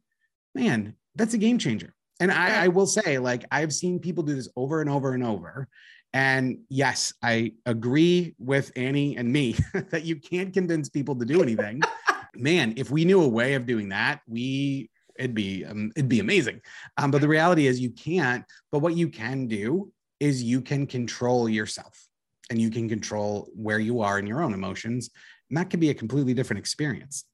man, 0.55 0.95
that's 1.15 1.33
a 1.33 1.39
game 1.39 1.57
changer. 1.57 1.95
And 2.21 2.31
I, 2.31 2.65
I 2.65 2.69
will 2.69 2.87
say, 2.87 3.19
like, 3.19 3.47
I've 3.51 3.73
seen 3.73 4.01
people 4.01 4.23
do 4.23 4.35
this 4.35 4.51
over 4.55 4.83
and 4.83 4.91
over 4.91 5.15
and 5.15 5.25
over. 5.25 5.67
And 6.13 6.59
yes, 6.69 7.15
I 7.23 7.55
agree 7.65 8.35
with 8.39 8.71
Annie 8.77 9.17
and 9.17 9.33
me 9.33 9.57
that 9.93 10.05
you 10.05 10.17
can't 10.17 10.53
convince 10.53 10.91
people 10.91 11.17
to 11.17 11.25
do 11.25 11.43
anything. 11.43 11.81
Man, 12.35 12.75
if 12.77 12.91
we 12.91 13.07
knew 13.07 13.23
a 13.23 13.29
way 13.29 13.55
of 13.55 13.65
doing 13.65 13.89
that, 13.89 14.21
we 14.29 14.91
it'd 15.19 15.35
be 15.35 15.65
um, 15.65 15.91
it'd 15.97 16.11
be 16.11 16.21
amazing. 16.21 16.61
Um, 16.99 17.11
but 17.11 17.23
the 17.23 17.29
reality 17.29 17.67
is 17.67 17.81
you 17.81 17.93
can't. 17.93 18.45
But 18.71 18.81
what 18.81 18.95
you 18.95 19.09
can 19.09 19.47
do 19.47 19.91
is 20.21 20.43
you 20.43 20.61
can 20.61 20.87
control 20.87 21.49
yourself 21.49 22.07
and 22.51 22.61
you 22.61 22.71
can 22.71 22.89
control 22.89 23.49
where 23.55 23.79
you 23.79 24.01
are 24.01 24.19
in 24.19 24.27
your 24.27 24.43
own 24.43 24.53
emotions, 24.55 25.11
and 25.49 25.59
that 25.59 25.71
can 25.71 25.81
be 25.81 25.91
a 25.91 25.95
completely 25.95 26.35
different 26.35 26.59
experience. 26.59 27.25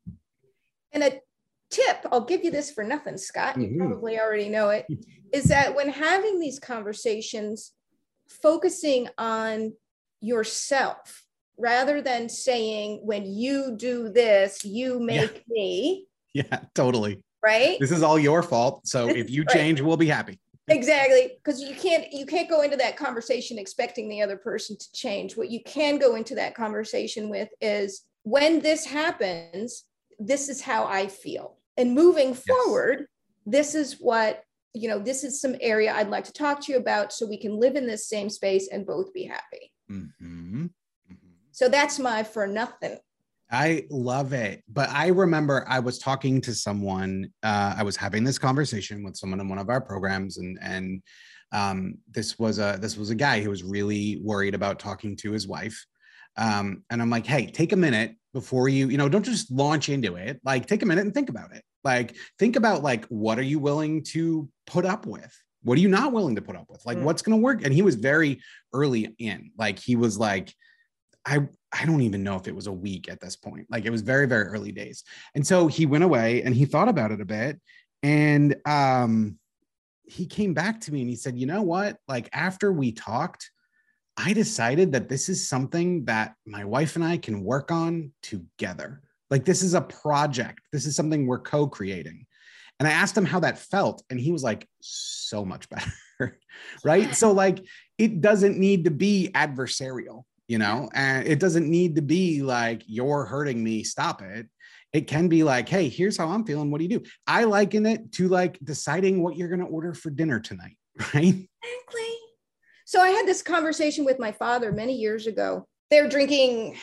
And 0.92 1.02
a 1.02 1.20
tip, 1.70 2.06
I'll 2.10 2.24
give 2.24 2.44
you 2.44 2.50
this 2.50 2.70
for 2.70 2.84
nothing, 2.84 3.16
Scott. 3.16 3.60
You 3.60 3.66
mm-hmm. 3.66 3.78
probably 3.78 4.18
already 4.18 4.48
know 4.48 4.70
it. 4.70 4.86
Is 5.32 5.44
that 5.44 5.74
when 5.74 5.88
having 5.88 6.38
these 6.40 6.58
conversations, 6.58 7.72
focusing 8.28 9.08
on 9.18 9.72
yourself 10.20 11.24
rather 11.58 12.00
than 12.00 12.28
saying 12.28 13.00
when 13.02 13.26
you 13.26 13.74
do 13.76 14.08
this 14.10 14.64
you 14.64 15.00
make 15.00 15.34
yeah. 15.34 15.42
me 15.48 16.06
yeah 16.34 16.60
totally 16.74 17.22
right 17.42 17.78
this 17.80 17.90
is 17.90 18.02
all 18.02 18.18
your 18.18 18.42
fault 18.42 18.86
so 18.86 19.08
if 19.08 19.30
you 19.30 19.44
change 19.46 19.80
right. 19.80 19.86
we'll 19.86 19.96
be 19.96 20.06
happy 20.06 20.38
exactly 20.70 21.32
because 21.42 21.60
you 21.60 21.74
can't 21.74 22.12
you 22.12 22.24
can't 22.24 22.48
go 22.48 22.62
into 22.62 22.76
that 22.76 22.96
conversation 22.96 23.58
expecting 23.58 24.08
the 24.08 24.22
other 24.22 24.36
person 24.36 24.76
to 24.76 24.92
change 24.92 25.36
what 25.36 25.50
you 25.50 25.62
can 25.64 25.98
go 25.98 26.14
into 26.14 26.34
that 26.34 26.54
conversation 26.54 27.28
with 27.28 27.48
is 27.60 28.02
when 28.22 28.60
this 28.60 28.84
happens 28.84 29.84
this 30.18 30.48
is 30.48 30.60
how 30.60 30.84
i 30.84 31.06
feel 31.06 31.56
and 31.76 31.94
moving 31.94 32.28
yes. 32.28 32.44
forward 32.44 33.06
this 33.46 33.74
is 33.74 33.94
what 33.94 34.44
you 34.72 34.88
know 34.88 34.98
this 34.98 35.24
is 35.24 35.40
some 35.40 35.56
area 35.60 35.92
i'd 35.94 36.10
like 36.10 36.24
to 36.24 36.32
talk 36.32 36.60
to 36.60 36.72
you 36.72 36.78
about 36.78 37.12
so 37.12 37.26
we 37.26 37.36
can 37.36 37.58
live 37.58 37.76
in 37.76 37.86
this 37.86 38.08
same 38.08 38.30
space 38.30 38.68
and 38.70 38.86
both 38.86 39.12
be 39.12 39.24
happy 39.24 39.72
mm-hmm. 39.90 40.64
Mm-hmm. 40.64 41.28
so 41.50 41.68
that's 41.68 41.98
my 41.98 42.22
for 42.22 42.46
nothing 42.46 42.98
I 43.50 43.86
love 43.90 44.32
it. 44.32 44.62
But 44.68 44.90
I 44.90 45.08
remember 45.08 45.64
I 45.68 45.80
was 45.80 45.98
talking 45.98 46.40
to 46.42 46.54
someone, 46.54 47.30
uh, 47.42 47.74
I 47.76 47.82
was 47.82 47.96
having 47.96 48.22
this 48.22 48.38
conversation 48.38 49.02
with 49.02 49.16
someone 49.16 49.40
in 49.40 49.48
one 49.48 49.58
of 49.58 49.68
our 49.68 49.80
programs, 49.80 50.38
and 50.38 50.58
and 50.62 51.02
um, 51.52 51.98
this 52.10 52.38
was 52.38 52.58
a 52.58 52.78
this 52.80 52.96
was 52.96 53.10
a 53.10 53.14
guy 53.14 53.40
who 53.40 53.50
was 53.50 53.64
really 53.64 54.20
worried 54.22 54.54
about 54.54 54.78
talking 54.78 55.16
to 55.16 55.32
his 55.32 55.48
wife. 55.48 55.84
Um, 56.36 56.84
and 56.90 57.02
I'm 57.02 57.10
like, 57.10 57.26
hey, 57.26 57.46
take 57.46 57.72
a 57.72 57.76
minute 57.76 58.14
before 58.32 58.68
you, 58.68 58.88
you 58.88 58.96
know, 58.96 59.08
don't 59.08 59.24
just 59.24 59.50
launch 59.50 59.88
into 59.88 60.14
it. 60.14 60.40
Like, 60.44 60.66
take 60.66 60.82
a 60.82 60.86
minute 60.86 61.04
and 61.04 61.12
think 61.12 61.28
about 61.28 61.52
it. 61.54 61.64
Like, 61.82 62.14
think 62.38 62.54
about 62.54 62.82
like 62.84 63.04
what 63.06 63.38
are 63.38 63.42
you 63.42 63.58
willing 63.58 64.04
to 64.04 64.48
put 64.66 64.86
up 64.86 65.06
with? 65.06 65.36
What 65.62 65.76
are 65.76 65.80
you 65.80 65.88
not 65.88 66.12
willing 66.12 66.36
to 66.36 66.42
put 66.42 66.56
up 66.56 66.66
with? 66.68 66.86
Like, 66.86 66.98
mm. 66.98 67.02
what's 67.02 67.20
going 67.20 67.36
to 67.38 67.42
work? 67.42 67.64
And 67.64 67.74
he 67.74 67.82
was 67.82 67.96
very 67.96 68.40
early 68.72 69.14
in. 69.18 69.50
Like, 69.58 69.78
he 69.78 69.96
was 69.96 70.18
like, 70.18 70.54
I 71.26 71.48
I 71.72 71.86
don't 71.86 72.02
even 72.02 72.22
know 72.22 72.36
if 72.36 72.48
it 72.48 72.54
was 72.54 72.66
a 72.66 72.72
week 72.72 73.08
at 73.08 73.20
this 73.20 73.36
point. 73.36 73.66
Like 73.70 73.84
it 73.84 73.90
was 73.90 74.02
very, 74.02 74.26
very 74.26 74.44
early 74.44 74.72
days. 74.72 75.04
And 75.34 75.46
so 75.46 75.68
he 75.68 75.86
went 75.86 76.04
away 76.04 76.42
and 76.42 76.54
he 76.54 76.64
thought 76.64 76.88
about 76.88 77.12
it 77.12 77.20
a 77.20 77.24
bit. 77.24 77.60
And 78.02 78.56
um, 78.66 79.38
he 80.04 80.26
came 80.26 80.52
back 80.52 80.80
to 80.82 80.92
me 80.92 81.00
and 81.00 81.10
he 81.10 81.16
said, 81.16 81.38
you 81.38 81.46
know 81.46 81.62
what? 81.62 81.98
Like 82.08 82.28
after 82.32 82.72
we 82.72 82.92
talked, 82.92 83.50
I 84.16 84.32
decided 84.32 84.92
that 84.92 85.08
this 85.08 85.28
is 85.28 85.48
something 85.48 86.04
that 86.06 86.34
my 86.44 86.64
wife 86.64 86.96
and 86.96 87.04
I 87.04 87.18
can 87.18 87.44
work 87.44 87.70
on 87.70 88.12
together. 88.22 89.00
Like 89.30 89.44
this 89.44 89.62
is 89.62 89.74
a 89.74 89.80
project. 89.80 90.60
This 90.72 90.86
is 90.86 90.96
something 90.96 91.26
we're 91.26 91.38
co-creating. 91.38 92.26
And 92.80 92.88
I 92.88 92.92
asked 92.92 93.16
him 93.16 93.26
how 93.26 93.40
that 93.40 93.58
felt. 93.58 94.02
And 94.10 94.18
he 94.18 94.32
was 94.32 94.42
like, 94.42 94.66
so 94.80 95.44
much 95.44 95.68
better. 95.68 95.92
right. 96.84 97.14
So 97.14 97.30
like 97.30 97.64
it 97.96 98.20
doesn't 98.20 98.58
need 98.58 98.84
to 98.84 98.90
be 98.90 99.30
adversarial 99.34 100.24
you 100.50 100.58
know 100.58 100.90
and 100.94 101.28
it 101.28 101.38
doesn't 101.38 101.70
need 101.70 101.94
to 101.94 102.02
be 102.02 102.42
like 102.42 102.82
you're 102.86 103.24
hurting 103.24 103.62
me 103.62 103.84
stop 103.84 104.20
it. 104.20 104.48
It 104.92 105.06
can 105.06 105.28
be 105.28 105.44
like 105.44 105.68
hey 105.68 105.88
here's 105.88 106.16
how 106.16 106.28
i'm 106.28 106.44
feeling 106.44 106.72
what 106.72 106.78
do 106.78 106.84
you 106.84 106.98
do? 106.98 107.06
I 107.24 107.44
liken 107.44 107.86
it 107.86 108.10
to 108.14 108.26
like 108.26 108.58
deciding 108.64 109.22
what 109.22 109.36
you're 109.36 109.48
going 109.48 109.60
to 109.60 109.66
order 109.66 109.94
for 109.94 110.10
dinner 110.10 110.40
tonight 110.40 110.76
right? 111.14 111.34
Exactly. 111.62 112.14
So 112.84 113.00
i 113.00 113.10
had 113.10 113.26
this 113.28 113.42
conversation 113.42 114.04
with 114.04 114.18
my 114.18 114.32
father 114.32 114.72
many 114.72 114.94
years 114.94 115.28
ago. 115.28 115.68
They're 115.88 116.08
drinking 116.08 116.76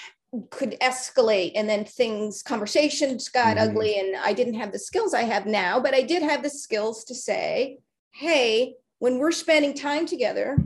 could 0.50 0.78
escalate 0.82 1.52
and 1.56 1.68
then 1.68 1.84
things 1.84 2.42
conversations 2.44 3.28
got 3.28 3.58
mm. 3.58 3.62
ugly 3.62 3.98
and 3.98 4.16
i 4.18 4.34
didn't 4.34 4.56
have 4.56 4.74
the 4.74 4.78
skills 4.78 5.14
i 5.14 5.22
have 5.22 5.46
now 5.46 5.80
but 5.80 5.94
i 5.94 6.02
did 6.02 6.22
have 6.22 6.44
the 6.44 6.50
skills 6.50 7.06
to 7.06 7.16
say 7.16 7.80
hey 8.14 8.74
when 9.00 9.18
we're 9.20 9.32
spending 9.32 9.74
time 9.74 10.06
together 10.06 10.58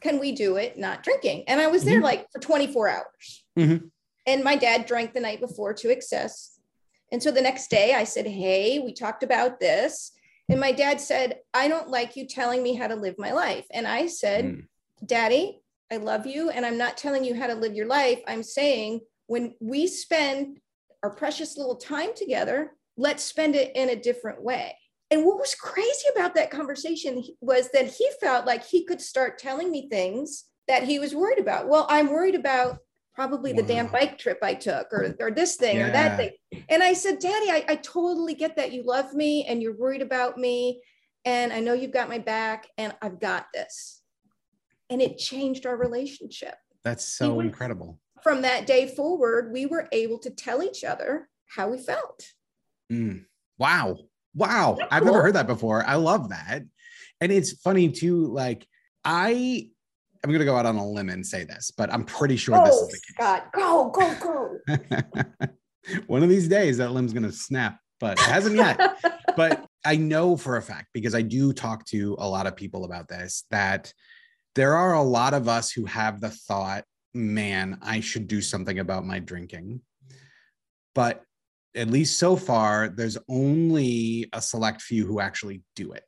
can 0.00 0.18
we 0.18 0.32
do 0.32 0.56
it 0.56 0.78
not 0.78 1.02
drinking 1.02 1.44
and 1.46 1.60
i 1.60 1.66
was 1.66 1.84
there 1.84 1.96
mm-hmm. 1.96 2.04
like 2.04 2.26
for 2.32 2.40
24 2.40 2.88
hours 2.88 3.44
mm-hmm. 3.58 3.86
and 4.26 4.44
my 4.44 4.56
dad 4.56 4.86
drank 4.86 5.12
the 5.12 5.20
night 5.20 5.40
before 5.40 5.72
to 5.72 5.90
excess 5.90 6.58
and 7.12 7.22
so 7.22 7.30
the 7.30 7.42
next 7.42 7.70
day 7.70 7.94
i 7.94 8.04
said 8.04 8.26
hey 8.26 8.78
we 8.78 8.92
talked 8.92 9.22
about 9.22 9.60
this 9.60 10.12
and 10.48 10.60
my 10.60 10.72
dad 10.72 11.00
said 11.00 11.38
i 11.54 11.68
don't 11.68 11.88
like 11.88 12.16
you 12.16 12.26
telling 12.26 12.62
me 12.62 12.74
how 12.74 12.86
to 12.86 12.96
live 12.96 13.14
my 13.18 13.32
life 13.32 13.66
and 13.72 13.86
i 13.86 14.06
said 14.06 14.44
mm. 14.44 14.66
daddy 15.04 15.60
I 15.90 15.96
love 15.96 16.26
you. 16.26 16.50
And 16.50 16.64
I'm 16.64 16.78
not 16.78 16.96
telling 16.96 17.24
you 17.24 17.34
how 17.34 17.46
to 17.46 17.54
live 17.54 17.74
your 17.74 17.86
life. 17.86 18.20
I'm 18.26 18.42
saying 18.42 19.00
when 19.26 19.54
we 19.60 19.86
spend 19.86 20.58
our 21.02 21.10
precious 21.10 21.56
little 21.56 21.76
time 21.76 22.10
together, 22.14 22.72
let's 22.96 23.24
spend 23.24 23.56
it 23.56 23.74
in 23.74 23.90
a 23.90 23.96
different 23.96 24.42
way. 24.42 24.76
And 25.10 25.24
what 25.24 25.38
was 25.38 25.54
crazy 25.54 26.06
about 26.14 26.34
that 26.34 26.50
conversation 26.50 27.22
was 27.40 27.70
that 27.72 27.86
he 27.86 28.08
felt 28.20 28.46
like 28.46 28.64
he 28.64 28.84
could 28.84 29.00
start 29.00 29.38
telling 29.38 29.70
me 29.70 29.88
things 29.88 30.44
that 30.68 30.84
he 30.84 30.98
was 30.98 31.14
worried 31.14 31.40
about. 31.40 31.68
Well, 31.68 31.86
I'm 31.88 32.10
worried 32.10 32.36
about 32.36 32.78
probably 33.12 33.52
the 33.52 33.62
wow. 33.62 33.68
damn 33.68 33.86
bike 33.88 34.18
trip 34.18 34.38
I 34.40 34.54
took 34.54 34.92
or, 34.92 35.16
or 35.18 35.30
this 35.32 35.56
thing 35.56 35.76
yeah. 35.76 35.88
or 35.88 35.92
that 35.92 36.16
thing. 36.16 36.30
And 36.68 36.82
I 36.82 36.92
said, 36.92 37.18
Daddy, 37.18 37.50
I, 37.50 37.64
I 37.68 37.76
totally 37.76 38.34
get 38.34 38.56
that. 38.56 38.72
You 38.72 38.84
love 38.84 39.12
me 39.12 39.44
and 39.46 39.60
you're 39.60 39.76
worried 39.76 40.00
about 40.00 40.38
me. 40.38 40.80
And 41.24 41.52
I 41.52 41.60
know 41.60 41.72
you've 41.72 41.92
got 41.92 42.08
my 42.08 42.18
back 42.18 42.68
and 42.78 42.94
I've 43.02 43.20
got 43.20 43.46
this 43.52 44.00
and 44.90 45.02
it 45.02 45.18
changed 45.18 45.66
our 45.66 45.76
relationship. 45.76 46.54
That's 46.84 47.04
so 47.04 47.40
incredible. 47.40 47.98
From 48.22 48.42
that 48.42 48.66
day 48.66 48.86
forward, 48.86 49.52
we 49.52 49.66
were 49.66 49.88
able 49.92 50.18
to 50.20 50.30
tell 50.30 50.62
each 50.62 50.84
other 50.84 51.28
how 51.46 51.68
we 51.68 51.78
felt. 51.78 52.26
Mm. 52.92 53.24
Wow. 53.58 53.98
Wow. 54.40 54.78
I've 54.90 55.02
cool? 55.02 55.12
never 55.12 55.22
heard 55.22 55.34
that 55.34 55.46
before. 55.46 55.84
I 55.86 55.96
love 55.96 56.30
that. 56.30 56.62
And 57.20 57.30
it's 57.30 57.52
funny 57.52 57.90
too, 57.90 58.26
like 58.26 58.66
I 59.04 59.68
I'm 60.24 60.32
gonna 60.32 60.44
go 60.44 60.56
out 60.56 60.66
on 60.66 60.76
a 60.76 60.86
limb 60.86 61.08
and 61.08 61.26
say 61.26 61.44
this, 61.44 61.70
but 61.70 61.92
I'm 61.92 62.04
pretty 62.04 62.36
sure 62.36 62.56
oh, 62.56 62.64
this 62.64 62.74
is 62.74 62.82
oh, 62.82 62.86
the 62.86 62.92
case. 62.92 63.14
Scott, 63.14 63.52
go, 63.52 63.90
go, 63.90 65.38
go. 65.38 65.48
One 66.06 66.22
of 66.22 66.28
these 66.28 66.48
days 66.48 66.78
that 66.78 66.92
limb's 66.92 67.12
gonna 67.12 67.32
snap, 67.32 67.78
but 68.00 68.18
it 68.18 68.24
hasn't 68.24 68.56
yet. 68.56 68.98
but 69.36 69.66
I 69.84 69.96
know 69.96 70.36
for 70.36 70.56
a 70.56 70.62
fact 70.62 70.88
because 70.92 71.14
I 71.14 71.22
do 71.22 71.52
talk 71.52 71.86
to 71.86 72.16
a 72.18 72.28
lot 72.28 72.46
of 72.46 72.56
people 72.56 72.84
about 72.84 73.08
this 73.08 73.44
that 73.50 73.92
there 74.54 74.74
are 74.74 74.94
a 74.94 75.02
lot 75.02 75.32
of 75.32 75.48
us 75.48 75.70
who 75.70 75.86
have 75.86 76.20
the 76.20 76.30
thought, 76.30 76.84
man, 77.14 77.78
I 77.80 78.00
should 78.00 78.28
do 78.28 78.40
something 78.40 78.78
about 78.78 79.06
my 79.06 79.20
drinking. 79.20 79.80
But 80.94 81.22
at 81.74 81.88
least 81.88 82.18
so 82.18 82.36
far, 82.36 82.88
there's 82.88 83.18
only 83.28 84.28
a 84.32 84.40
select 84.40 84.82
few 84.82 85.06
who 85.06 85.20
actually 85.20 85.62
do 85.76 85.92
it. 85.92 86.04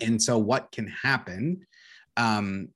And 0.00 0.20
so, 0.20 0.38
what 0.38 0.72
can 0.72 0.88
happen 0.88 1.66
um, 2.16 2.68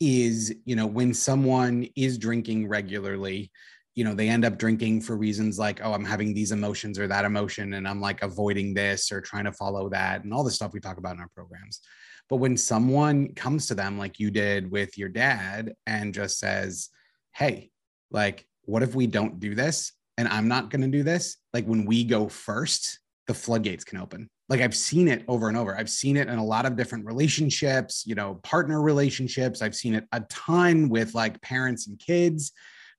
is, 0.00 0.54
you 0.64 0.76
know, 0.76 0.86
when 0.86 1.14
someone 1.14 1.86
is 1.96 2.18
drinking 2.18 2.68
regularly, 2.68 3.50
you 3.94 4.04
know, 4.04 4.14
they 4.14 4.28
end 4.28 4.44
up 4.44 4.58
drinking 4.58 5.02
for 5.02 5.16
reasons 5.16 5.58
like, 5.58 5.80
oh, 5.82 5.92
I'm 5.92 6.04
having 6.04 6.32
these 6.32 6.52
emotions 6.52 6.98
or 6.98 7.06
that 7.08 7.24
emotion, 7.24 7.74
and 7.74 7.86
I'm 7.86 8.00
like 8.00 8.22
avoiding 8.22 8.74
this 8.74 9.12
or 9.12 9.20
trying 9.20 9.44
to 9.44 9.52
follow 9.52 9.88
that, 9.90 10.24
and 10.24 10.32
all 10.32 10.44
the 10.44 10.50
stuff 10.50 10.72
we 10.72 10.80
talk 10.80 10.98
about 10.98 11.14
in 11.14 11.20
our 11.20 11.30
programs. 11.34 11.80
But 12.28 12.36
when 12.36 12.56
someone 12.56 13.34
comes 13.34 13.66
to 13.66 13.74
them, 13.74 13.98
like 13.98 14.18
you 14.18 14.30
did 14.30 14.70
with 14.70 14.96
your 14.96 15.08
dad, 15.08 15.74
and 15.86 16.14
just 16.14 16.38
says, 16.38 16.88
Hey, 17.34 17.70
like, 18.10 18.46
what 18.64 18.82
if 18.82 18.94
we 18.94 19.06
don't 19.06 19.40
do 19.40 19.54
this? 19.54 19.92
And 20.18 20.28
I'm 20.28 20.48
not 20.48 20.70
going 20.70 20.82
to 20.82 20.88
do 20.88 21.02
this. 21.02 21.36
Like, 21.52 21.64
when 21.64 21.84
we 21.84 22.04
go 22.04 22.28
first, 22.28 23.00
the 23.26 23.34
floodgates 23.34 23.84
can 23.84 23.98
open. 23.98 24.28
Like, 24.48 24.60
I've 24.60 24.76
seen 24.76 25.08
it 25.08 25.24
over 25.28 25.48
and 25.48 25.56
over. 25.56 25.76
I've 25.76 25.90
seen 25.90 26.16
it 26.16 26.28
in 26.28 26.38
a 26.38 26.44
lot 26.44 26.66
of 26.66 26.76
different 26.76 27.06
relationships, 27.06 28.04
you 28.06 28.14
know, 28.14 28.34
partner 28.42 28.82
relationships. 28.82 29.62
I've 29.62 29.74
seen 29.74 29.94
it 29.94 30.04
a 30.12 30.20
ton 30.28 30.88
with 30.88 31.14
like 31.14 31.40
parents 31.40 31.86
and 31.86 31.98
kids 31.98 32.52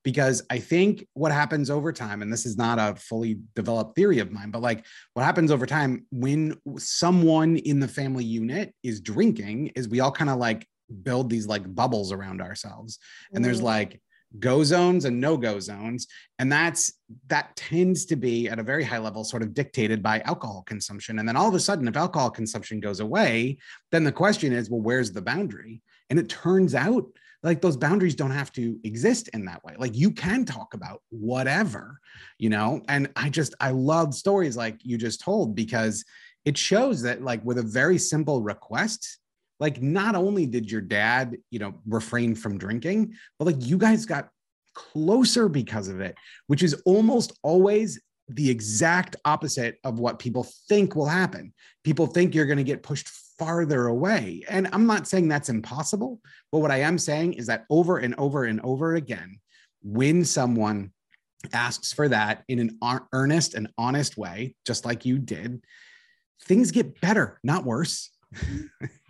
because 0.04 0.42
I 0.50 0.58
think 0.58 1.06
what 1.14 1.32
happens 1.32 1.70
over 1.70 1.92
time, 1.92 2.22
and 2.22 2.32
this 2.32 2.46
is 2.46 2.56
not 2.56 2.78
a 2.78 2.94
fully 2.94 3.38
developed 3.56 3.96
theory 3.96 4.18
of 4.18 4.30
mine, 4.30 4.50
but 4.50 4.62
like 4.62 4.84
what 5.14 5.24
happens 5.24 5.50
over 5.50 5.66
time 5.66 6.06
when 6.12 6.56
someone 6.76 7.56
in 7.56 7.80
the 7.80 7.88
family 7.88 8.24
unit 8.24 8.74
is 8.82 9.00
drinking 9.00 9.72
is 9.74 9.88
we 9.88 10.00
all 10.00 10.12
kind 10.12 10.30
of 10.30 10.36
like 10.36 10.68
build 11.02 11.30
these 11.30 11.46
like 11.46 11.74
bubbles 11.74 12.12
around 12.12 12.42
ourselves. 12.42 12.98
And 13.32 13.42
there's 13.42 13.62
mm. 13.62 13.64
like 13.64 14.00
go 14.38 14.64
zones 14.64 15.04
and 15.04 15.20
no 15.20 15.36
go 15.36 15.60
zones. 15.60 16.06
And 16.38 16.50
that's 16.50 16.92
that 17.28 17.54
tends 17.56 18.04
to 18.06 18.16
be 18.16 18.48
at 18.48 18.58
a 18.58 18.62
very 18.62 18.84
high 18.84 18.98
level, 18.98 19.24
sort 19.24 19.42
of 19.42 19.54
dictated 19.54 20.02
by 20.02 20.20
alcohol 20.20 20.62
consumption. 20.66 21.18
And 21.18 21.28
then 21.28 21.36
all 21.36 21.48
of 21.48 21.54
a 21.54 21.60
sudden, 21.60 21.88
if 21.88 21.96
alcohol 21.96 22.30
consumption 22.30 22.80
goes 22.80 23.00
away, 23.00 23.58
then 23.92 24.04
the 24.04 24.12
question 24.12 24.52
is, 24.52 24.70
well, 24.70 24.80
where's 24.80 25.12
the 25.12 25.22
boundary? 25.22 25.82
And 26.10 26.18
it 26.18 26.28
turns 26.28 26.74
out 26.74 27.06
like 27.44 27.60
those 27.60 27.76
boundaries 27.76 28.14
don't 28.14 28.30
have 28.30 28.50
to 28.52 28.78
exist 28.84 29.28
in 29.28 29.44
that 29.44 29.62
way 29.64 29.74
like 29.78 29.94
you 29.94 30.10
can 30.10 30.44
talk 30.44 30.72
about 30.72 31.02
whatever 31.10 32.00
you 32.38 32.48
know 32.48 32.80
and 32.88 33.10
i 33.16 33.28
just 33.28 33.54
i 33.60 33.70
love 33.70 34.14
stories 34.14 34.56
like 34.56 34.78
you 34.80 34.96
just 34.96 35.20
told 35.20 35.54
because 35.54 36.04
it 36.44 36.58
shows 36.58 37.02
that 37.02 37.22
like 37.22 37.44
with 37.44 37.58
a 37.58 37.62
very 37.62 37.98
simple 37.98 38.42
request 38.42 39.18
like 39.60 39.80
not 39.80 40.14
only 40.14 40.46
did 40.46 40.70
your 40.70 40.80
dad 40.80 41.36
you 41.50 41.58
know 41.58 41.74
refrain 41.86 42.34
from 42.34 42.58
drinking 42.58 43.14
but 43.38 43.46
like 43.46 43.56
you 43.58 43.78
guys 43.78 44.06
got 44.06 44.28
closer 44.74 45.48
because 45.48 45.88
of 45.88 46.00
it 46.00 46.16
which 46.46 46.62
is 46.62 46.74
almost 46.84 47.38
always 47.42 48.00
the 48.28 48.48
exact 48.48 49.16
opposite 49.24 49.78
of 49.84 49.98
what 49.98 50.18
people 50.18 50.46
think 50.68 50.96
will 50.96 51.06
happen 51.06 51.52
people 51.84 52.06
think 52.06 52.34
you're 52.34 52.46
going 52.46 52.58
to 52.58 52.64
get 52.64 52.82
pushed 52.82 53.08
farther 53.38 53.86
away. 53.86 54.42
And 54.48 54.68
I'm 54.72 54.86
not 54.86 55.06
saying 55.06 55.28
that's 55.28 55.48
impossible, 55.48 56.20
but 56.52 56.58
what 56.58 56.70
I 56.70 56.80
am 56.80 56.98
saying 56.98 57.34
is 57.34 57.46
that 57.46 57.64
over 57.70 57.98
and 57.98 58.14
over 58.16 58.44
and 58.44 58.60
over 58.62 58.94
again, 58.94 59.40
when 59.82 60.24
someone 60.24 60.92
asks 61.52 61.92
for 61.92 62.08
that 62.08 62.44
in 62.48 62.58
an 62.58 62.78
earnest 63.12 63.54
and 63.54 63.68
honest 63.76 64.16
way, 64.16 64.54
just 64.66 64.84
like 64.84 65.04
you 65.04 65.18
did, 65.18 65.62
things 66.42 66.70
get 66.70 67.00
better, 67.00 67.38
not 67.42 67.64
worse. 67.64 68.10
Mm-hmm. 68.34 68.86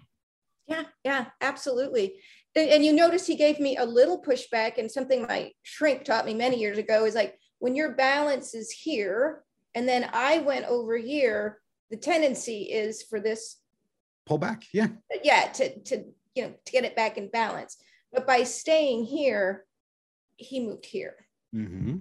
yeah, 1.04 1.26
absolutely. 1.40 2.16
And 2.56 2.84
you 2.84 2.92
notice 2.92 3.26
he 3.26 3.34
gave 3.34 3.58
me 3.58 3.76
a 3.76 3.84
little 3.84 4.22
pushback, 4.22 4.78
and 4.78 4.90
something 4.90 5.22
my 5.22 5.50
shrink 5.62 6.04
taught 6.04 6.26
me 6.26 6.34
many 6.34 6.58
years 6.58 6.78
ago 6.78 7.04
is 7.04 7.14
like 7.14 7.38
when 7.58 7.74
your 7.74 7.92
balance 7.92 8.54
is 8.54 8.70
here, 8.70 9.42
and 9.74 9.88
then 9.88 10.08
I 10.12 10.38
went 10.38 10.66
over 10.66 10.96
here, 10.96 11.58
the 11.90 11.96
tendency 11.96 12.62
is 12.62 13.02
for 13.02 13.20
this 13.20 13.58
pull 14.26 14.38
back. 14.38 14.64
Yeah. 14.72 14.88
Yeah. 15.22 15.48
To, 15.48 15.78
to, 15.80 16.04
you 16.34 16.44
know, 16.44 16.54
to 16.64 16.72
get 16.72 16.84
it 16.84 16.96
back 16.96 17.18
in 17.18 17.28
balance. 17.28 17.76
But 18.12 18.26
by 18.26 18.44
staying 18.44 19.04
here, 19.04 19.64
he 20.36 20.60
moved 20.60 20.86
here. 20.86 21.14
Mm-hmm. 21.54 21.96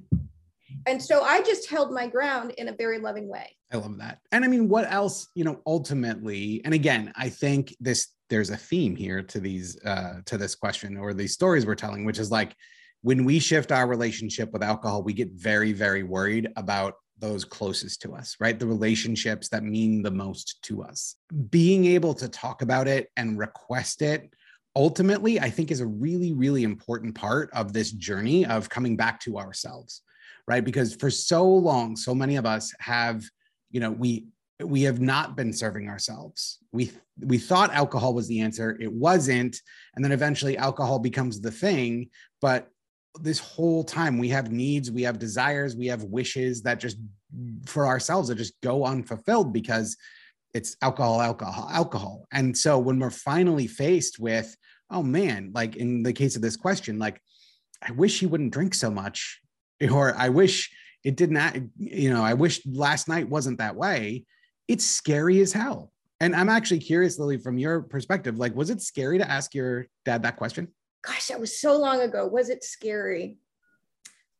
And 0.85 1.01
so 1.01 1.23
I 1.23 1.41
just 1.41 1.69
held 1.69 1.91
my 1.91 2.07
ground 2.07 2.51
in 2.57 2.67
a 2.67 2.73
very 2.73 2.99
loving 2.99 3.27
way. 3.27 3.55
I 3.71 3.77
love 3.77 3.97
that. 3.97 4.19
And 4.31 4.45
I 4.45 4.47
mean, 4.47 4.69
what 4.69 4.91
else, 4.91 5.27
you 5.35 5.43
know, 5.43 5.61
ultimately, 5.65 6.61
and 6.63 6.73
again, 6.73 7.11
I 7.15 7.29
think 7.29 7.75
this, 7.79 8.07
there's 8.33 8.49
a 8.49 8.57
theme 8.57 8.95
here 8.95 9.21
to 9.21 9.39
these, 9.39 9.79
uh, 9.85 10.15
to 10.25 10.39
this 10.39 10.55
question 10.55 10.97
or 10.97 11.13
these 11.13 11.33
stories 11.33 11.67
we're 11.67 11.75
telling, 11.75 12.03
which 12.03 12.17
is 12.17 12.31
like, 12.31 12.55
when 13.03 13.25
we 13.25 13.37
shift 13.37 13.71
our 13.71 13.85
relationship 13.85 14.51
with 14.51 14.63
alcohol, 14.63 15.03
we 15.03 15.13
get 15.13 15.29
very, 15.33 15.71
very 15.71 16.01
worried 16.01 16.49
about 16.55 16.95
those 17.19 17.45
closest 17.45 18.01
to 18.01 18.15
us, 18.15 18.35
right? 18.39 18.57
The 18.57 18.65
relationships 18.65 19.49
that 19.49 19.63
mean 19.63 20.01
the 20.01 20.09
most 20.09 20.63
to 20.63 20.81
us. 20.81 21.15
Being 21.51 21.85
able 21.85 22.15
to 22.15 22.27
talk 22.27 22.63
about 22.63 22.87
it 22.87 23.09
and 23.17 23.37
request 23.37 24.01
it 24.01 24.33
ultimately, 24.75 25.39
I 25.39 25.51
think, 25.51 25.69
is 25.69 25.81
a 25.81 25.85
really, 25.85 26.33
really 26.33 26.63
important 26.63 27.13
part 27.13 27.51
of 27.53 27.71
this 27.71 27.91
journey 27.91 28.47
of 28.47 28.67
coming 28.67 28.97
back 28.97 29.19
to 29.21 29.37
ourselves, 29.37 30.01
right? 30.47 30.65
Because 30.65 30.95
for 30.95 31.11
so 31.11 31.47
long, 31.47 31.95
so 31.95 32.15
many 32.15 32.37
of 32.37 32.47
us 32.47 32.73
have, 32.79 33.23
you 33.69 33.79
know, 33.79 33.91
we, 33.91 34.25
we 34.63 34.83
have 34.83 34.99
not 34.99 35.35
been 35.35 35.53
serving 35.53 35.89
ourselves. 35.89 36.59
We 36.71 36.91
we 37.19 37.37
thought 37.37 37.73
alcohol 37.73 38.13
was 38.13 38.27
the 38.27 38.41
answer. 38.41 38.77
It 38.79 38.91
wasn't, 38.91 39.59
and 39.95 40.03
then 40.03 40.11
eventually 40.11 40.57
alcohol 40.57 40.99
becomes 40.99 41.41
the 41.41 41.51
thing. 41.51 42.09
But 42.41 42.69
this 43.19 43.39
whole 43.39 43.83
time 43.83 44.17
we 44.17 44.29
have 44.29 44.51
needs 44.51 44.89
we 44.89 45.03
have 45.03 45.19
desires 45.19 45.75
we 45.75 45.85
have 45.85 46.03
wishes 46.05 46.63
that 46.63 46.79
just 46.79 46.97
for 47.67 47.85
ourselves 47.85 48.27
that 48.27 48.35
just 48.35 48.59
go 48.61 48.85
unfulfilled 48.85 49.53
because 49.53 49.95
it's 50.55 50.75
alcohol 50.81 51.21
alcohol 51.21 51.69
alcohol 51.71 52.25
and 52.31 52.57
so 52.57 52.79
when 52.79 52.97
we're 52.97 53.11
finally 53.11 53.67
faced 53.67 54.17
with 54.17 54.57
oh 54.89 55.03
man 55.03 55.51
like 55.53 55.75
in 55.75 56.01
the 56.01 56.11
case 56.11 56.35
of 56.35 56.41
this 56.41 56.55
question 56.55 56.97
like 56.97 57.21
I 57.87 57.91
wish 57.91 58.19
he 58.19 58.25
wouldn't 58.25 58.53
drink 58.53 58.73
so 58.73 58.89
much, 58.89 59.41
or 59.91 60.15
I 60.17 60.29
wish 60.29 60.71
it 61.03 61.15
did 61.15 61.31
not, 61.31 61.55
you 61.77 62.09
know, 62.09 62.23
I 62.23 62.33
wish 62.33 62.65
last 62.65 63.07
night 63.07 63.29
wasn't 63.29 63.57
that 63.57 63.75
way. 63.75 64.23
It's 64.67 64.85
scary 64.85 65.41
as 65.41 65.53
hell. 65.53 65.91
And 66.19 66.35
I'm 66.35 66.49
actually 66.49 66.79
curious, 66.79 67.19
Lily, 67.19 67.37
from 67.37 67.57
your 67.57 67.81
perspective, 67.81 68.37
like, 68.37 68.55
was 68.55 68.69
it 68.69 68.81
scary 68.81 69.17
to 69.17 69.29
ask 69.29 69.53
your 69.53 69.87
dad 70.05 70.23
that 70.23 70.37
question? 70.37 70.69
Gosh, 71.01 71.27
that 71.27 71.39
was 71.39 71.59
so 71.59 71.77
long 71.77 72.01
ago. 72.01 72.27
Was 72.27 72.49
it 72.49 72.63
scary? 72.63 73.37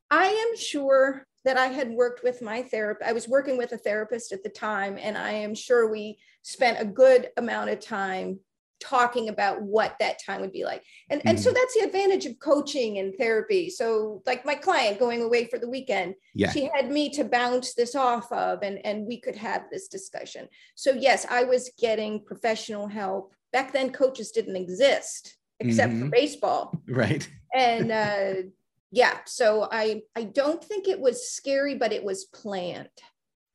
I 0.10 0.28
am 0.28 0.58
sure 0.58 1.26
that 1.44 1.58
I 1.58 1.68
had 1.68 1.90
worked 1.90 2.24
with 2.24 2.42
my 2.42 2.62
therapist. 2.62 3.10
I 3.10 3.14
was 3.14 3.28
working 3.28 3.58
with 3.58 3.74
a 3.74 3.78
therapist 3.78 4.32
at 4.32 4.44
the 4.44 4.50
time, 4.50 4.98
and 5.02 5.18
I 5.18 5.32
am 5.32 5.54
sure 5.54 5.90
we 5.90 6.18
spent 6.42 6.80
a 6.80 6.86
good 6.86 7.30
amount 7.36 7.72
of 7.72 7.82
time 7.82 8.40
talking 8.84 9.30
about 9.30 9.62
what 9.62 9.96
that 10.00 10.18
time 10.24 10.42
would 10.42 10.52
be 10.52 10.66
like. 10.66 10.84
And, 11.10 11.20
mm-hmm. 11.20 11.30
and 11.30 11.40
so 11.40 11.50
mm-hmm. 11.50 11.56
that's 11.56 11.74
the 11.74 11.86
advantage 11.86 12.26
of 12.26 12.38
coaching 12.40 13.00
and 13.00 13.16
therapy. 13.16 13.70
So 13.70 14.22
like 14.26 14.46
my 14.46 14.56
client 14.56 15.00
going 15.00 15.22
away 15.22 15.46
for 15.46 15.58
the 15.58 15.70
weekend, 15.70 16.16
yeah. 16.34 16.52
she 16.52 16.70
had 16.74 16.92
me 16.92 17.10
to 17.12 17.24
bounce 17.24 17.74
this 17.76 17.96
off 17.96 18.32
of 18.32 18.62
and, 18.62 18.86
and 18.86 19.08
we 19.08 19.20
could 19.20 19.36
have 19.38 19.64
this 19.72 19.88
discussion. 19.88 20.48
So 20.76 20.92
yes, 20.92 21.26
I 21.30 21.46
was 21.46 21.72
getting 21.80 22.26
professional 22.26 22.88
help. 22.88 23.34
Back 23.54 23.72
then 23.72 23.92
coaches 23.92 24.32
didn't 24.32 24.58
exist 24.58 25.38
except 25.60 25.94
mm-hmm. 25.94 26.04
for 26.04 26.10
baseball. 26.10 26.82
Right. 26.88 27.28
And 27.56 27.92
uh, 27.92 28.34
yeah, 28.92 29.20
so 29.26 29.68
I 29.72 30.02
I 30.16 30.26
don't 30.26 30.64
think 30.64 30.88
it 30.88 31.00
was 31.00 31.30
scary, 31.32 31.76
but 31.76 31.94
it 31.94 32.04
was 32.04 32.26
planned. 32.26 32.90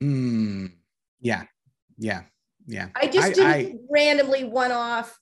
Mm, 0.02 0.72
yeah. 1.20 1.44
Yeah 1.98 2.22
yeah. 2.68 2.88
I 2.94 3.08
just 3.08 3.28
I, 3.28 3.32
didn't 3.32 3.46
I, 3.46 3.74
randomly 3.90 4.44
one 4.44 4.70
off. 4.70 5.18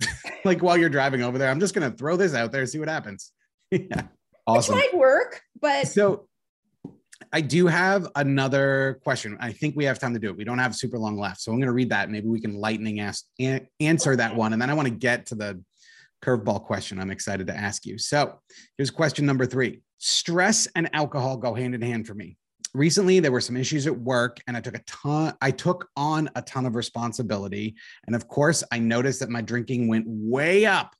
like 0.44 0.62
while 0.62 0.76
you're 0.76 0.90
driving 0.90 1.22
over 1.22 1.38
there, 1.38 1.50
I'm 1.50 1.58
just 1.58 1.74
gonna 1.74 1.90
throw 1.90 2.16
this 2.16 2.34
out 2.34 2.52
there, 2.52 2.64
see 2.66 2.78
what 2.78 2.88
happens. 2.88 3.32
yeah. 3.70 4.02
Awesome. 4.46 4.76
It 4.76 4.92
might 4.92 4.96
work, 4.96 5.40
but 5.60 5.88
so 5.88 6.28
I 7.32 7.40
do 7.40 7.66
have 7.66 8.06
another 8.14 9.00
question. 9.02 9.36
I 9.40 9.52
think 9.52 9.74
we 9.74 9.84
have 9.86 9.98
time 9.98 10.14
to 10.14 10.20
do 10.20 10.28
it. 10.28 10.36
We 10.36 10.44
don't 10.44 10.58
have 10.58 10.76
super 10.76 10.98
long 10.98 11.18
left. 11.18 11.40
So 11.40 11.50
I'm 11.50 11.58
going 11.58 11.66
to 11.66 11.72
read 11.72 11.90
that. 11.90 12.10
Maybe 12.10 12.28
we 12.28 12.40
can 12.40 12.54
lightning 12.54 13.00
ask, 13.00 13.24
answer 13.80 14.14
that 14.16 14.36
one. 14.36 14.52
And 14.52 14.62
then 14.62 14.70
I 14.70 14.74
want 14.74 14.86
to 14.86 14.94
get 14.94 15.26
to 15.26 15.34
the 15.34 15.60
curveball 16.24 16.64
question 16.64 17.00
I'm 17.00 17.10
excited 17.10 17.46
to 17.48 17.56
ask 17.56 17.84
you. 17.84 17.98
So 17.98 18.38
here's 18.76 18.90
question 18.90 19.26
number 19.26 19.46
three 19.46 19.82
Stress 19.98 20.68
and 20.76 20.88
alcohol 20.94 21.36
go 21.36 21.54
hand 21.54 21.74
in 21.74 21.82
hand 21.82 22.06
for 22.06 22.14
me 22.14 22.36
recently 22.76 23.20
there 23.20 23.32
were 23.32 23.40
some 23.40 23.56
issues 23.56 23.86
at 23.86 23.98
work 23.98 24.38
and 24.46 24.56
i 24.56 24.60
took 24.60 24.76
a 24.76 24.82
ton 24.86 25.34
i 25.40 25.50
took 25.50 25.88
on 25.96 26.28
a 26.36 26.42
ton 26.42 26.66
of 26.66 26.74
responsibility. 26.74 27.74
And 28.06 28.14
of 28.14 28.28
course 28.28 28.62
i 28.70 28.78
noticed 28.78 29.20
that 29.20 29.30
my 29.30 29.40
drinking 29.40 29.88
went 29.88 30.04
way 30.06 30.66
up. 30.66 30.94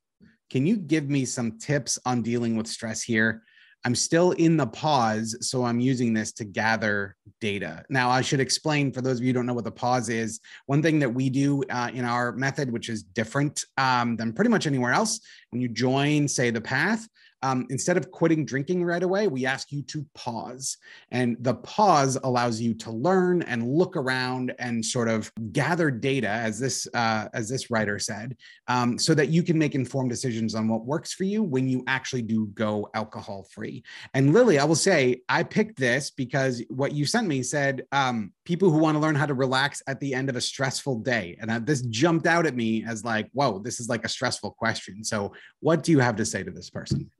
Can 0.50 0.66
you 0.66 0.76
give 0.76 1.10
me 1.10 1.24
some 1.24 1.58
tips 1.58 1.98
on 2.06 2.22
dealing 2.22 2.56
with 2.56 2.66
stress 2.66 3.02
here? 3.02 3.42
I'm 3.84 3.94
still 3.94 4.32
in 4.32 4.56
the 4.56 4.66
pause 4.66 5.36
so 5.42 5.64
i'm 5.64 5.78
using 5.78 6.14
this 6.14 6.32
to 6.32 6.44
gather 6.44 7.14
data. 7.40 7.84
Now 7.90 8.08
i 8.10 8.22
should 8.22 8.40
explain 8.40 8.90
for 8.90 9.02
those 9.02 9.18
of 9.18 9.24
you 9.24 9.28
who 9.28 9.34
don't 9.34 9.46
know 9.46 9.54
what 9.54 9.64
the 9.64 9.70
pause 9.70 10.08
is 10.08 10.40
one 10.64 10.82
thing 10.82 10.98
that 11.00 11.10
we 11.10 11.28
do 11.28 11.62
uh, 11.68 11.90
in 11.92 12.04
our 12.06 12.32
method 12.32 12.72
which 12.72 12.88
is 12.88 13.02
different 13.02 13.64
um, 13.76 14.16
than 14.16 14.32
pretty 14.32 14.50
much 14.50 14.66
anywhere 14.66 14.92
else 14.92 15.20
when 15.50 15.60
you 15.60 15.68
join 15.68 16.26
say 16.26 16.50
the 16.50 16.60
path 16.60 17.06
um, 17.42 17.66
instead 17.70 17.96
of 17.96 18.10
quitting 18.10 18.44
drinking 18.44 18.84
right 18.84 19.02
away, 19.02 19.28
we 19.28 19.46
ask 19.46 19.70
you 19.72 19.82
to 19.82 20.04
pause. 20.14 20.76
And 21.10 21.36
the 21.40 21.54
pause 21.54 22.16
allows 22.22 22.60
you 22.60 22.74
to 22.74 22.90
learn 22.90 23.42
and 23.42 23.68
look 23.68 23.96
around 23.96 24.54
and 24.58 24.84
sort 24.84 25.08
of 25.08 25.30
gather 25.52 25.90
data, 25.90 26.28
as 26.28 26.58
this 26.58 26.86
uh, 26.94 27.28
as 27.34 27.48
this 27.48 27.70
writer 27.70 27.98
said, 27.98 28.36
um, 28.68 28.98
so 28.98 29.14
that 29.14 29.28
you 29.28 29.42
can 29.42 29.58
make 29.58 29.74
informed 29.74 30.10
decisions 30.10 30.54
on 30.54 30.68
what 30.68 30.84
works 30.84 31.12
for 31.12 31.24
you 31.24 31.42
when 31.42 31.68
you 31.68 31.84
actually 31.86 32.22
do 32.22 32.46
go 32.54 32.88
alcohol 32.94 33.46
free. 33.50 33.82
And 34.14 34.32
Lily, 34.32 34.58
I 34.58 34.64
will 34.64 34.74
say, 34.74 35.22
I 35.28 35.42
picked 35.42 35.78
this 35.78 36.10
because 36.10 36.62
what 36.68 36.92
you 36.92 37.06
sent 37.06 37.28
me 37.28 37.42
said 37.42 37.84
um, 37.92 38.32
people 38.46 38.70
who 38.70 38.78
want 38.78 38.94
to 38.94 39.00
learn 39.00 39.14
how 39.14 39.26
to 39.26 39.34
relax 39.34 39.82
at 39.86 40.00
the 40.00 40.14
end 40.14 40.30
of 40.30 40.36
a 40.36 40.40
stressful 40.40 41.00
day, 41.00 41.36
and 41.40 41.50
uh, 41.50 41.58
this 41.58 41.82
jumped 41.82 42.26
out 42.26 42.46
at 42.46 42.56
me 42.56 42.84
as 42.84 43.04
like, 43.04 43.28
whoa, 43.32 43.58
this 43.58 43.80
is 43.80 43.88
like 43.88 44.04
a 44.04 44.08
stressful 44.08 44.52
question. 44.52 45.04
So, 45.04 45.32
what 45.60 45.82
do 45.82 45.92
you 45.92 45.98
have 45.98 46.16
to 46.16 46.24
say 46.24 46.42
to 46.42 46.50
this 46.50 46.70
person? 46.70 47.10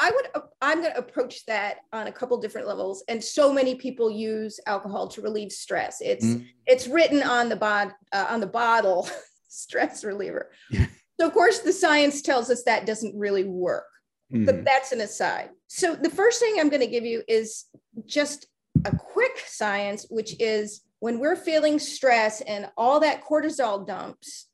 I 0.00 0.12
would 0.14 0.42
I'm 0.60 0.80
going 0.80 0.92
to 0.92 0.98
approach 0.98 1.44
that 1.46 1.78
on 1.92 2.08
a 2.08 2.12
couple 2.12 2.36
different 2.38 2.66
levels 2.66 3.04
and 3.08 3.22
so 3.22 3.52
many 3.52 3.74
people 3.74 4.10
use 4.10 4.58
alcohol 4.66 5.08
to 5.08 5.20
relieve 5.20 5.52
stress. 5.52 6.00
It's 6.00 6.24
mm. 6.24 6.46
it's 6.66 6.88
written 6.88 7.22
on 7.22 7.48
the 7.48 7.56
bod 7.56 7.92
uh, 8.12 8.26
on 8.28 8.40
the 8.40 8.46
bottle 8.46 9.08
stress 9.48 10.04
reliever. 10.04 10.50
Yeah. 10.70 10.86
So 11.18 11.26
of 11.26 11.32
course 11.32 11.60
the 11.60 11.72
science 11.72 12.22
tells 12.22 12.50
us 12.50 12.64
that 12.64 12.86
doesn't 12.86 13.16
really 13.16 13.44
work. 13.44 13.86
Mm. 14.32 14.46
But 14.46 14.64
that's 14.64 14.92
an 14.92 15.00
aside. 15.00 15.50
So 15.68 15.94
the 15.94 16.10
first 16.10 16.40
thing 16.40 16.56
I'm 16.58 16.68
going 16.68 16.80
to 16.80 16.86
give 16.86 17.04
you 17.04 17.22
is 17.26 17.64
just 18.06 18.46
a 18.84 18.94
quick 18.94 19.37
science 19.58 20.06
which 20.08 20.34
is 20.40 20.82
when 21.00 21.18
we're 21.18 21.36
feeling 21.36 21.78
stress 21.78 22.40
and 22.40 22.70
all 22.76 22.98
that 23.00 23.24
cortisol 23.24 23.86
dumps, 23.86 24.46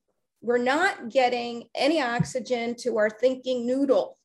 we're 0.43 0.59
not 0.59 1.09
getting 1.09 1.65
any 1.75 2.03
oxygen 2.03 2.75
to 2.75 2.99
our 2.99 3.09
thinking 3.09 3.67
noodle 3.67 4.19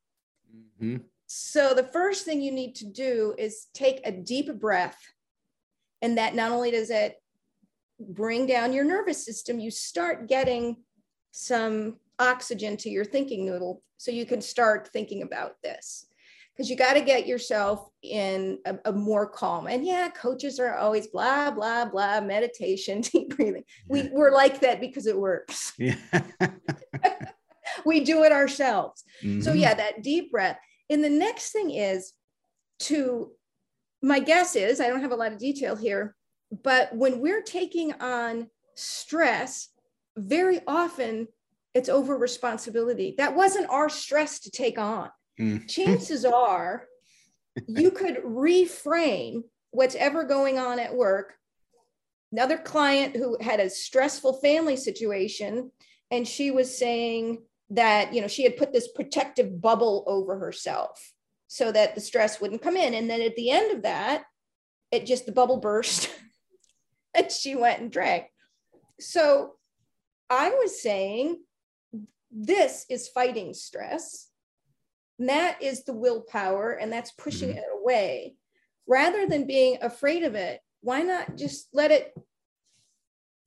Mm-hmm. 0.82 0.98
So 1.28 1.74
the 1.74 1.84
first 1.84 2.26
thing 2.26 2.42
you 2.42 2.52
need 2.52 2.76
to 2.76 2.86
do 2.86 3.36
is 3.38 3.68
take 3.74 4.02
a 4.06 4.12
deep 4.12 4.54
breath. 4.60 5.00
And 6.02 6.18
that 6.18 6.36
not 6.36 6.52
only 6.52 6.72
does 6.72 6.90
it 6.90 7.22
bring 8.00 8.46
down 8.46 8.74
your 8.74 8.86
nervous 8.86 9.24
system, 9.24 9.60
you 9.60 9.72
start 9.72 10.28
getting 10.28 10.78
some 11.32 11.98
oxygen 12.18 12.78
to 12.78 12.90
your 12.90 13.06
thinking 13.06 13.46
noodle 13.46 13.84
so 13.98 14.12
you 14.12 14.26
can 14.26 14.42
start 14.42 14.90
thinking 14.92 15.22
about 15.22 15.62
this 15.62 16.06
because 16.60 16.70
you 16.70 16.76
got 16.76 16.96
to 16.96 17.02
get 17.02 17.26
yourself 17.26 17.90
in 18.04 18.60
a, 18.66 18.78
a, 18.86 18.92
more 18.92 19.26
calm 19.26 19.68
and 19.68 19.86
yeah 19.86 20.10
coaches 20.10 20.60
are 20.60 20.76
always 20.76 21.08
blah 21.08 21.50
blah 21.50 21.86
blah 21.86 22.20
meditation 22.20 23.00
deep 23.14 23.36
breathing 23.36 23.64
we, 23.88 24.10
we're 24.12 24.32
like 24.32 24.60
that 24.60 24.82
because 24.82 25.08
it 25.08 25.18
works 25.18 25.72
yeah. 25.78 25.96
we 27.86 28.02
do 28.02 28.24
it 28.24 28.34
ourselves 28.34 29.04
mm-hmm. 29.24 29.40
so 29.40 29.54
yeah 29.54 29.74
that 29.74 30.04
deep 30.04 30.32
breath 30.32 30.58
and 30.90 31.04
the 31.04 31.10
next 31.10 31.52
thing 31.52 31.72
is 31.72 32.14
to, 32.80 33.32
my 34.02 34.20
guess 34.20 34.56
is, 34.56 34.82
I 34.82 34.88
don't 34.88 35.02
have 35.02 35.12
a 35.12 35.16
lot 35.16 35.32
of 35.32 35.38
detail 35.38 35.76
here, 35.76 36.16
but 36.64 36.96
when 36.96 37.20
we're 37.20 37.44
taking 37.44 37.94
on 37.94 38.50
stress, 38.76 39.70
very 40.18 40.62
often 40.68 41.28
it's 41.76 41.90
over 41.90 42.18
responsibility. 42.18 43.14
That 43.18 43.36
wasn't 43.36 43.70
our 43.70 43.90
stress 43.90 44.40
to 44.42 44.52
take 44.52 44.80
on. 44.80 45.10
Mm. 45.40 45.68
Chances 45.70 46.26
are 46.26 46.86
you 47.68 47.92
could 48.00 48.18
reframe 48.18 49.44
what's 49.72 49.96
ever 49.96 50.24
going 50.24 50.58
on 50.58 50.80
at 50.80 50.96
work. 50.96 51.34
Another 52.32 52.58
client 52.58 53.16
who 53.16 53.38
had 53.42 53.60
a 53.60 53.70
stressful 53.70 54.34
family 54.34 54.76
situation, 54.76 55.72
and 56.12 56.28
she 56.28 56.52
was 56.52 56.78
saying, 56.78 57.40
that 57.70 58.14
you 58.14 58.22
know 58.22 58.28
she 58.28 58.44
had 58.44 58.58
put 58.58 58.74
this 58.74 58.88
protective 58.88 59.62
bubble 59.62 60.04
over 60.08 60.38
herself 60.40 61.14
so 61.48 61.72
that 61.72 61.96
the 61.96 62.02
stress 62.02 62.42
wouldn't 62.42 62.62
come 62.62 62.76
in 62.76 62.94
and 62.94 63.10
then 63.10 63.22
at 63.22 63.36
the 63.36 63.52
end 63.52 63.72
of 63.72 63.84
that 63.84 64.24
it 64.92 65.06
just 65.06 65.26
the 65.26 65.32
bubble 65.32 65.58
burst 65.58 66.10
and 67.16 67.32
she 67.32 67.56
went 67.56 67.82
and 67.82 67.92
drank 67.92 68.26
so 69.00 69.54
i 70.30 70.50
was 70.50 70.82
saying 70.82 71.40
this 72.32 72.86
is 72.90 73.08
fighting 73.08 73.54
stress 73.54 74.29
and 75.20 75.30
that 75.30 75.62
is 75.62 75.84
the 75.84 75.94
willpower 75.94 76.72
and 76.72 76.92
that's 76.92 77.12
pushing 77.12 77.50
mm-hmm. 77.50 77.60
it 77.60 77.66
away 77.82 78.36
rather 78.88 79.28
than 79.28 79.46
being 79.46 79.78
afraid 79.82 80.24
of 80.24 80.36
it 80.36 80.60
why 80.82 81.02
not 81.02 81.36
just 81.36 81.68
let 81.74 81.92
it 81.92 82.14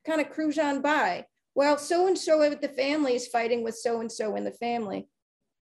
kind 0.07 0.21
of 0.21 0.31
cruise 0.31 0.59
on 0.59 0.83
by 0.83 1.25
well, 1.55 1.77
so 1.77 2.07
and 2.07 2.19
so 2.19 2.39
with 2.39 2.61
the 2.61 2.69
family 2.69 3.15
is 3.15 3.29
fighting 3.29 3.63
with 3.63 3.77
so 3.77 4.01
and 4.01 4.11
so 4.11 4.37
in 4.37 4.45
the 4.45 4.53
family. 4.53 5.09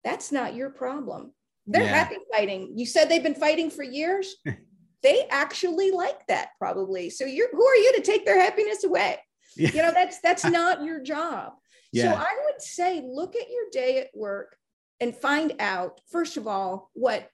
That's 0.03 0.31
not 0.31 0.55
your 0.55 0.69
problem. 0.69 1.33
They're 1.65 1.83
yeah. 1.83 2.03
happy 2.03 2.17
fighting. 2.31 2.73
You 2.75 2.85
said 2.85 3.09
they've 3.09 3.23
been 3.23 3.35
fighting 3.35 3.69
for 3.69 3.83
years. 3.83 4.35
they 5.03 5.27
actually 5.29 5.91
like 5.91 6.25
that 6.27 6.49
probably. 6.57 7.09
So 7.09 7.25
you're 7.25 7.49
who 7.51 7.65
are 7.65 7.75
you 7.75 7.93
to 7.95 8.01
take 8.01 8.25
their 8.25 8.39
happiness 8.39 8.83
away? 8.83 9.17
Yeah. 9.55 9.71
You 9.73 9.81
know, 9.81 9.91
that's 9.91 10.19
that's 10.21 10.45
not 10.45 10.83
your 10.83 11.01
job. 11.01 11.53
Yeah. 11.91 12.13
So 12.13 12.17
I 12.19 12.35
would 12.45 12.61
say 12.61 13.03
look 13.03 13.35
at 13.35 13.49
your 13.49 13.65
day 13.71 13.99
at 13.99 14.09
work 14.13 14.55
and 14.99 15.15
find 15.15 15.53
out, 15.59 16.01
first 16.11 16.37
of 16.37 16.47
all, 16.47 16.89
what 16.93 17.29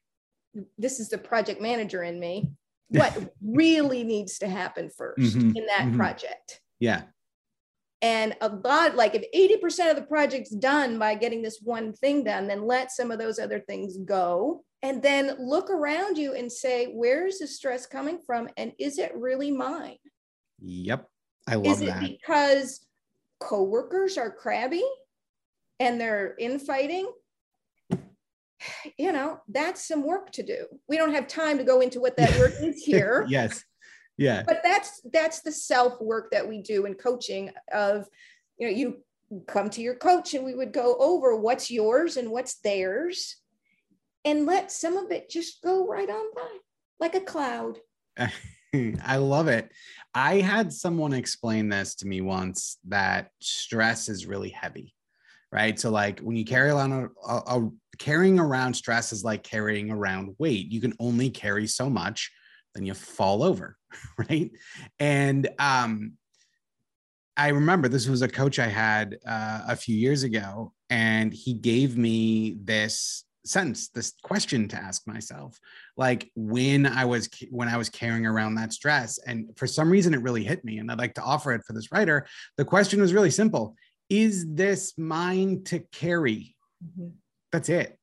this 0.78 1.00
is 1.00 1.10
the 1.10 1.18
project 1.18 1.62
manager 1.62 2.04
in 2.04 2.20
me, 2.20 2.52
what 2.90 3.34
really 3.44 4.04
needs 4.04 4.40
to 4.40 4.48
happen 4.48 4.90
1st 4.90 5.16
mm-hmm. 5.18 5.58
in 5.58 5.66
that 5.66 5.86
mm-hmm. 5.86 5.98
project. 5.98 6.62
Yeah. 6.80 7.04
And 8.02 8.36
a 8.42 8.50
lot, 8.50 8.96
like 8.96 9.16
if 9.16 9.64
80% 9.64 9.90
of 9.90 9.96
the 9.96 10.04
project's 10.04 10.52
done 10.52 11.00
by 11.00 11.16
getting 11.16 11.42
this 11.42 11.60
one 11.64 11.94
thing 11.94 12.24
done, 12.24 12.48
then 12.48 12.68
let 12.68 12.92
some 12.92 13.10
of 13.10 13.18
those 13.18 13.40
other 13.40 13.60
things 13.60 13.98
go. 13.98 14.64
And 14.84 15.02
then 15.02 15.36
look 15.40 15.72
around 15.72 16.16
you 16.18 16.36
and 16.36 16.52
say, 16.52 16.92
where's 16.94 17.40
the 17.40 17.48
stress 17.48 17.88
coming 17.88 18.20
from? 18.24 18.50
And 18.58 18.74
is 18.78 19.00
it 19.00 19.12
really 19.16 19.50
mine? 19.50 19.98
Yep. 20.60 21.08
I 21.48 21.56
love 21.56 21.66
is 21.66 21.82
it 21.82 21.88
that. 21.88 22.02
because 22.02 22.86
coworkers 23.40 24.18
are 24.18 24.30
crabby 24.30 24.84
and 25.80 26.00
they're 26.00 26.36
infighting? 26.38 27.12
You 28.98 29.12
know, 29.12 29.40
that's 29.48 29.88
some 29.88 30.04
work 30.04 30.32
to 30.34 30.44
do. 30.44 30.66
We 30.88 30.98
don't 30.98 31.14
have 31.14 31.28
time 31.28 31.58
to 31.58 31.64
go 31.64 31.82
into 31.82 32.00
what 32.00 32.18
that 32.18 32.38
work 32.40 32.54
is 32.62 32.84
here. 32.86 33.26
yes. 33.28 33.64
Yeah. 34.18 34.44
But 34.48 34.62
that's 34.64 35.02
that's 35.12 35.42
the 35.42 35.52
self 35.52 36.00
work 36.02 36.32
that 36.32 36.48
we 36.48 36.62
do 36.62 36.86
in 36.86 36.94
coaching 36.94 37.52
of, 37.74 38.08
you 38.58 38.68
know, 38.68 38.74
you 38.74 39.04
come 39.48 39.70
to 39.72 39.82
your 39.82 39.96
coach 39.96 40.34
and 40.34 40.46
we 40.46 40.56
would 40.56 40.72
go 40.72 40.96
over 41.00 41.36
what's 41.36 41.70
yours 41.70 42.16
and 42.16 42.32
what's 42.32 42.56
theirs 42.62 43.38
and 44.24 44.46
let 44.46 44.72
some 44.72 44.98
of 44.98 45.12
it 45.12 45.30
just 45.30 45.62
go 45.62 45.86
right 45.86 46.10
on 46.10 46.34
by 46.36 46.48
like 47.00 47.16
a 47.16 47.22
cloud. 47.22 47.78
I 49.06 49.18
love 49.18 49.48
it. 49.48 49.72
I 50.14 50.42
had 50.42 50.74
someone 50.74 51.14
explain 51.14 51.70
this 51.70 51.96
to 51.96 52.08
me 52.08 52.22
once 52.22 52.78
that 52.88 53.30
stress 53.42 54.10
is 54.10 54.26
really 54.26 54.50
heavy, 54.50 54.94
right? 55.52 55.80
So, 55.80 55.92
like 55.92 56.20
when 56.20 56.36
you 56.36 56.44
carry 56.44 56.72
around 56.72 56.92
a, 56.92 57.08
a, 57.28 57.60
a 57.60 57.72
carrying 57.98 58.40
around 58.40 58.74
stress 58.74 59.12
is 59.12 59.24
like 59.24 59.44
carrying 59.44 59.92
around 59.92 60.36
weight. 60.38 60.72
You 60.72 60.82
can 60.82 60.94
only 61.00 61.30
carry 61.30 61.68
so 61.68 61.90
much, 61.90 62.32
then 62.74 62.86
you 62.86 62.94
fall 62.94 63.44
over, 63.44 63.78
right? 64.30 64.52
And 65.00 65.50
um, 65.60 66.14
I 67.38 67.50
remember 67.50 67.88
this 67.88 68.08
was 68.08 68.22
a 68.22 68.28
coach 68.28 68.60
I 68.60 68.68
had 68.68 69.18
uh, 69.28 69.62
a 69.68 69.76
few 69.76 69.96
years 69.96 70.24
ago, 70.24 70.74
and 70.90 71.34
he 71.34 71.54
gave 71.54 71.98
me 71.98 72.58
this 72.64 73.26
sentence 73.46 73.90
this 73.90 74.14
question 74.24 74.68
to 74.68 74.76
ask 74.76 75.08
myself 75.08 75.60
like 75.98 76.32
when 76.36 76.86
i 76.86 77.06
was 77.06 77.30
when 77.52 77.68
i 77.68 77.78
was 77.78 77.90
carrying 77.90 78.26
around 78.26 78.56
that 78.56 78.74
stress 78.74 79.20
and 79.20 79.48
for 79.56 79.68
some 79.68 79.90
reason 79.90 80.14
it 80.14 80.22
really 80.22 80.44
hit 80.44 80.66
me 80.66 80.80
and 80.80 80.92
i'd 80.92 80.98
like 80.98 81.14
to 81.14 81.22
offer 81.22 81.54
it 81.54 81.62
for 81.66 81.74
this 81.74 81.92
writer 81.92 82.26
the 82.58 82.66
question 82.66 83.00
was 83.00 83.14
really 83.14 83.30
simple 83.30 83.76
is 84.10 84.46
this 84.50 84.94
mine 84.98 85.64
to 85.64 85.80
carry 85.92 86.56
mm-hmm. 86.84 87.10
That's 87.56 87.70
it 87.70 87.98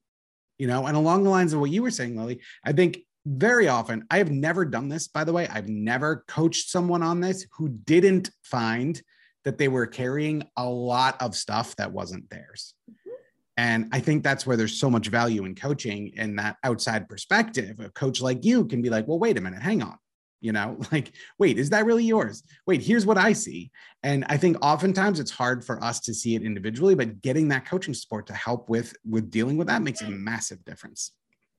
you 0.57 0.67
know 0.67 0.87
and 0.87 0.97
along 0.97 1.25
the 1.25 1.31
lines 1.31 1.53
of 1.53 1.61
what 1.61 1.71
you 1.71 1.83
were 1.83 1.91
saying 1.91 2.17
lily 2.17 2.41
i 2.65 2.73
think 2.73 3.01
very 3.27 3.69
often 3.69 4.03
i 4.11 4.17
have 4.17 4.31
never 4.31 4.65
done 4.65 4.89
this 4.89 5.09
by 5.09 5.25
the 5.25 5.33
way 5.33 5.47
i've 5.49 5.69
never 5.69 6.25
coached 6.27 6.71
someone 6.71 7.03
on 7.03 7.21
this 7.21 7.47
who 7.53 7.69
didn't 7.69 8.31
find 8.43 9.03
that 9.45 9.59
they 9.59 9.69
were 9.69 9.87
carrying 9.87 10.43
a 10.57 10.65
lot 10.65 11.21
of 11.21 11.37
stuff 11.37 11.77
that 11.77 11.93
wasn't 11.93 12.29
theirs 12.31 12.73
mm-hmm. 12.91 13.11
and 13.59 13.89
I 13.93 14.01
think 14.01 14.23
that's 14.23 14.47
where 14.47 14.57
there's 14.57 14.81
so 14.81 14.89
much 14.89 15.09
value 15.09 15.45
in 15.45 15.55
coaching 15.55 16.13
and 16.17 16.39
that 16.39 16.57
outside 16.65 17.11
perspective. 17.11 17.79
A 17.81 17.91
coach 17.91 18.23
like 18.23 18.43
you 18.45 18.65
can 18.65 18.81
be 18.81 18.89
like, 18.89 19.07
well, 19.07 19.19
wait 19.19 19.37
a 19.37 19.41
minute, 19.43 19.61
hang 19.61 19.83
on. 19.83 19.99
You 20.43 20.53
know, 20.53 20.79
like, 20.93 21.13
wait, 21.39 21.59
is 21.59 21.71
that 21.71 21.87
really 21.87 22.05
yours? 22.05 22.43
Wait, 22.67 22.83
here's 22.83 23.07
what 23.07 23.17
I 23.17 23.33
see. 23.33 23.71
And 24.03 24.25
I 24.29 24.37
think 24.37 24.59
oftentimes 24.63 25.21
it's 25.21 25.31
hard 25.31 25.65
for 25.65 25.83
us 25.83 26.01
to 26.01 26.15
see 26.15 26.35
it 26.35 26.43
individually, 26.43 26.95
but 26.95 27.23
getting 27.23 27.49
that 27.49 27.65
coaching 27.65 27.95
support 27.95 28.27
to 28.27 28.35
help 28.35 28.69
with 28.69 28.95
with 29.09 29.31
dealing 29.31 29.57
with 29.57 29.69
that 29.69 29.83
makes 29.83 30.03
a 30.03 30.05
mm. 30.05 30.19
massive 30.19 30.65
difference. 30.65 31.13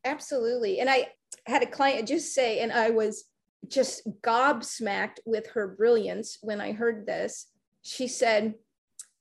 Absolutely. 0.05 0.79
And 0.79 0.89
I 0.89 1.07
had 1.47 1.63
a 1.63 1.67
client 1.67 2.07
just 2.07 2.35
say, 2.35 2.59
and 2.59 2.71
I 2.71 2.91
was 2.91 3.25
just 3.69 4.05
gobsmacked 4.21 5.19
with 5.25 5.47
her 5.51 5.69
brilliance 5.69 6.37
when 6.41 6.61
I 6.61 6.73
heard 6.73 7.07
this. 7.07 7.47
She 7.81 8.07
said, 8.07 8.53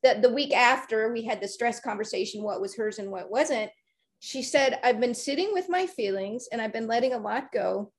that 0.03 0.23
the 0.23 0.33
week 0.33 0.53
after 0.53 1.13
we 1.13 1.25
had 1.25 1.41
the 1.41 1.49
stress 1.49 1.81
conversation, 1.81 2.43
what 2.43 2.61
was 2.61 2.75
hers 2.77 2.99
and 2.99 3.11
what 3.11 3.31
wasn't, 3.31 3.71
she 4.19 4.43
said, 4.43 4.79
I've 4.85 5.01
been 5.01 5.15
sitting 5.15 5.53
with 5.53 5.69
my 5.69 5.87
feelings 5.87 6.49
and 6.53 6.61
I've 6.61 6.73
been 6.73 6.87
letting 6.87 7.13
a 7.13 7.19
lot 7.19 7.53
go. 7.53 7.93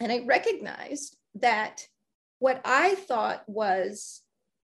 And 0.00 0.10
I 0.12 0.20
recognized 0.26 1.16
that 1.36 1.86
what 2.38 2.60
I 2.64 2.94
thought 2.94 3.44
was 3.46 4.22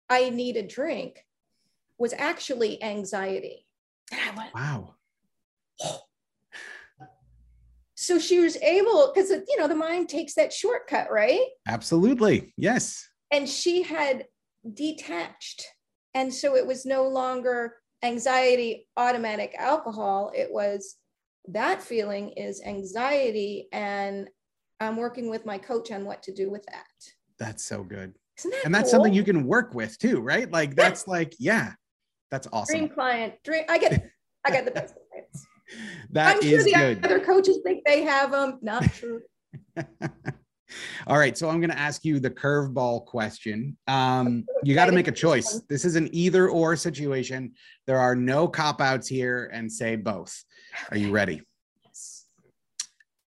I 0.09 0.31
need 0.31 0.57
a 0.57 0.63
drink 0.63 1.25
was 1.99 2.13
actually 2.13 2.83
anxiety. 2.83 3.67
And 4.11 4.21
I 4.21 4.37
went, 4.37 4.55
wow. 4.55 4.95
So 7.95 8.19
she 8.19 8.41
was 8.41 8.57
able, 8.57 9.13
because 9.15 9.31
you 9.31 9.57
know, 9.61 9.69
the 9.69 9.77
mind 9.77 10.09
takes 10.09 10.35
that 10.35 10.53
shortcut, 10.53 11.13
right? 11.13 11.47
Absolutely. 11.69 12.53
Yes. 12.57 13.09
And 13.31 13.49
she 13.49 13.83
had 13.83 14.27
detached 14.75 15.65
and 16.15 16.33
so 16.33 16.57
it 16.57 16.67
was 16.67 16.85
no 16.85 17.09
longer 17.09 17.77
anxiety, 18.03 18.89
automatic 18.97 19.55
alcohol. 19.59 20.33
It 20.35 20.53
was 20.53 20.97
that 21.49 21.83
feeling 21.83 22.31
is 22.31 22.63
anxiety. 22.65 23.69
And 23.73 24.29
I'm 24.83 24.97
working 24.97 25.31
with 25.31 25.47
my 25.47 25.59
coach 25.59 25.91
on 25.91 26.05
what 26.05 26.23
to 26.25 26.33
do 26.33 26.51
with 26.51 26.65
that. 26.67 26.87
That's 27.39 27.65
so 27.65 27.83
good. 27.83 28.15
That 28.43 28.63
and 28.65 28.75
that's 28.75 28.91
cool? 28.91 28.99
something 28.99 29.15
you 29.15 29.25
can 29.25 29.47
work 29.47 29.75
with 29.75 29.99
too, 29.99 30.21
right? 30.21 30.51
Like 30.51 30.75
that's 30.75 31.07
like, 31.07 31.35
yeah, 31.39 31.73
that's 32.31 32.49
awesome. 32.53 32.79
Dream 32.79 32.89
client, 32.89 33.35
dream. 33.45 33.65
I 33.69 33.79
get, 33.79 34.11
I 34.45 34.51
get 34.51 34.65
the 34.65 34.71
best 34.71 34.95
clients. 35.11 35.47
That 36.11 36.37
I'm 36.37 36.43
sure 36.43 36.63
the 36.63 36.73
good. 36.73 37.03
other 37.03 37.21
coaches 37.21 37.61
think 37.65 37.83
they 37.87 38.03
have 38.03 38.31
them. 38.31 38.59
Not 38.61 38.83
true. 38.93 39.23
All 41.07 41.19
right, 41.19 41.37
so 41.37 41.49
I'm 41.49 41.61
going 41.61 41.71
to 41.71 41.79
ask 41.79 42.05
you 42.05 42.21
the 42.21 42.31
curveball 42.31 43.07
question. 43.07 43.77
Um, 43.87 44.45
you 44.65 44.75
got 44.75 44.87
to 44.87 44.93
make 44.93 45.09
a 45.09 45.13
choice. 45.13 45.63
This 45.69 45.85
is 45.85 45.97
an 45.97 46.09
either 46.13 46.49
or 46.49 46.77
situation. 46.77 47.53
There 47.87 47.99
are 47.99 48.15
no 48.15 48.49
cop 48.49 48.81
outs 48.81 49.09
here, 49.09 49.51
and 49.53 49.71
say 49.71 49.97
both. 49.97 50.45
Are 50.91 50.97
you 50.97 51.11
ready? 51.11 51.43
Yes. 51.85 52.27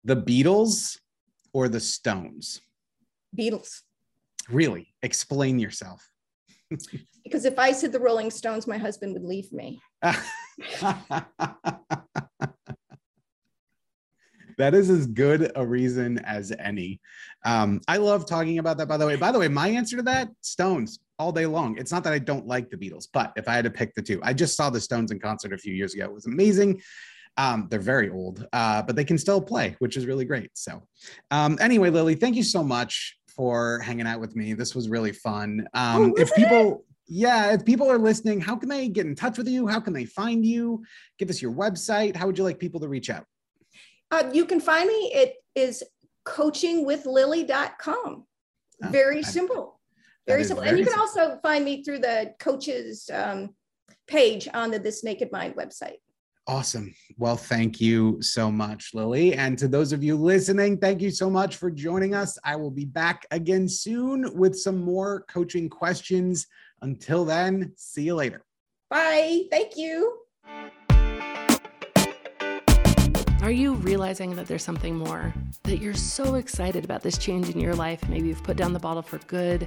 The 0.05 0.17
Beatles 0.17 0.99
or 1.53 1.69
the 1.69 1.81
Stones? 1.81 2.61
Beatles. 3.37 3.83
Really? 4.49 4.89
Explain 5.03 5.59
yourself. 5.59 6.09
because 7.25 7.45
if 7.45 7.59
I 7.59 7.73
said 7.73 7.93
the 7.93 8.01
Rolling 8.01 8.31
Stones, 8.31 8.67
my 8.67 8.79
husband 8.79 9.13
would 9.13 9.25
leave 9.25 9.53
me. 9.53 9.81
that 14.61 14.75
is 14.75 14.91
as 14.91 15.07
good 15.07 15.51
a 15.57 15.67
reason 15.67 16.19
as 16.21 16.53
any. 16.59 17.01
Um, 17.45 17.81
I 17.89 17.97
love 17.97 18.27
talking 18.27 18.59
about 18.59 18.77
that, 18.79 18.89
by 18.89 18.97
the 18.97 19.07
way. 19.07 19.17
By 19.17 19.33
the 19.33 19.39
way, 19.39 19.49
my 19.49 19.69
answer 19.69 19.97
to 19.97 20.03
that 20.05 20.29
Stones 20.43 21.01
all 21.19 21.33
day 21.33 21.47
long. 21.47 21.77
It's 21.79 21.93
not 21.93 22.05
that 22.05 22.13
I 22.13 22.19
don't 22.19 22.47
like 22.47 22.71
the 22.71 22.77
Beatles, 22.77 23.09
but 23.13 23.33
if 23.37 23.49
I 23.49 23.55
had 23.55 23.65
to 23.65 23.71
pick 23.71 23.95
the 23.95 24.03
two, 24.03 24.21
I 24.23 24.33
just 24.33 24.57
saw 24.57 24.71
the 24.71 24.81
Stones 24.81 25.11
in 25.11 25.19
concert 25.19 25.53
a 25.53 25.59
few 25.59 25.75
years 25.75 25.95
ago. 25.95 26.05
It 26.05 26.13
was 26.13 26.27
amazing. 26.27 26.81
Um, 27.41 27.69
they're 27.71 27.81
very 27.81 28.11
old, 28.11 28.47
uh, 28.53 28.83
but 28.83 28.97
they 28.97 29.05
can 29.05 29.17
still 29.17 29.41
play, 29.41 29.75
which 29.79 29.97
is 29.97 30.05
really 30.05 30.27
great. 30.27 30.51
So, 30.53 30.83
um, 31.31 31.57
anyway, 31.59 31.89
Lily, 31.89 32.15
thank 32.15 32.37
you 32.37 32.43
so 32.43 32.63
much 32.63 33.17
for 33.35 33.79
hanging 33.79 34.07
out 34.07 34.21
with 34.21 34.37
me. 34.37 34.53
This 34.53 34.75
was 34.75 34.91
really 34.91 35.13
fun. 35.13 35.67
Um, 35.73 36.13
oh, 36.13 36.21
if 36.21 36.35
people, 36.35 36.85
yeah, 37.07 37.55
if 37.55 37.65
people 37.65 37.91
are 37.91 37.97
listening, 37.97 38.43
how 38.43 38.57
can 38.57 38.69
they 38.69 38.89
get 38.89 39.07
in 39.07 39.15
touch 39.15 39.39
with 39.39 39.49
you? 39.49 39.67
How 39.67 39.81
can 39.81 39.95
they 39.95 40.05
find 40.05 40.45
you? 40.45 40.85
Give 41.19 41.31
us 41.31 41.41
your 41.41 41.53
website. 41.53 42.15
How 42.15 42.27
would 42.27 42.37
you 42.37 42.45
like 42.45 42.59
people 42.59 42.81
to 42.81 42.89
reach 42.89 43.09
out? 43.09 43.25
Uh, 44.11 44.29
you 44.35 44.45
can 44.45 44.61
find 44.61 44.87
me. 44.87 45.11
It 45.15 45.37
is 45.55 45.83
coachingwithlily.com. 46.27 48.27
Oh, 48.83 48.89
very 48.89 49.23
simple. 49.23 49.81
Very 50.27 50.45
simple. 50.45 50.63
Very 50.63 50.71
and 50.71 50.79
you 50.79 50.85
can 50.85 50.93
simple. 50.93 51.23
also 51.23 51.41
find 51.41 51.65
me 51.65 51.83
through 51.85 52.01
the 52.01 52.35
coaches 52.39 53.09
um, 53.11 53.55
page 54.07 54.47
on 54.53 54.71
the 54.71 54.79
This 54.79 55.03
Naked 55.03 55.33
Mind 55.33 55.55
website. 55.55 55.97
Awesome. 56.47 56.93
Well, 57.17 57.37
thank 57.37 57.81
you 57.81 58.21
so 58.23 58.51
much, 58.51 58.91
Lily. 58.95 59.35
And 59.35 59.59
to 59.59 59.69
those 59.69 59.93
of 59.93 60.03
you 60.03 60.17
listening, 60.17 60.79
thank 60.79 61.01
you 61.01 61.11
so 61.11 61.31
much 61.31 61.57
for 61.57 61.71
joining 61.71 62.15
us. 62.15 62.39
I 62.45 62.57
will 62.57 62.71
be 62.71 62.87
back 62.87 63.27
again 63.31 63.69
soon 63.69 64.37
with 64.37 64.59
some 64.59 64.81
more 64.81 65.25
coaching 65.29 65.69
questions. 65.69 66.47
Until 66.83 67.25
then, 67.25 67.73
see 67.77 68.03
you 68.03 68.15
later. 68.15 68.45
Bye. 68.89 69.45
Thank 69.51 69.77
you. 69.77 70.19
Are 73.43 73.51
you 73.51 73.73
realizing 73.77 74.37
that 74.37 74.47
there's 74.47 74.63
something 74.63 74.97
more? 74.97 75.33
That 75.63 75.79
you're 75.79 75.95
so 75.95 76.35
excited 76.35 76.85
about 76.85 77.03
this 77.03 77.17
change 77.17 77.49
in 77.49 77.59
your 77.59 77.75
life? 77.75 78.07
Maybe 78.07 78.29
you've 78.29 78.45
put 78.45 78.59
down 78.59 78.75
the 78.75 78.79
bottle 78.79 79.01
for 79.01 79.17
good 79.29 79.67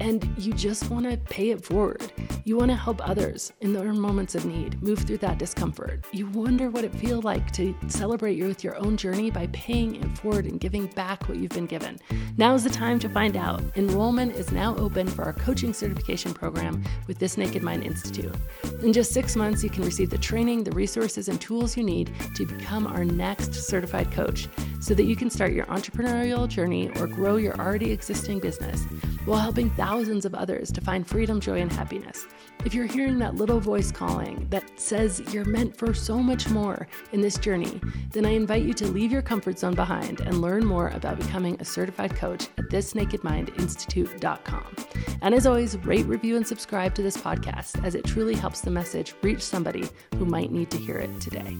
and 0.00 0.28
you 0.36 0.52
just 0.52 0.90
want 0.90 1.08
to 1.08 1.16
pay 1.16 1.50
it 1.50 1.64
forward. 1.64 2.12
You 2.44 2.56
want 2.56 2.72
to 2.72 2.76
help 2.76 3.06
others 3.08 3.52
in 3.60 3.72
their 3.72 3.92
moments 3.92 4.34
of 4.34 4.44
need 4.44 4.82
move 4.82 4.98
through 4.98 5.18
that 5.18 5.38
discomfort. 5.38 6.04
You 6.10 6.26
wonder 6.30 6.68
what 6.68 6.82
it 6.82 6.92
feels 6.96 7.22
like 7.22 7.52
to 7.52 7.76
celebrate 7.86 8.36
you 8.36 8.46
with 8.46 8.64
your 8.64 8.76
own 8.76 8.96
journey 8.96 9.30
by 9.30 9.46
paying 9.52 9.94
it 9.94 10.18
forward 10.18 10.46
and 10.46 10.58
giving 10.58 10.86
back 10.88 11.28
what 11.28 11.38
you've 11.38 11.50
been 11.50 11.66
given. 11.66 12.00
Now 12.38 12.54
is 12.54 12.64
the 12.64 12.70
time 12.70 12.98
to 12.98 13.08
find 13.08 13.36
out. 13.36 13.62
Enrollment 13.76 14.34
is 14.34 14.50
now 14.50 14.74
open 14.76 15.06
for 15.06 15.22
our 15.22 15.32
coaching 15.32 15.72
certification 15.72 16.34
program 16.34 16.82
with 17.06 17.20
This 17.20 17.38
Naked 17.38 17.62
Mind 17.62 17.84
Institute. 17.84 18.34
In 18.82 18.92
just 18.92 19.12
six 19.12 19.36
months, 19.36 19.62
you 19.62 19.70
can 19.70 19.84
receive 19.84 20.10
the 20.10 20.18
training, 20.18 20.64
the 20.64 20.72
resources, 20.72 21.28
and 21.28 21.40
tools 21.40 21.76
you 21.76 21.84
need 21.84 22.10
to 22.34 22.46
become 22.46 22.88
our 22.88 23.04
next 23.12 23.54
certified 23.54 24.10
coach 24.10 24.48
so 24.80 24.94
that 24.94 25.04
you 25.04 25.14
can 25.14 25.30
start 25.30 25.52
your 25.52 25.66
entrepreneurial 25.66 26.48
journey 26.48 26.90
or 26.98 27.06
grow 27.06 27.36
your 27.36 27.54
already 27.60 27.92
existing 27.92 28.40
business 28.40 28.82
while 29.24 29.38
helping 29.38 29.70
thousands 29.70 30.24
of 30.24 30.34
others 30.34 30.72
to 30.72 30.80
find 30.80 31.06
freedom, 31.06 31.38
joy, 31.38 31.60
and 31.60 31.72
happiness. 31.72 32.26
If 32.64 32.74
you're 32.74 32.86
hearing 32.86 33.18
that 33.18 33.36
little 33.36 33.60
voice 33.60 33.92
calling 33.92 34.46
that 34.50 34.78
says 34.78 35.22
you're 35.32 35.44
meant 35.44 35.76
for 35.76 35.94
so 35.94 36.18
much 36.18 36.48
more 36.48 36.88
in 37.12 37.20
this 37.20 37.38
journey, 37.38 37.80
then 38.10 38.26
I 38.26 38.30
invite 38.30 38.62
you 38.62 38.74
to 38.74 38.86
leave 38.86 39.12
your 39.12 39.22
comfort 39.22 39.58
zone 39.58 39.74
behind 39.74 40.20
and 40.20 40.40
learn 40.40 40.64
more 40.64 40.88
about 40.88 41.18
becoming 41.18 41.56
a 41.60 41.64
certified 41.64 42.16
coach 42.16 42.48
at 42.58 42.70
thisnakedmindinstitute.com. 42.70 44.76
And 45.22 45.34
as 45.34 45.46
always, 45.46 45.76
rate, 45.78 46.06
review, 46.06 46.36
and 46.36 46.46
subscribe 46.46 46.94
to 46.96 47.02
this 47.02 47.16
podcast 47.16 47.84
as 47.84 47.94
it 47.94 48.04
truly 48.04 48.34
helps 48.34 48.60
the 48.60 48.70
message 48.70 49.14
reach 49.22 49.42
somebody 49.42 49.88
who 50.16 50.24
might 50.24 50.50
need 50.50 50.70
to 50.70 50.78
hear 50.78 50.98
it 50.98 51.20
today. 51.20 51.56